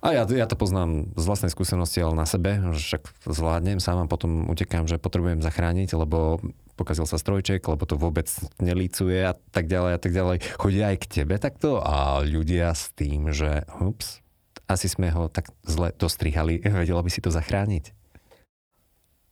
A 0.05 0.13
ja, 0.13 0.29
ja 0.29 0.45
to 0.45 0.53
poznám 0.53 1.17
z 1.17 1.25
vlastnej 1.25 1.49
skúsenosti, 1.49 2.05
ale 2.05 2.13
na 2.13 2.29
sebe, 2.29 2.61
že 2.77 3.01
však 3.01 3.25
zvládnem, 3.25 3.81
sám 3.81 4.05
a 4.05 4.11
potom 4.11 4.53
utekám, 4.53 4.85
že 4.85 5.01
potrebujem 5.01 5.41
zachrániť, 5.41 5.97
lebo 5.97 6.45
pokazil 6.77 7.09
sa 7.09 7.17
strojček, 7.17 7.65
lebo 7.65 7.89
to 7.89 7.97
vôbec 7.97 8.29
nelícuje 8.61 9.25
a 9.25 9.33
tak 9.33 9.65
ďalej 9.65 9.93
a 9.97 10.01
tak 10.05 10.13
ďalej. 10.13 10.37
Chodia 10.61 10.93
aj 10.93 10.99
k 11.01 11.07
tebe 11.09 11.41
takto 11.41 11.81
a 11.81 12.21
ľudia 12.21 12.77
s 12.77 12.93
tým, 12.93 13.33
že 13.33 13.65
ups, 13.81 14.21
asi 14.69 14.93
sme 14.93 15.09
ho 15.09 15.33
tak 15.33 15.49
zle 15.65 15.97
dostrihali. 15.97 16.61
Vedela 16.85 17.01
by 17.01 17.09
si 17.09 17.25
to 17.25 17.33
zachrániť? 17.33 17.97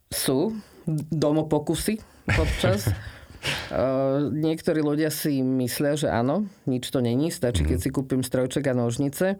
Sú 0.09 0.57
domopokusy 1.13 2.01
podčas. 2.33 2.89
niektorí 4.33 4.81
ľudia 4.81 5.11
si 5.11 5.43
myslia, 5.43 5.99
že 5.99 6.09
áno, 6.09 6.47
nič 6.65 6.89
to 6.89 7.03
není, 7.03 7.29
stačí, 7.29 7.67
keď 7.67 7.79
si 7.83 7.91
kúpim 7.91 8.23
strojček 8.23 8.71
a 8.71 8.75
nožnice. 8.75 9.37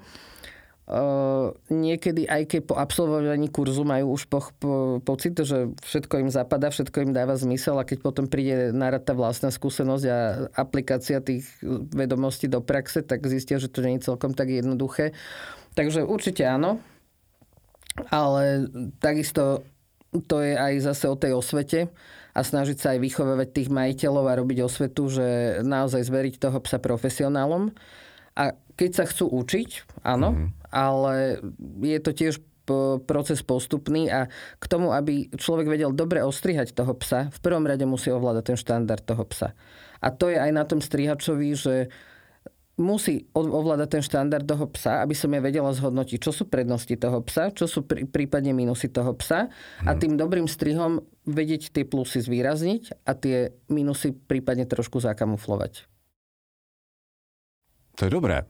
Niekedy 1.71 2.27
aj 2.27 2.43
keď 2.51 2.61
po 2.67 2.75
absolvovaní 2.75 3.47
kurzu 3.55 3.87
majú 3.87 4.19
už 4.19 4.27
po, 4.27 4.51
po, 4.59 4.99
pocit, 4.99 5.39
že 5.39 5.71
všetko 5.79 6.27
im 6.27 6.31
zapadá, 6.31 6.75
všetko 6.75 7.07
im 7.07 7.13
dáva 7.15 7.39
zmysel 7.39 7.79
a 7.79 7.87
keď 7.87 8.03
potom 8.03 8.27
príde 8.27 8.75
na 8.75 8.91
tá 8.99 9.15
vlastná 9.15 9.55
skúsenosť 9.55 10.05
a 10.11 10.19
aplikácia 10.59 11.23
tých 11.23 11.47
vedomostí 11.95 12.51
do 12.51 12.59
praxe, 12.59 13.07
tak 13.07 13.23
zistia, 13.31 13.63
že 13.63 13.71
to 13.71 13.79
nie 13.87 14.03
je 14.03 14.11
celkom 14.11 14.35
tak 14.35 14.51
jednoduché. 14.51 15.15
Takže 15.79 16.03
určite 16.03 16.43
áno, 16.51 16.83
ale 18.11 18.67
takisto 18.99 19.63
to 20.27 20.45
je 20.45 20.59
aj 20.59 20.93
zase 20.93 21.07
o 21.09 21.17
tej 21.17 21.39
osvete 21.39 21.89
a 22.35 22.41
snažiť 22.43 22.77
sa 22.77 22.89
aj 22.97 22.99
vychovávať 23.01 23.49
tých 23.55 23.69
majiteľov 23.73 24.25
a 24.29 24.39
robiť 24.41 24.59
osvetu, 24.67 25.09
že 25.09 25.27
naozaj 25.63 26.05
zveriť 26.05 26.43
toho 26.43 26.59
psa 26.59 26.83
profesionálom. 26.83 27.73
A 28.37 28.57
keď 28.77 28.91
sa 28.93 29.05
chcú 29.05 29.29
učiť, 29.29 30.01
áno, 30.03 30.33
mm-hmm. 30.33 30.49
ale 30.73 31.43
je 31.85 31.99
to 32.01 32.13
tiež 32.17 32.35
proces 33.05 33.43
postupný 33.43 34.07
a 34.09 34.31
k 34.59 34.65
tomu, 34.71 34.95
aby 34.95 35.29
človek 35.35 35.67
vedel 35.67 35.91
dobre 35.91 36.23
ostrihať 36.23 36.73
toho 36.73 36.95
psa, 36.95 37.29
v 37.29 37.39
prvom 37.43 37.67
rade 37.67 37.83
musí 37.83 38.09
ovládať 38.09 38.55
ten 38.55 38.59
štandard 38.59 39.03
toho 39.03 39.27
psa. 39.29 39.53
A 40.03 40.09
to 40.15 40.31
je 40.31 40.39
aj 40.39 40.51
na 40.55 40.65
tom 40.67 40.79
strihačovi, 40.79 41.49
že 41.59 41.75
musí 42.81 43.29
ovládať 43.37 43.89
ten 43.99 44.03
štandard 44.03 44.49
toho 44.49 44.65
psa, 44.73 45.05
aby 45.05 45.13
som 45.13 45.29
ja 45.31 45.45
vedela 45.45 45.71
zhodnotiť, 45.71 46.19
čo 46.19 46.33
sú 46.33 46.49
prednosti 46.49 46.95
toho 46.97 47.21
psa, 47.21 47.53
čo 47.53 47.69
sú 47.69 47.85
prí, 47.85 48.09
prípadne 48.09 48.57
minusy 48.57 48.89
toho 48.89 49.13
psa 49.19 49.53
a 49.85 49.91
mhm. 49.93 49.99
tým 50.01 50.15
dobrým 50.17 50.49
strihom 50.49 51.05
vedieť 51.29 51.71
tie 51.71 51.85
plusy 51.85 52.25
zvýrazniť 52.25 53.05
a 53.05 53.13
tie 53.13 53.53
minusy 53.69 54.17
prípadne 54.17 54.65
trošku 54.65 54.99
zakamuflovať. 54.99 55.92
To 57.99 58.09
je 58.09 58.11
dobré. 58.13 58.45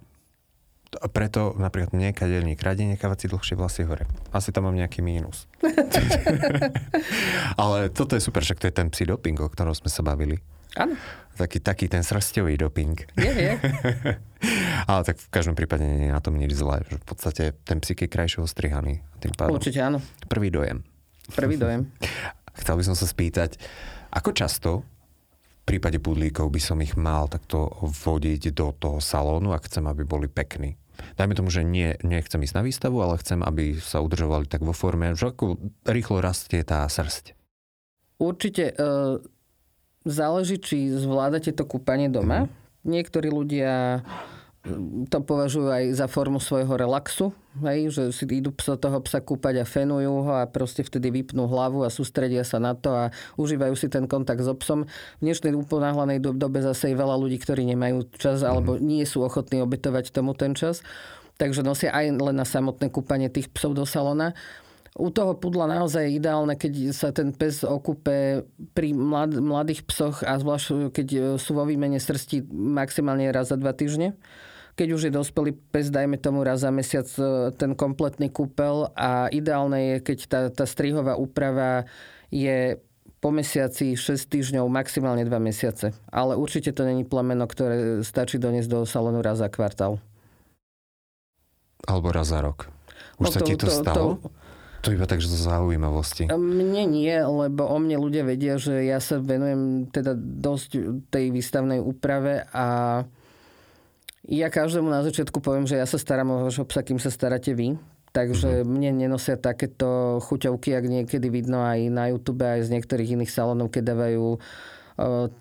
A 0.92 1.08
preto 1.08 1.56
napríklad 1.56 1.96
mne 1.96 2.12
kadelník 2.12 2.60
radí 2.60 2.84
nekávať 2.84 3.24
si 3.24 3.26
dlhšie 3.32 3.56
vlasy 3.56 3.82
hore. 3.88 4.04
Asi 4.28 4.52
tam 4.52 4.68
mám 4.68 4.76
nejaký 4.76 5.00
mínus. 5.00 5.48
Ale 7.62 7.88
toto 7.88 8.12
je 8.12 8.20
super, 8.20 8.44
však 8.44 8.60
to 8.60 8.68
je 8.68 8.76
ten 8.76 8.92
psi 8.92 9.08
doping, 9.08 9.40
o 9.40 9.48
ktorom 9.48 9.72
sme 9.72 9.88
sa 9.88 10.04
bavili. 10.04 10.36
Áno. 10.76 10.92
Taký, 11.32 11.64
taký 11.64 11.88
ten 11.88 12.04
srstový 12.04 12.60
doping. 12.60 13.08
Je, 13.16 13.32
je. 13.32 13.52
Ale 14.90 15.00
tak 15.08 15.16
v 15.16 15.28
každom 15.32 15.56
prípade 15.56 15.80
nie 15.80 16.12
je 16.12 16.12
na 16.12 16.20
tom 16.20 16.36
nič 16.36 16.52
zlé. 16.52 16.84
Že 16.84 16.96
v 17.00 17.06
podstate 17.08 17.42
ten 17.64 17.80
psík 17.80 18.04
je 18.04 18.08
krajšie 18.12 18.44
ostrihaný. 18.44 19.00
Tým 19.20 19.32
pádom. 19.32 19.56
Určite 19.56 19.80
áno. 19.80 20.04
Prvý 20.28 20.52
dojem. 20.52 20.84
Prvý 21.32 21.56
dojem. 21.56 21.88
Chcel 22.60 22.76
by 22.76 22.84
som 22.84 22.96
sa 22.96 23.08
spýtať, 23.08 23.56
ako 24.12 24.30
často 24.36 24.70
v 25.62 25.78
prípade 25.78 26.02
pudlíkov 26.02 26.50
by 26.50 26.60
som 26.60 26.82
ich 26.82 26.98
mal 26.98 27.30
takto 27.30 27.70
vodiť 27.86 28.50
do 28.50 28.74
toho 28.74 28.98
salónu 28.98 29.54
a 29.54 29.62
chcem, 29.62 29.86
aby 29.86 30.02
boli 30.02 30.26
pekní. 30.26 30.74
Dajme 31.14 31.38
tomu, 31.38 31.48
že 31.54 31.62
nie, 31.62 31.94
nechcem 32.02 32.42
ísť 32.42 32.54
na 32.58 32.62
výstavu, 32.66 32.98
ale 32.98 33.18
chcem, 33.22 33.40
aby 33.40 33.78
sa 33.78 34.02
udržovali 34.02 34.50
tak 34.50 34.66
vo 34.66 34.74
forme, 34.74 35.14
že 35.14 35.30
ako 35.30 35.58
rýchlo 35.86 36.18
rastie 36.18 36.66
tá 36.66 36.82
srst. 36.90 37.38
Určite 38.18 38.74
e, 38.74 38.74
záleží, 40.02 40.58
či 40.58 40.90
zvládate 40.90 41.54
to 41.54 41.66
kúpanie 41.66 42.10
doma. 42.10 42.46
Mm. 42.46 42.50
Niektorí 42.82 43.30
ľudia 43.30 44.02
to 45.10 45.18
považujú 45.26 45.74
aj 45.74 45.84
za 45.98 46.06
formu 46.06 46.38
svojho 46.38 46.78
relaxu, 46.78 47.34
hej, 47.66 47.90
že 47.90 48.02
si 48.14 48.30
idú 48.30 48.54
psa, 48.54 48.78
toho 48.78 49.02
psa 49.02 49.18
kúpať 49.18 49.58
a 49.58 49.66
fenujú 49.66 50.22
ho 50.22 50.32
a 50.38 50.46
proste 50.46 50.86
vtedy 50.86 51.10
vypnú 51.10 51.50
hlavu 51.50 51.82
a 51.82 51.90
sústredia 51.90 52.46
sa 52.46 52.62
na 52.62 52.78
to 52.78 52.94
a 52.94 53.10
užívajú 53.42 53.74
si 53.74 53.90
ten 53.90 54.06
kontakt 54.06 54.38
s 54.38 54.46
obsom. 54.46 54.86
V 55.18 55.22
dnešnej 55.26 55.58
uponáhlanej 55.58 56.22
dobe 56.22 56.62
zase 56.62 56.94
je 56.94 57.00
veľa 57.00 57.18
ľudí, 57.18 57.42
ktorí 57.42 57.66
nemajú 57.74 58.06
čas 58.14 58.46
alebo 58.46 58.78
mhm. 58.78 58.86
nie 58.86 59.02
sú 59.02 59.26
ochotní 59.26 59.58
obetovať 59.58 60.14
tomu 60.14 60.30
ten 60.38 60.54
čas. 60.54 60.86
Takže 61.42 61.66
nosia 61.66 61.90
aj 61.90 62.22
len 62.22 62.36
na 62.38 62.46
samotné 62.46 62.86
kúpanie 62.94 63.26
tých 63.26 63.50
psov 63.50 63.74
do 63.74 63.82
salona. 63.82 64.30
U 64.94 65.10
toho 65.10 65.34
pudla 65.34 65.66
naozaj 65.66 66.06
je 66.06 66.20
ideálne, 66.22 66.54
keď 66.54 66.92
sa 66.94 67.10
ten 67.10 67.34
pes 67.34 67.66
okupe 67.66 68.46
pri 68.76 68.94
mlad, 68.94 69.40
mladých 69.42 69.88
psoch 69.88 70.22
a 70.22 70.38
zvlášť 70.38 70.92
keď 70.92 71.08
sú 71.40 71.56
vo 71.56 71.64
výmene 71.66 71.98
srsti 71.98 72.46
maximálne 72.52 73.26
raz 73.34 73.50
za 73.50 73.58
dva 73.58 73.74
týždne 73.74 74.14
keď 74.72 74.88
už 74.96 75.02
je 75.08 75.12
dospelý 75.12 75.52
pes, 75.70 75.92
dajme 75.92 76.16
tomu 76.16 76.40
raz 76.40 76.64
za 76.64 76.72
mesiac 76.72 77.04
e, 77.20 77.52
ten 77.52 77.76
kompletný 77.76 78.32
kúpel 78.32 78.88
a 78.96 79.28
ideálne 79.28 79.96
je, 79.96 79.96
keď 80.00 80.18
tá, 80.28 80.40
tá 80.48 80.64
strihová 80.64 81.20
úprava 81.20 81.84
je 82.32 82.80
po 83.22 83.30
mesiaci 83.30 83.94
6 83.94 84.18
týždňov, 84.18 84.66
maximálne 84.66 85.22
2 85.22 85.30
mesiace. 85.38 85.94
Ale 86.10 86.34
určite 86.34 86.74
to 86.74 86.82
není 86.82 87.06
plemeno, 87.06 87.46
ktoré 87.46 88.02
stačí 88.02 88.40
doniesť 88.40 88.66
do 88.66 88.78
salónu 88.82 89.22
raz 89.22 89.38
za 89.38 89.46
kvartál. 89.46 90.02
Alebo 91.86 92.10
raz 92.10 92.34
za 92.34 92.42
rok. 92.42 92.66
Už 93.22 93.30
no 93.30 93.32
sa 93.32 93.40
to, 93.44 93.46
ti 93.46 93.54
to, 93.54 93.70
to 93.70 93.70
stalo? 93.70 94.18
To, 94.18 94.28
to 94.82 94.88
iba 94.90 95.06
tak, 95.06 95.22
že 95.22 95.30
to 95.30 95.38
zaujímavosti. 95.38 96.26
Mne 96.34 96.82
nie, 96.90 97.14
lebo 97.14 97.70
o 97.70 97.76
mne 97.78 98.02
ľudia 98.02 98.26
vedia, 98.26 98.58
že 98.58 98.82
ja 98.82 98.98
sa 98.98 99.22
venujem 99.22 99.86
teda 99.86 100.18
dosť 100.18 100.70
tej 101.06 101.30
výstavnej 101.30 101.78
úprave 101.78 102.42
a 102.50 102.66
ja 104.28 104.48
každému 104.50 104.86
na 104.86 105.02
začiatku 105.02 105.42
poviem, 105.42 105.66
že 105.66 105.78
ja 105.78 105.86
sa 105.86 105.98
starám 105.98 106.30
o 106.30 106.42
vašho 106.46 106.66
psa, 106.68 106.86
kým 106.86 107.02
sa 107.02 107.10
staráte 107.10 107.54
vy. 107.54 107.78
Takže 108.12 108.60
mm-hmm. 108.60 108.68
mne 108.68 108.90
nenosia 109.08 109.40
takéto 109.40 110.20
chuťovky, 110.28 110.76
ak 110.76 110.84
niekedy 110.84 111.32
vidno 111.32 111.64
aj 111.64 111.80
na 111.88 112.12
YouTube, 112.12 112.44
aj 112.44 112.68
z 112.68 112.72
niektorých 112.76 113.16
iných 113.16 113.32
salónov, 113.32 113.72
keď 113.72 113.96
dávajú 113.96 114.36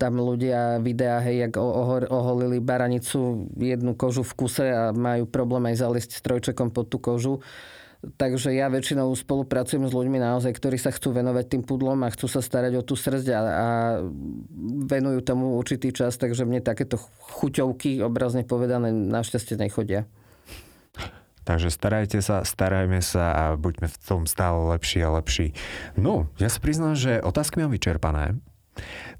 tam 0.00 0.16
ľudia 0.16 0.80
videá, 0.80 1.20
hej, 1.20 1.46
jak 1.46 1.60
oholili 2.08 2.56
baranicu, 2.58 3.52
jednu 3.60 3.92
kožu 3.92 4.24
v 4.24 4.32
kuse 4.32 4.66
a 4.72 4.96
majú 4.96 5.28
problém 5.28 5.68
aj 5.68 5.84
zaliesť 5.84 6.16
strojčekom 6.16 6.72
pod 6.72 6.88
tú 6.88 6.96
kožu. 6.96 7.44
Takže 8.02 8.50
ja 8.50 8.66
väčšinou 8.66 9.14
spolupracujem 9.14 9.86
s 9.86 9.94
ľuďmi 9.94 10.18
naozaj, 10.18 10.58
ktorí 10.58 10.74
sa 10.74 10.90
chcú 10.90 11.14
venovať 11.14 11.54
tým 11.54 11.62
pudlom 11.62 12.02
a 12.02 12.10
chcú 12.10 12.26
sa 12.26 12.42
starať 12.42 12.74
o 12.78 12.82
tú 12.82 12.98
srdť 12.98 13.26
a, 13.30 13.38
a 13.38 13.68
venujú 14.90 15.22
tomu 15.22 15.54
určitý 15.54 15.94
čas, 15.94 16.18
takže 16.18 16.42
mne 16.42 16.66
takéto 16.66 16.98
chuťovky, 16.98 18.02
obrazne 18.02 18.42
povedané, 18.42 18.90
našťastie 18.90 19.54
nechodia. 19.54 20.10
Takže 21.42 21.74
starajte 21.74 22.18
sa, 22.22 22.42
starajme 22.42 22.98
sa 23.02 23.34
a 23.34 23.44
buďme 23.54 23.90
v 23.90 23.98
tom 24.02 24.26
stále 24.26 24.62
lepší 24.74 25.02
a 25.02 25.10
lepší. 25.14 25.54
No, 25.98 26.30
ja 26.42 26.46
sa 26.46 26.58
priznám, 26.62 26.94
že 26.94 27.22
otázky 27.22 27.62
mám 27.62 27.74
vyčerpané. 27.74 28.38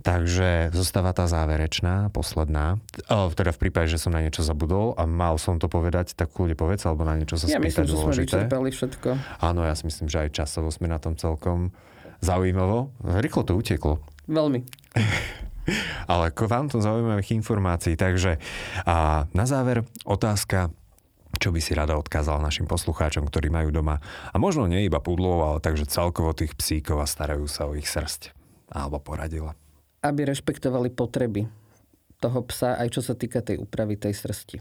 Takže 0.03 0.74
zostáva 0.74 1.14
tá 1.14 1.30
záverečná, 1.30 2.11
posledná. 2.11 2.82
O, 3.07 3.30
teda 3.30 3.55
v 3.55 3.68
prípade, 3.68 3.92
že 3.92 4.03
som 4.03 4.11
na 4.11 4.24
niečo 4.24 4.42
zabudol 4.42 4.98
a 4.98 5.07
mal 5.07 5.38
som 5.38 5.62
to 5.62 5.70
povedať, 5.70 6.18
tak 6.18 6.34
kľudne 6.34 6.59
povedz, 6.59 6.82
alebo 6.88 7.07
na 7.07 7.14
niečo 7.14 7.38
sa 7.38 7.46
ja 7.46 7.62
spýtať 7.62 7.86
myslím, 7.86 7.86
že 7.86 7.96
sme 7.96 8.14
vyčerpali 8.26 8.68
všetko. 8.74 9.09
Áno, 9.38 9.62
ja 9.62 9.78
si 9.78 9.86
myslím, 9.86 10.11
že 10.11 10.26
aj 10.26 10.34
časovo 10.34 10.72
sme 10.74 10.90
na 10.90 10.98
tom 10.98 11.14
celkom 11.14 11.70
zaujímavo. 12.18 12.90
Rýchlo 13.22 13.46
to 13.46 13.55
uteklo. 13.55 14.03
Veľmi. 14.26 14.66
Ale 16.11 16.34
vám 16.34 16.66
to 16.66 16.82
zaujímavých 16.82 17.38
informácií. 17.38 17.94
Takže 17.94 18.42
a 18.82 19.30
na 19.30 19.44
záver 19.46 19.86
otázka, 20.03 20.74
čo 21.38 21.55
by 21.55 21.61
si 21.62 21.78
rada 21.78 21.94
odkázala 21.94 22.42
našim 22.42 22.66
poslucháčom, 22.66 23.30
ktorí 23.30 23.55
majú 23.55 23.70
doma 23.70 24.03
a 24.34 24.36
možno 24.42 24.66
nie 24.66 24.82
iba 24.82 24.98
pudlov, 24.98 25.38
ale 25.46 25.59
takže 25.62 25.86
celkovo 25.86 26.34
tých 26.34 26.59
psíkov 26.59 26.98
a 26.98 27.07
starajú 27.07 27.46
sa 27.46 27.70
o 27.70 27.78
ich 27.78 27.86
srst 27.86 28.41
alebo 28.73 28.99
poradila? 28.99 29.53
Aby 30.01 30.33
rešpektovali 30.33 30.91
potreby 30.91 31.47
toho 32.18 32.41
psa, 32.49 32.81
aj 32.81 32.89
čo 32.97 33.01
sa 33.05 33.14
týka 33.14 33.45
tej 33.45 33.61
úpravy 33.61 34.01
tej 34.01 34.16
srsti. 34.16 34.59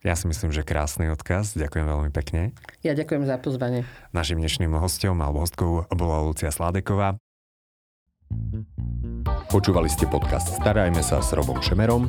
Ja 0.00 0.16
si 0.16 0.24
myslím, 0.24 0.48
že 0.48 0.64
krásny 0.64 1.12
odkaz. 1.12 1.52
Ďakujem 1.60 1.84
veľmi 1.84 2.10
pekne. 2.10 2.56
Ja 2.80 2.96
ďakujem 2.96 3.28
za 3.28 3.36
pozvanie. 3.36 3.84
Našim 4.16 4.40
dnešným 4.40 4.72
hostom 4.80 5.20
alebo 5.20 5.44
hostkou 5.44 5.84
bola 5.92 6.24
Lucia 6.24 6.48
Sládeková. 6.48 7.20
Počúvali 9.50 9.90
ste 9.90 10.06
podcast 10.06 10.56
Starajme 10.62 11.02
sa 11.04 11.20
s 11.20 11.34
Robom 11.34 11.58
Šemerom 11.60 12.08